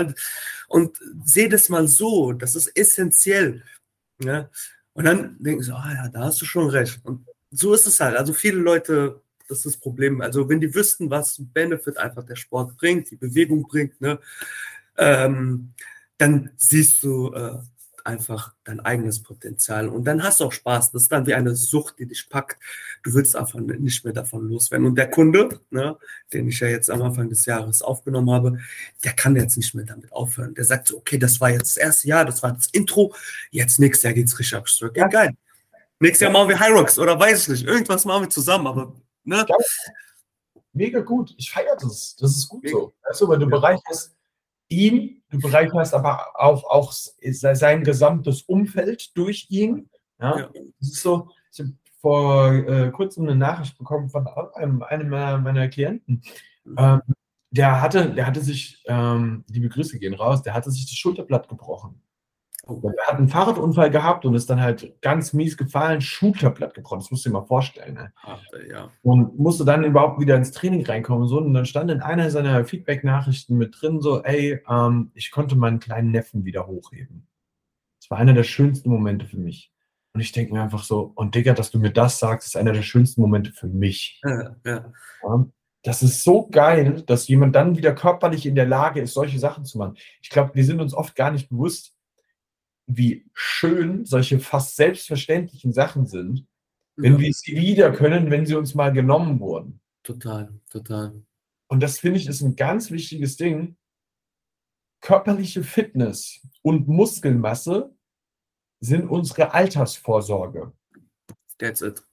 und 0.68 0.98
sehe 1.24 1.50
das 1.50 1.70
mal 1.70 1.88
so, 1.88 2.34
das 2.34 2.56
ist 2.56 2.68
essentiell. 2.76 3.64
Ne? 4.20 4.50
Und 4.94 5.06
dann 5.06 5.38
denken 5.40 5.64
sie, 5.64 5.74
ah 5.74 5.94
ja, 5.94 6.10
da 6.10 6.22
hast 6.22 6.42
du 6.42 6.46
schon 6.46 6.70
recht. 6.70 7.00
Und 7.04 7.26
so 7.52 7.74
ist 7.74 7.86
es 7.86 8.00
halt. 8.00 8.16
Also 8.16 8.34
viele 8.34 8.60
Leute, 8.60 9.22
das 9.48 9.60
ist 9.60 9.66
das 9.66 9.78
Problem. 9.78 10.22
Also 10.22 10.50
wenn 10.50 10.62
die 10.62 10.74
wüssten, 10.74 11.10
was 11.10 11.38
Benefit 11.54 11.98
einfach 11.98 12.24
der 12.26 12.36
Sport 12.36 12.78
bringt, 12.78 13.12
die 13.12 13.18
Bewegung 13.18 13.68
bringt, 13.68 14.00
ne, 14.02 14.20
ähm, 14.98 15.74
dann 16.18 16.52
siehst 16.56 17.04
du 17.04 17.34
äh, 17.34 17.60
einfach 18.06 18.54
dein 18.64 18.80
eigenes 18.80 19.22
Potenzial 19.22 19.90
und 19.90 20.06
dann 20.06 20.24
hast 20.24 20.40
du 20.40 20.46
auch 20.46 20.52
Spaß. 20.52 20.92
Das 20.92 21.04
ist 21.04 21.12
dann 21.12 21.26
wie 21.26 21.34
eine 21.34 21.56
Sucht, 21.56 22.00
die 22.00 22.06
dich 22.06 22.30
packt. 22.30 22.62
Du 23.04 23.14
willst 23.14 23.36
einfach 23.36 23.60
nicht 23.60 24.04
mehr 24.04 24.14
davon 24.14 24.48
loswerden. 24.48 24.86
Und 24.86 24.96
der 24.96 25.10
Kunde, 25.10 25.60
ne, 25.72 25.98
den 26.32 26.48
ich 26.48 26.60
ja 26.60 26.68
jetzt 26.68 26.90
am 26.90 27.02
Anfang 27.02 27.30
des 27.30 27.46
Jahres 27.46 27.82
aufgenommen 27.82 28.30
habe, 28.32 28.60
der 29.04 29.14
kann 29.14 29.36
jetzt 29.36 29.58
nicht 29.58 29.74
mehr 29.74 29.86
damit 29.86 30.12
aufhören. 30.12 30.54
Der 30.54 30.66
sagt 30.66 30.88
so, 30.88 30.98
okay, 30.98 31.18
das 31.18 31.42
war 31.42 31.50
jetzt 31.50 31.76
das 31.76 31.78
erste 31.78 32.08
Jahr, 32.08 32.26
das 32.26 32.44
war 32.44 32.54
das 32.54 32.68
Intro, 32.68 33.14
jetzt 33.52 33.80
nächstes 33.80 34.04
Jahr 34.04 34.14
geht's 34.14 34.38
richtig 34.38 34.58
ab. 34.58 34.68
Ja, 34.96 35.08
geil. 35.08 35.36
Nächstes 36.00 36.22
Jahr 36.22 36.32
machen 36.32 36.50
wir 36.50 36.60
Hyrox 36.60 37.00
oder 37.00 37.20
weiß 37.20 37.44
ich 37.44 37.48
nicht. 37.50 37.68
Irgendwas 37.68 38.06
machen 38.06 38.24
wir 38.24 38.30
zusammen, 38.30 38.68
aber 38.68 38.94
ne? 39.24 39.46
Mega 40.74 41.00
gut. 41.00 41.34
Ich 41.38 41.50
feiere 41.50 41.78
das. 41.80 42.18
Das 42.20 42.32
ist 42.32 42.50
gut 42.50 42.64
Mega. 42.64 42.78
so. 42.78 43.26
Du, 43.26 43.28
weil 43.30 43.40
du 43.40 43.46
ja. 43.46 43.50
bereicherst 43.50 44.14
ihn, 44.70 45.22
du 45.30 45.40
bereicherst 45.40 45.94
aber 45.94 46.28
auch, 46.36 46.64
auch 46.64 46.92
sein 46.92 47.84
gesamtes 47.84 48.44
Umfeld 48.44 49.16
durch 49.18 49.48
ihn. 49.50 49.90
Ja? 50.20 50.40
ja. 50.40 50.50
Das 50.80 50.90
ist 50.90 51.02
so, 51.02 51.30
ich 51.52 51.60
habe 51.60 51.74
vor 52.02 52.54
äh, 52.54 52.92
kurzem 52.92 53.24
eine 53.24 53.36
Nachricht 53.36 53.78
bekommen 53.78 54.10
von 54.10 54.28
einem, 54.56 54.84
einem 54.84 55.10
meiner 55.10 55.68
Klienten. 55.70 56.22
Mhm. 56.64 56.76
Ähm, 56.78 57.02
der 57.52 57.82
hatte, 57.82 58.14
der 58.14 58.28
hatte 58.28 58.42
sich, 58.42 58.84
ähm, 58.86 59.46
liebe 59.50 59.70
Grüße 59.70 59.98
gehen 59.98 60.14
raus, 60.14 60.42
der 60.42 60.54
hatte 60.54 60.72
sich 60.72 60.86
das 60.86 60.96
Schulterblatt 60.96 61.48
gebrochen. 61.48 62.02
Er 62.68 63.08
hat 63.08 63.18
einen 63.18 63.30
Fahrradunfall 63.30 63.92
gehabt 63.92 64.26
und 64.26 64.34
ist 64.34 64.50
dann 64.50 64.62
halt 64.62 65.00
ganz 65.02 65.34
mies 65.34 65.58
gefallen, 65.58 66.02
Schulterblatt 66.02 66.74
gebrochen. 66.74 67.00
Das 67.00 67.12
musst 67.12 67.26
du 67.26 67.30
dir 67.30 67.34
mal 67.34 67.46
vorstellen. 67.46 67.94
Ne? 67.94 68.14
Ach, 68.24 68.42
ja. 68.70 68.90
Und 69.04 69.38
musste 69.38 69.66
dann 69.66 69.84
überhaupt 69.84 70.20
wieder 70.20 70.36
ins 70.36 70.52
Training 70.52 70.86
reinkommen 70.86 71.24
und 71.24 71.28
so. 71.28 71.38
Und 71.38 71.54
dann 71.54 71.66
stand 71.66 71.92
in 71.92 72.02
einer 72.02 72.30
seiner 72.32 72.66
Feedback-Nachrichten 72.66 73.58
mit 73.58 73.76
drin 73.80 74.02
so, 74.02 74.24
ey, 74.24 74.62
ähm, 74.70 75.12
ich 75.14 75.32
konnte 75.32 75.56
meinen 75.56 75.80
kleinen 75.80 76.12
Neffen 76.12 76.46
wieder 76.46 76.68
hochheben. 76.68 77.28
Das 78.00 78.10
war 78.10 78.18
einer 78.18 78.34
der 78.34 78.44
schönsten 78.44 78.90
Momente 78.90 79.26
für 79.26 79.38
mich. 79.38 79.72
Und 80.14 80.22
ich 80.22 80.32
denke 80.32 80.54
mir 80.54 80.62
einfach 80.62 80.84
so, 80.84 81.12
und 81.16 81.36
Digga, 81.36 81.54
dass 81.54 81.72
du 81.72 81.80
mir 81.80 81.92
das 81.92 82.20
sagst, 82.20 82.48
ist 82.48 82.56
einer 82.56 82.72
der 82.72 82.84
schönsten 82.84 83.22
Momente 83.22 83.52
für 83.52 83.68
mich. 83.68 84.22
Ja, 84.24 84.56
ja. 84.66 84.94
Das 85.84 86.02
ist 86.02 86.24
so 86.24 86.48
geil, 86.48 87.04
dass 87.06 87.28
jemand 87.28 87.56
dann 87.56 87.78
wieder 87.78 87.94
körperlich 87.94 88.46
in 88.46 88.56
der 88.56 88.66
Lage 88.66 89.02
ist, 89.02 89.14
solche 89.14 89.38
Sachen 89.38 89.66
zu 89.66 89.78
machen. 89.78 89.98
Ich 90.22 90.30
glaube, 90.30 90.56
wir 90.56 90.66
sind 90.66 90.82
uns 90.82 90.94
oft 90.94 91.16
gar 91.16 91.32
nicht 91.32 91.50
bewusst, 91.50 91.95
wie 92.88 93.26
schön 93.34 94.06
solche 94.06 94.40
fast 94.40 94.76
selbstverständlichen 94.76 95.74
Sachen 95.74 96.06
sind, 96.06 96.46
wenn 96.96 97.14
ja. 97.14 97.20
wir 97.20 97.34
sie 97.34 97.56
wieder 97.58 97.92
können, 97.92 98.32
wenn 98.32 98.46
sie 98.46 98.56
uns 98.56 98.76
mal 98.76 98.94
genommen 98.94 99.40
wurden. 99.40 99.82
Total, 100.04 100.54
total. 100.70 101.24
Und 101.68 101.82
das 101.82 102.00
finde 102.00 102.20
ich 102.20 102.28
ist 102.28 102.42
ein 102.42 102.56
ganz 102.56 102.92
wichtiges 102.92 103.38
Ding. 103.38 103.76
Körperliche 105.02 105.64
Fitness 105.64 106.42
und 106.62 106.88
Muskelmasse 106.88 107.96
sind 108.80 109.10
unsere 109.10 109.54
Altersvorsorge. 109.54 110.72
That's 111.58 111.82
it. 111.82 112.04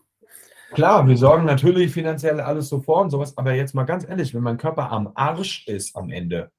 Klar, 0.73 1.07
wir 1.07 1.19
sorgen 1.19 1.45
natürlich 1.45 1.93
finanziell 1.93 2.41
alles 2.41 2.69
so 2.71 2.81
vor 2.81 3.03
und 3.03 3.11
sowas, 3.11 3.37
aber 3.37 3.53
jetzt 3.53 3.75
mal 3.75 3.85
ganz 3.85 4.09
ehrlich, 4.09 4.33
wenn 4.33 4.43
mein 4.43 4.57
Körper 4.57 4.91
am 4.91 5.13
Arsch 5.15 5.69
ist 5.69 5.95
am 5.95 6.11
Ende, 6.11 6.51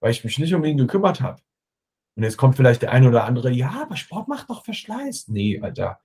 weil 0.00 0.10
ich 0.10 0.24
mich 0.24 0.38
nicht 0.40 0.54
um 0.54 0.64
ihn 0.64 0.76
gekümmert 0.76 1.20
habe, 1.20 1.40
und 2.18 2.24
jetzt 2.24 2.36
kommt 2.36 2.56
vielleicht 2.56 2.82
der 2.82 2.90
eine 2.90 3.06
oder 3.06 3.26
andere, 3.26 3.48
ja, 3.52 3.70
aber 3.80 3.94
Sport 3.94 4.26
macht 4.26 4.50
doch 4.50 4.64
Verschleiß. 4.64 5.28
Nee, 5.28 5.60
Alter. 5.60 6.00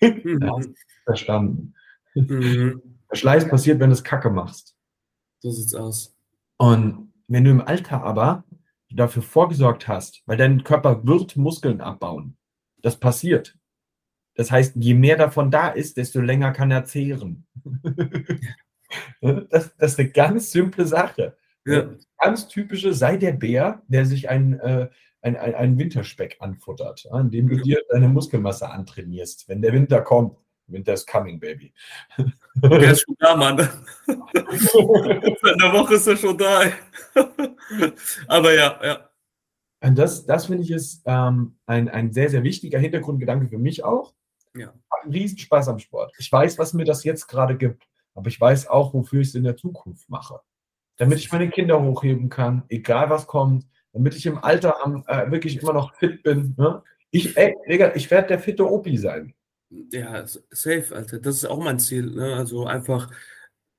Mhm. 0.00 0.74
verstanden. 1.04 1.74
Mhm. 2.16 2.82
Verschleiß 3.06 3.48
passiert, 3.48 3.78
wenn 3.78 3.90
du 3.90 3.94
es 3.94 4.02
Kacke 4.02 4.28
machst. 4.28 4.76
So 5.38 5.52
sieht's 5.52 5.72
aus. 5.72 6.16
Und 6.56 7.12
wenn 7.28 7.44
du 7.44 7.52
im 7.52 7.60
Alter 7.60 8.02
aber 8.02 8.42
dafür 8.90 9.22
vorgesorgt 9.22 9.86
hast, 9.86 10.20
weil 10.26 10.36
dein 10.36 10.64
Körper 10.64 11.06
wird 11.06 11.36
Muskeln 11.36 11.80
abbauen. 11.80 12.36
Das 12.82 12.98
passiert. 12.98 13.56
Das 14.34 14.50
heißt, 14.50 14.74
je 14.74 14.94
mehr 14.94 15.16
davon 15.16 15.52
da 15.52 15.68
ist, 15.68 15.96
desto 15.96 16.20
länger 16.20 16.50
kann 16.50 16.72
er 16.72 16.86
zehren. 16.86 17.46
das, 19.20 19.76
das, 19.76 19.92
ist 19.92 20.00
eine 20.00 20.10
ganz 20.10 20.50
simple 20.50 20.86
Sache. 20.86 21.36
Ja. 21.66 21.88
Ganz 22.18 22.48
typische, 22.48 22.92
sei 22.92 23.16
der 23.16 23.32
Bär, 23.32 23.82
der 23.88 24.06
sich 24.06 24.28
ein, 24.28 24.58
äh, 24.60 24.88
ein, 25.22 25.36
ein, 25.36 25.54
ein 25.54 25.78
Winterspeck 25.78 26.36
anfuttert, 26.40 27.04
ja, 27.04 27.18
indem 27.18 27.48
du 27.48 27.56
dir 27.56 27.80
deine 27.90 28.08
Muskelmasse 28.08 28.68
antrainierst. 28.68 29.48
Wenn 29.48 29.62
der 29.62 29.72
Winter 29.72 30.02
kommt, 30.02 30.36
Winter 30.66 30.94
is 30.94 31.06
coming, 31.06 31.38
baby. 31.38 31.72
Der 32.56 32.92
ist 32.92 33.02
schon 33.06 33.16
da, 33.18 33.36
Mann. 33.36 33.58
In 34.06 35.58
der 35.58 35.72
Woche 35.72 35.94
ist 35.94 36.06
er 36.06 36.16
schon 36.16 36.38
da. 36.38 36.62
Aber 38.28 38.54
ja, 38.54 38.80
ja. 38.82 39.10
Und 39.80 39.98
das, 39.98 40.24
das 40.24 40.46
finde 40.46 40.62
ich 40.62 40.70
ist 40.70 41.02
ähm, 41.04 41.58
ein, 41.66 41.90
ein 41.90 42.12
sehr, 42.12 42.30
sehr 42.30 42.42
wichtiger 42.42 42.78
Hintergrundgedanke 42.78 43.48
für 43.48 43.58
mich 43.58 43.84
auch. 43.84 44.14
Ja. 44.56 44.68
Hat 44.68 45.02
einen 45.02 45.12
Riesenspaß 45.12 45.68
am 45.68 45.78
Sport. 45.78 46.14
Ich 46.18 46.30
weiß, 46.32 46.58
was 46.58 46.72
mir 46.72 46.84
das 46.84 47.04
jetzt 47.04 47.26
gerade 47.26 47.56
gibt, 47.56 47.86
aber 48.14 48.28
ich 48.28 48.40
weiß 48.40 48.68
auch, 48.68 48.94
wofür 48.94 49.20
ich 49.20 49.28
es 49.28 49.34
in 49.34 49.44
der 49.44 49.56
Zukunft 49.56 50.08
mache. 50.08 50.40
Damit 50.96 51.18
ich 51.18 51.32
meine 51.32 51.50
Kinder 51.50 51.82
hochheben 51.82 52.28
kann, 52.28 52.62
egal 52.68 53.10
was 53.10 53.26
kommt, 53.26 53.66
damit 53.92 54.14
ich 54.14 54.26
im 54.26 54.38
Alter 54.38 54.84
am, 54.84 55.04
äh, 55.06 55.30
wirklich 55.30 55.60
immer 55.60 55.72
noch 55.72 55.94
fit 55.96 56.22
bin. 56.22 56.54
Ne? 56.56 56.82
Ich, 57.10 57.36
ich 57.36 58.10
werde 58.10 58.28
der 58.28 58.38
fitte 58.38 58.70
Opi 58.70 58.96
sein. 58.96 59.34
Ja, 59.90 60.24
safe, 60.50 60.94
Alter. 60.94 61.18
Das 61.18 61.36
ist 61.36 61.46
auch 61.46 61.62
mein 61.62 61.78
Ziel. 61.78 62.10
Ne? 62.10 62.34
Also 62.34 62.66
einfach 62.66 63.10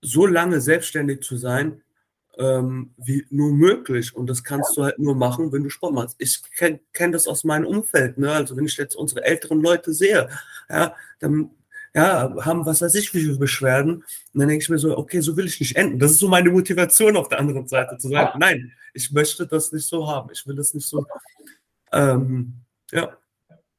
so 0.02 0.26
lange 0.26 0.62
selbstständig 0.62 1.22
zu 1.22 1.38
sein, 1.38 1.82
ähm, 2.38 2.94
wie 2.98 3.26
nur 3.30 3.54
möglich. 3.54 4.16
Und 4.16 4.30
das 4.30 4.44
kannst 4.44 4.76
ja. 4.76 4.82
du 4.82 4.86
halt 4.86 5.00
nur 5.00 5.16
machen, 5.16 5.52
wenn 5.52 5.64
du 5.64 5.70
Sport 5.70 5.94
machst. 5.94 6.16
Ich 6.20 6.42
kenne 6.58 6.80
kenn 6.94 7.12
das 7.12 7.28
aus 7.28 7.44
meinem 7.44 7.66
Umfeld. 7.66 8.18
Ne? 8.18 8.32
Also 8.32 8.56
wenn 8.56 8.66
ich 8.66 8.78
jetzt 8.78 8.96
unsere 8.96 9.24
älteren 9.24 9.62
Leute 9.62 9.94
sehe, 9.94 10.30
ja, 10.70 10.96
dann 11.20 11.52
ja, 11.96 12.36
haben 12.44 12.66
was 12.66 12.82
weiß 12.82 12.94
ich 12.96 13.14
wie 13.14 13.22
viele 13.22 13.38
Beschwerden. 13.38 13.96
Und 13.96 14.04
dann 14.34 14.50
denke 14.50 14.64
ich 14.64 14.70
mir 14.70 14.78
so, 14.78 14.98
okay, 14.98 15.22
so 15.22 15.38
will 15.38 15.46
ich 15.46 15.60
nicht 15.62 15.78
enden. 15.78 15.98
Das 15.98 16.12
ist 16.12 16.20
so 16.20 16.28
meine 16.28 16.52
Motivation 16.52 17.16
auf 17.16 17.30
der 17.30 17.40
anderen 17.40 17.68
Seite, 17.68 17.98
zu 17.98 18.10
sagen, 18.10 18.38
nein, 18.38 18.74
ich 18.94 19.12
möchte 19.14 19.48
das 19.48 19.72
nicht 19.72 19.88
so 19.88 20.06
haben. 20.08 20.30
Ich 20.34 20.46
will 20.46 20.56
das 20.56 20.74
nicht 20.74 20.88
so. 20.88 21.06
Ähm, 21.94 22.66
ja. 22.92 23.16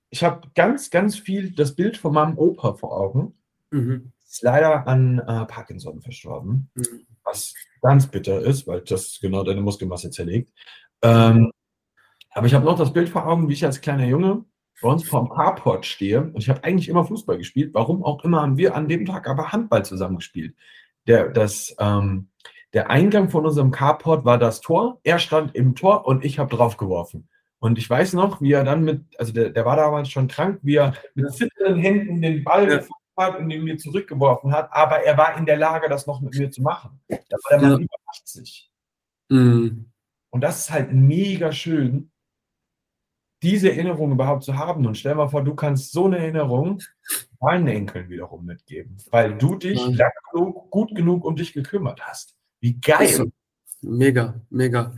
Ich 0.09 0.25
habe 0.25 0.49
ganz, 0.55 0.89
ganz 0.89 1.19
viel 1.19 1.51
das 1.51 1.75
Bild 1.75 1.99
von 1.99 2.15
meinem 2.15 2.39
Opa 2.39 2.73
vor 2.73 2.99
Augen. 2.99 3.35
Mhm. 3.71 4.13
Ist 4.27 4.43
leider 4.43 4.87
an 4.87 5.19
äh, 5.19 5.45
Parkinson 5.45 6.01
verstorben, 6.01 6.71
mhm. 6.75 7.07
was 7.23 7.55
ganz 7.83 8.07
bitter 8.07 8.41
ist, 8.41 8.67
weil 8.67 8.81
das 8.81 9.19
genau 9.21 9.45
deine 9.45 9.61
Muskelmasse 9.61 10.11
zerlegt. 10.11 10.51
Ähm, 11.03 11.53
aber 12.31 12.47
ich 12.47 12.55
habe 12.55 12.65
noch 12.65 12.79
das 12.79 12.95
Bild 12.95 13.11
vor 13.11 13.27
Augen, 13.27 13.49
wie 13.49 13.53
ich 13.53 13.65
als 13.65 13.83
kleiner 13.83 14.07
Junge 14.07 14.45
bei 14.83 14.89
uns 14.89 15.09
vorm 15.09 15.31
Carport 15.31 15.87
stehe 15.87 16.23
und 16.23 16.39
ich 16.39 16.49
habe 16.49 16.63
eigentlich 16.65 16.89
immer 16.89 17.05
Fußball 17.05 17.39
gespielt. 17.39 17.73
Warum 17.73 18.05
auch 18.05 18.25
immer 18.25 18.43
haben 18.43 18.57
wir 18.57 18.75
an 18.75 18.89
dem 18.89 19.07
Tag 19.07 19.29
aber 19.29 19.53
Handball 19.53 19.85
zusammengespielt. 19.85 20.55
Der, 21.07 21.29
das, 21.29 21.75
ähm, 21.79 22.29
der 22.73 22.91
Eingang 22.91 23.31
von 23.31 23.47
unserem 23.47 23.71
Carport 23.71 24.25
war 24.25 24.39
das 24.39 24.61
Tor. 24.61 25.01
Er 25.03 25.19
stand 25.19 25.55
im 25.55 25.75
Tor 25.75 26.07
und 26.07 26.25
ich 26.25 26.39
habe 26.39 26.55
drauf 26.55 26.77
geworfen. 26.77 27.29
Und 27.59 27.79
ich 27.79 27.89
weiß 27.89 28.13
noch, 28.13 28.43
wie 28.43 28.53
er 28.53 28.65
dann 28.65 28.85
mit, 28.85 29.03
also 29.19 29.33
der, 29.33 29.51
der 29.51 29.65
war 29.65 29.77
damals 29.77 30.11
schon 30.11 30.29
krank, 30.29 30.59
wie 30.63 30.77
er 30.77 30.95
mit 31.15 31.33
zitternden 31.33 31.81
Händen 31.81 32.21
den 32.21 32.45
Ball 32.45 32.71
ja. 32.71 32.83
hat 33.17 33.39
und 33.39 33.51
ihn 33.51 33.65
mir 33.65 33.79
zurückgeworfen 33.79 34.53
hat, 34.53 34.69
aber 34.73 35.03
er 35.05 35.17
war 35.17 35.39
in 35.39 35.47
der 35.47 35.57
Lage, 35.57 35.89
das 35.89 36.07
noch 36.07 36.21
mit 36.21 36.35
mir 36.35 36.51
zu 36.51 36.61
machen. 36.63 37.01
Da 37.09 37.17
war 37.17 37.59
der 37.59 37.61
Mann 37.61 37.71
ja. 37.71 37.79
über 37.79 37.97
80. 38.11 38.71
Mhm. 39.31 39.91
Und 40.31 40.41
das 40.43 40.61
ist 40.61 40.71
halt 40.71 40.93
mega 40.93 41.51
schön, 41.53 42.11
diese 43.43 43.71
Erinnerung 43.71 44.13
überhaupt 44.13 44.45
zu 44.45 44.57
haben. 44.57 44.87
Und 44.87 44.97
stell 44.97 45.15
mal 45.15 45.29
vor, 45.29 45.45
du 45.45 45.55
kannst 45.55 45.93
so 45.93 46.07
eine 46.07 46.19
Erinnerung 46.19 46.81
deinen 47.41 47.69
Enkeln 47.69 48.09
wiederum 48.09 48.45
mitgeben, 48.45 48.97
weil 49.11 49.37
du 49.37 49.57
dich 49.57 49.81
ja. 49.89 50.11
genug, 50.33 50.71
gut 50.71 50.95
genug 50.95 51.25
um 51.25 51.37
dich 51.37 51.53
gekümmert 51.53 52.01
hast. 52.03 52.35
Wie 52.61 52.75
geil. 52.81 53.31
Mega, 53.83 54.41
mega. 54.51 54.95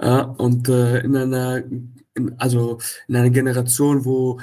Ja, 0.00 0.22
und 0.22 0.68
äh, 0.68 1.00
in 1.00 1.16
einer, 1.16 1.58
in, 1.58 2.34
also 2.38 2.78
in 3.08 3.16
einer 3.16 3.30
Generation, 3.30 4.04
wo 4.04 4.38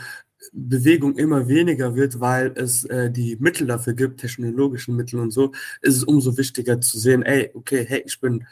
Bewegung 0.52 1.18
immer 1.18 1.48
weniger 1.48 1.96
wird, 1.96 2.20
weil 2.20 2.54
es 2.56 2.86
äh, 2.86 3.12
die 3.12 3.38
Mittel 3.40 3.68
dafür 3.68 3.94
gibt, 3.94 4.22
technologischen 4.22 4.96
Mittel 4.96 5.20
und 5.20 5.32
so, 5.32 5.52
ist 5.82 5.98
es 5.98 6.04
umso 6.04 6.38
wichtiger 6.38 6.80
zu 6.82 6.98
sehen, 6.98 7.24
ey, 7.24 7.52
okay, 7.54 7.86
hey, 7.88 8.04
ich 8.06 8.20
bin, 8.20 8.46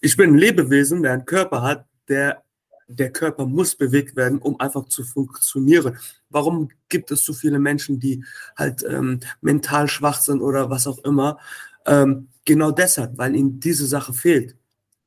ich 0.00 0.16
bin 0.16 0.30
ein 0.30 0.38
Lebewesen, 0.38 1.02
der 1.02 1.12
einen 1.12 1.24
Körper 1.24 1.62
hat, 1.62 1.86
der 2.08 2.42
der 2.88 3.10
Körper 3.10 3.46
muss 3.46 3.74
bewegt 3.74 4.16
werden, 4.16 4.38
um 4.38 4.60
einfach 4.60 4.86
zu 4.86 5.04
funktionieren. 5.04 5.98
Warum 6.30 6.68
gibt 6.88 7.10
es 7.10 7.24
so 7.24 7.32
viele 7.32 7.58
Menschen, 7.58 7.98
die 7.98 8.24
halt 8.56 8.84
ähm, 8.88 9.20
mental 9.40 9.88
schwach 9.88 10.20
sind 10.20 10.40
oder 10.40 10.70
was 10.70 10.86
auch 10.86 10.98
immer? 10.98 11.38
Ähm, 11.84 12.28
genau 12.44 12.70
deshalb, 12.70 13.18
weil 13.18 13.34
ihnen 13.34 13.60
diese 13.60 13.86
Sache 13.86 14.12
fehlt. 14.12 14.56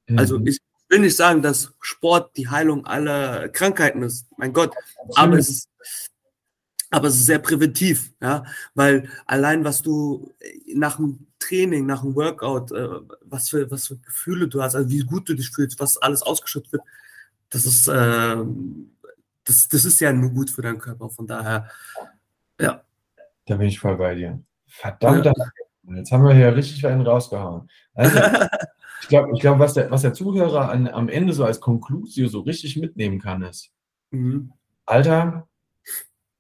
Mhm. 0.08 0.20
Also 0.20 0.42
ich 0.46 0.60
will 0.90 1.00
nicht 1.00 1.16
sagen, 1.16 1.42
dass 1.42 1.72
Sport 1.80 2.36
die 2.36 2.50
Heilung 2.50 2.86
aller 2.86 3.50
Krankheiten 3.50 4.02
ist, 4.04 4.28
mein 4.38 4.54
Gott, 4.54 4.74
aber 5.16 5.38
es 5.38 5.50
ist, 5.50 5.70
aber 6.90 7.08
es 7.08 7.16
ist 7.16 7.28
sehr 7.28 7.40
präventiv, 7.40 8.12
ja, 8.20 8.44
weil 8.74 9.08
allein 9.28 9.64
was 9.64 9.84
du 9.84 10.34
nach 10.74 10.98
dem 10.98 11.28
Training, 11.38 11.86
nach 11.86 12.02
dem 12.02 12.16
Workout, 12.16 12.72
äh, 12.72 12.88
was 13.22 13.50
für 13.50 13.70
was 13.70 13.88
für 13.88 13.98
Gefühle 13.98 14.48
du 14.48 14.64
hast, 14.64 14.76
also 14.76 14.90
wie 14.90 15.02
gut 15.02 15.30
du 15.30 15.36
dich 15.36 15.52
fühlst, 15.52 15.80
was 15.80 15.98
alles 15.98 16.24
ausgeschüttet 16.24 16.72
wird, 16.72 16.84
das 17.50 17.66
ist, 17.66 17.88
äh, 17.88 18.38
das, 19.45 19.68
das 19.68 19.86
ist 19.86 20.00
ja 20.00 20.14
nur 20.14 20.30
gut 20.32 20.50
für 20.50 20.62
deinen 20.62 20.80
Körper. 20.80 21.10
Von 21.10 21.28
daher, 21.28 21.70
ja. 22.60 22.84
Da 23.45 23.56
bin 23.56 23.68
ich 23.68 23.80
voll 23.80 23.97
bei 23.97 24.16
dir. 24.16 24.39
Verdammt, 24.68 25.26
ja. 25.26 25.34
jetzt 25.95 26.12
haben 26.12 26.24
wir 26.24 26.34
hier 26.34 26.56
richtig 26.56 26.86
einen 26.86 27.02
rausgehauen. 27.02 27.70
Also, 27.95 28.20
ich 29.02 29.08
glaube, 29.08 29.32
ich 29.34 29.41
glaub, 29.41 29.60
was, 29.60 29.74
der, 29.74 29.89
was 29.89 30.04
der 30.04 30.14
Zuhörer 30.14 30.70
an, 30.70 30.88
am 30.88 31.10
Ende 31.10 31.34
so 31.34 31.43
als 31.43 31.60
Konklusio 31.60 32.28
so 32.28 32.41
richtig 32.41 32.78
mitnehmen 32.78 33.20
kann, 33.20 33.41
ist, 33.41 33.72
mhm. 34.12 34.54
Alter, 34.86 35.47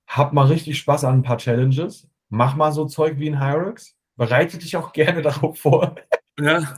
hab 0.07 0.33
mal 0.33 0.47
richtig 0.47 0.77
Spaß 0.79 1.03
an 1.03 1.19
ein 1.19 1.23
paar 1.23 1.37
Challenges. 1.37 2.07
Mach 2.29 2.55
mal 2.55 2.71
so 2.71 2.85
Zeug 2.85 3.17
wie 3.17 3.29
ein 3.29 3.39
Hyrex. 3.39 3.95
Bereite 4.15 4.57
dich 4.57 4.75
auch 4.75 4.91
gerne 4.91 5.21
darauf 5.23 5.59
vor. 5.59 5.95
Ja. 6.39 6.77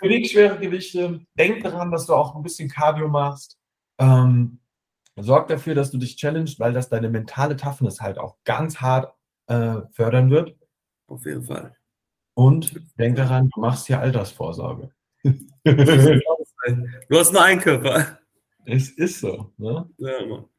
Beweg 0.00 0.28
schwere 0.30 0.58
Gewichte. 0.58 1.20
Denk 1.38 1.62
daran, 1.62 1.90
dass 1.90 2.06
du 2.06 2.14
auch 2.14 2.34
ein 2.36 2.42
bisschen 2.42 2.68
Cardio 2.68 3.08
machst. 3.08 3.58
Ähm, 3.98 4.60
sorg 5.16 5.48
dafür, 5.48 5.74
dass 5.74 5.90
du 5.90 5.98
dich 5.98 6.16
challengest, 6.16 6.60
weil 6.60 6.72
das 6.72 6.88
deine 6.88 7.08
mentale 7.08 7.56
Toughness 7.56 8.00
halt 8.00 8.18
auch 8.18 8.36
ganz 8.44 8.80
hart 8.80 9.12
äh, 9.46 9.76
fördern 9.92 10.30
wird. 10.30 10.56
Auf 11.08 11.24
jeden 11.24 11.44
Fall. 11.44 11.74
Und 12.34 12.80
denk 12.98 13.16
daran, 13.16 13.50
du 13.52 13.60
machst 13.60 13.86
hier 13.86 13.98
Altersvorsorge. 13.98 14.92
du 15.24 15.34
hast 17.10 17.32
nur 17.32 17.42
einen 17.42 17.60
Körper. 17.60 18.18
Es 18.64 18.90
ist 18.90 19.20
so. 19.20 19.52
Ne? 19.56 19.88
Ja, 19.96 20.12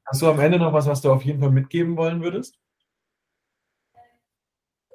Hast 0.05 0.23
du 0.23 0.27
am 0.27 0.39
Ende 0.39 0.57
noch 0.57 0.73
was, 0.73 0.87
was 0.87 1.01
du 1.01 1.11
auf 1.11 1.23
jeden 1.23 1.39
Fall 1.39 1.51
mitgeben 1.51 1.95
wollen 1.95 2.23
würdest? 2.23 2.59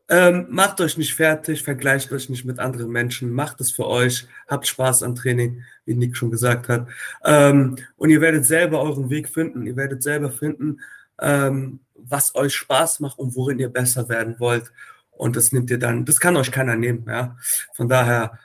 Ähm, 0.08 0.46
macht 0.50 0.82
euch 0.82 0.98
nicht 0.98 1.14
fertig, 1.14 1.62
vergleicht 1.62 2.12
euch 2.12 2.28
nicht 2.28 2.44
mit 2.44 2.58
anderen 2.58 2.90
Menschen, 2.90 3.32
macht 3.32 3.60
es 3.62 3.70
für 3.70 3.86
euch, 3.86 4.26
habt 4.46 4.66
Spaß 4.66 5.02
am 5.02 5.14
Training, 5.14 5.62
wie 5.86 5.94
Nick 5.94 6.16
schon 6.16 6.30
gesagt 6.30 6.68
hat. 6.68 6.88
Ähm, 7.24 7.76
und 7.96 8.10
ihr 8.10 8.20
werdet 8.20 8.44
selber 8.44 8.82
euren 8.82 9.08
Weg 9.08 9.30
finden. 9.30 9.66
Ihr 9.66 9.76
werdet 9.76 10.02
selber 10.02 10.30
finden, 10.30 10.80
ähm, 11.20 11.80
was 11.94 12.34
euch 12.34 12.54
Spaß 12.54 13.00
macht 13.00 13.18
und 13.18 13.34
worin 13.34 13.58
ihr 13.58 13.70
besser 13.70 14.08
werden 14.10 14.38
wollt. 14.38 14.72
Und 15.10 15.36
das 15.36 15.52
nimmt 15.52 15.70
ihr 15.70 15.78
dann, 15.78 16.04
das 16.04 16.20
kann 16.20 16.36
euch 16.36 16.52
keiner 16.52 16.76
nehmen. 16.76 17.04
Ja? 17.08 17.36
Von 17.72 17.88
daher, 17.88 18.38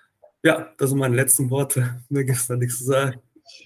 ja, 0.44 0.70
das 0.78 0.92
sind 0.92 1.00
meine 1.00 1.16
letzten 1.16 1.50
Worte. 1.50 2.02
Mir 2.08 2.24
gibt 2.24 2.38
es 2.38 2.48
da 2.48 2.56
nichts 2.56 2.78
zu 2.78 2.86
sagen. 2.86 3.20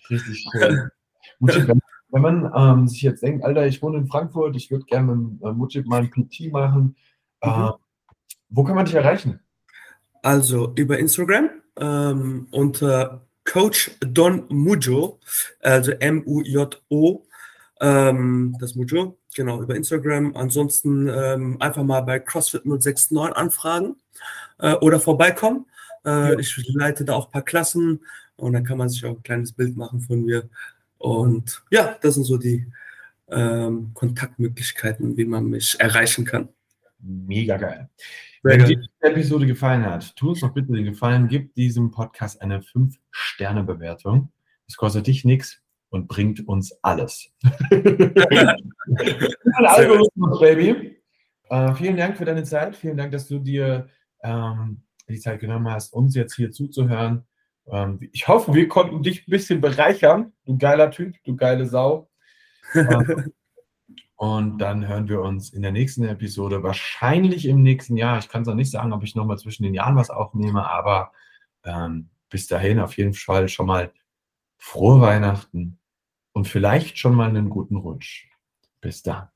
Richtig 0.09 0.47
cool. 0.55 0.91
wenn, 1.39 1.81
wenn 2.09 2.21
man 2.21 2.51
ähm, 2.55 2.87
sich 2.87 3.01
jetzt 3.03 3.21
denkt, 3.21 3.43
Alter, 3.43 3.67
ich 3.67 3.81
wohne 3.83 3.97
in 3.97 4.07
Frankfurt, 4.07 4.55
ich 4.55 4.71
würde 4.71 4.85
gerne 4.85 5.15
mit 5.15 5.43
äh, 5.43 5.51
Mutschip 5.51 5.85
mal 5.85 6.01
ein 6.01 6.09
PT 6.09 6.51
machen, 6.51 6.95
mhm. 7.43 7.73
Wo 8.53 8.63
kann 8.63 8.75
man 8.75 8.85
dich 8.85 8.95
erreichen? 8.95 9.39
Also 10.21 10.73
über 10.75 10.99
Instagram 10.99 11.49
ähm, 11.79 12.47
unter 12.51 13.25
Coach 13.45 13.91
Don 13.99 14.45
Mujo, 14.47 15.19
also 15.59 15.91
M-U-J-O, 15.91 17.25
ähm, 17.81 18.55
das 18.59 18.75
Mujo, 18.75 19.17
genau, 19.35 19.61
über 19.61 19.75
Instagram. 19.75 20.35
Ansonsten 20.35 21.09
ähm, 21.09 21.57
einfach 21.59 21.83
mal 21.83 22.01
bei 22.01 22.19
CrossFit 22.19 22.65
069 22.65 23.35
anfragen 23.35 23.97
äh, 24.59 24.75
oder 24.75 24.99
vorbeikommen. 24.99 25.65
Äh, 26.05 26.09
ja. 26.09 26.39
Ich 26.39 26.55
leite 26.73 27.03
da 27.05 27.13
auch 27.13 27.25
ein 27.25 27.31
paar 27.31 27.41
Klassen 27.41 28.05
und 28.35 28.53
dann 28.53 28.63
kann 28.63 28.77
man 28.77 28.89
sich 28.89 29.03
auch 29.03 29.17
ein 29.17 29.23
kleines 29.23 29.51
Bild 29.51 29.75
machen 29.75 29.99
von 29.99 30.23
mir. 30.23 30.49
Und 30.99 31.63
ja, 31.69 31.97
das 32.01 32.13
sind 32.13 32.23
so 32.23 32.37
die 32.37 32.65
ähm, 33.27 33.91
Kontaktmöglichkeiten, 33.93 35.17
wie 35.17 35.25
man 35.25 35.49
mich 35.49 35.77
erreichen 35.79 36.23
kann. 36.23 36.49
Mega 37.05 37.57
geil. 37.57 37.89
Wenn 38.43 38.65
dir 38.65 38.77
die 38.77 38.89
Episode 39.01 39.45
gefallen 39.45 39.85
hat, 39.85 40.15
tu 40.15 40.29
uns 40.29 40.39
doch 40.39 40.53
bitte 40.53 40.71
den 40.71 40.85
Gefallen, 40.85 41.27
gib 41.27 41.53
diesem 41.53 41.91
Podcast 41.91 42.41
eine 42.41 42.61
5-Sterne-Bewertung. 42.61 44.31
Das 44.67 44.77
kostet 44.77 45.07
dich 45.07 45.25
nichts 45.25 45.61
und 45.89 46.07
bringt 46.07 46.47
uns 46.47 46.71
alles. 46.81 47.31
Algorithmus, 49.55 50.39
Baby. 50.39 50.97
Äh, 51.49 51.73
vielen 51.75 51.97
Dank 51.97 52.17
für 52.17 52.25
deine 52.25 52.43
Zeit. 52.43 52.75
Vielen 52.75 52.97
Dank, 52.97 53.11
dass 53.11 53.27
du 53.27 53.39
dir 53.39 53.89
ähm, 54.23 54.81
die 55.09 55.19
Zeit 55.19 55.39
genommen 55.39 55.69
hast, 55.69 55.93
uns 55.93 56.15
jetzt 56.15 56.35
hier 56.35 56.51
zuzuhören. 56.51 57.25
Ähm, 57.67 57.99
ich 58.11 58.27
hoffe, 58.27 58.53
wir 58.53 58.67
konnten 58.67 59.03
dich 59.03 59.27
ein 59.27 59.31
bisschen 59.31 59.61
bereichern. 59.61 60.33
Du 60.45 60.57
geiler 60.57 60.89
Typ, 60.91 61.15
du 61.25 61.35
geile 61.35 61.65
Sau. 61.65 62.09
Ähm, 62.73 63.31
und 64.23 64.59
dann 64.59 64.87
hören 64.87 65.09
wir 65.09 65.19
uns 65.19 65.49
in 65.49 65.63
der 65.63 65.73
nächsten 65.73 66.05
Episode, 66.05 66.63
wahrscheinlich 66.63 67.45
im 67.45 67.61
nächsten 67.61 67.97
Jahr. 67.97 68.19
Ich 68.19 68.29
kann 68.29 68.43
es 68.43 68.47
noch 68.47 68.55
nicht 68.55 68.71
sagen, 68.71 68.93
ob 68.93 69.03
ich 69.03 69.15
nochmal 69.15 69.37
zwischen 69.37 69.63
den 69.63 69.73
Jahren 69.73 69.97
was 69.97 70.09
aufnehme, 70.09 70.65
aber 70.65 71.11
ähm, 71.65 72.09
bis 72.29 72.47
dahin 72.47 72.79
auf 72.79 72.95
jeden 72.95 73.13
Fall 73.13 73.49
schon 73.49 73.65
mal 73.65 73.91
frohe 74.57 75.01
Weihnachten 75.01 75.77
und 76.31 76.47
vielleicht 76.47 76.97
schon 76.97 77.15
mal 77.15 77.27
einen 77.27 77.49
guten 77.49 77.75
Rutsch. 77.75 78.29
Bis 78.79 79.03
dann. 79.03 79.27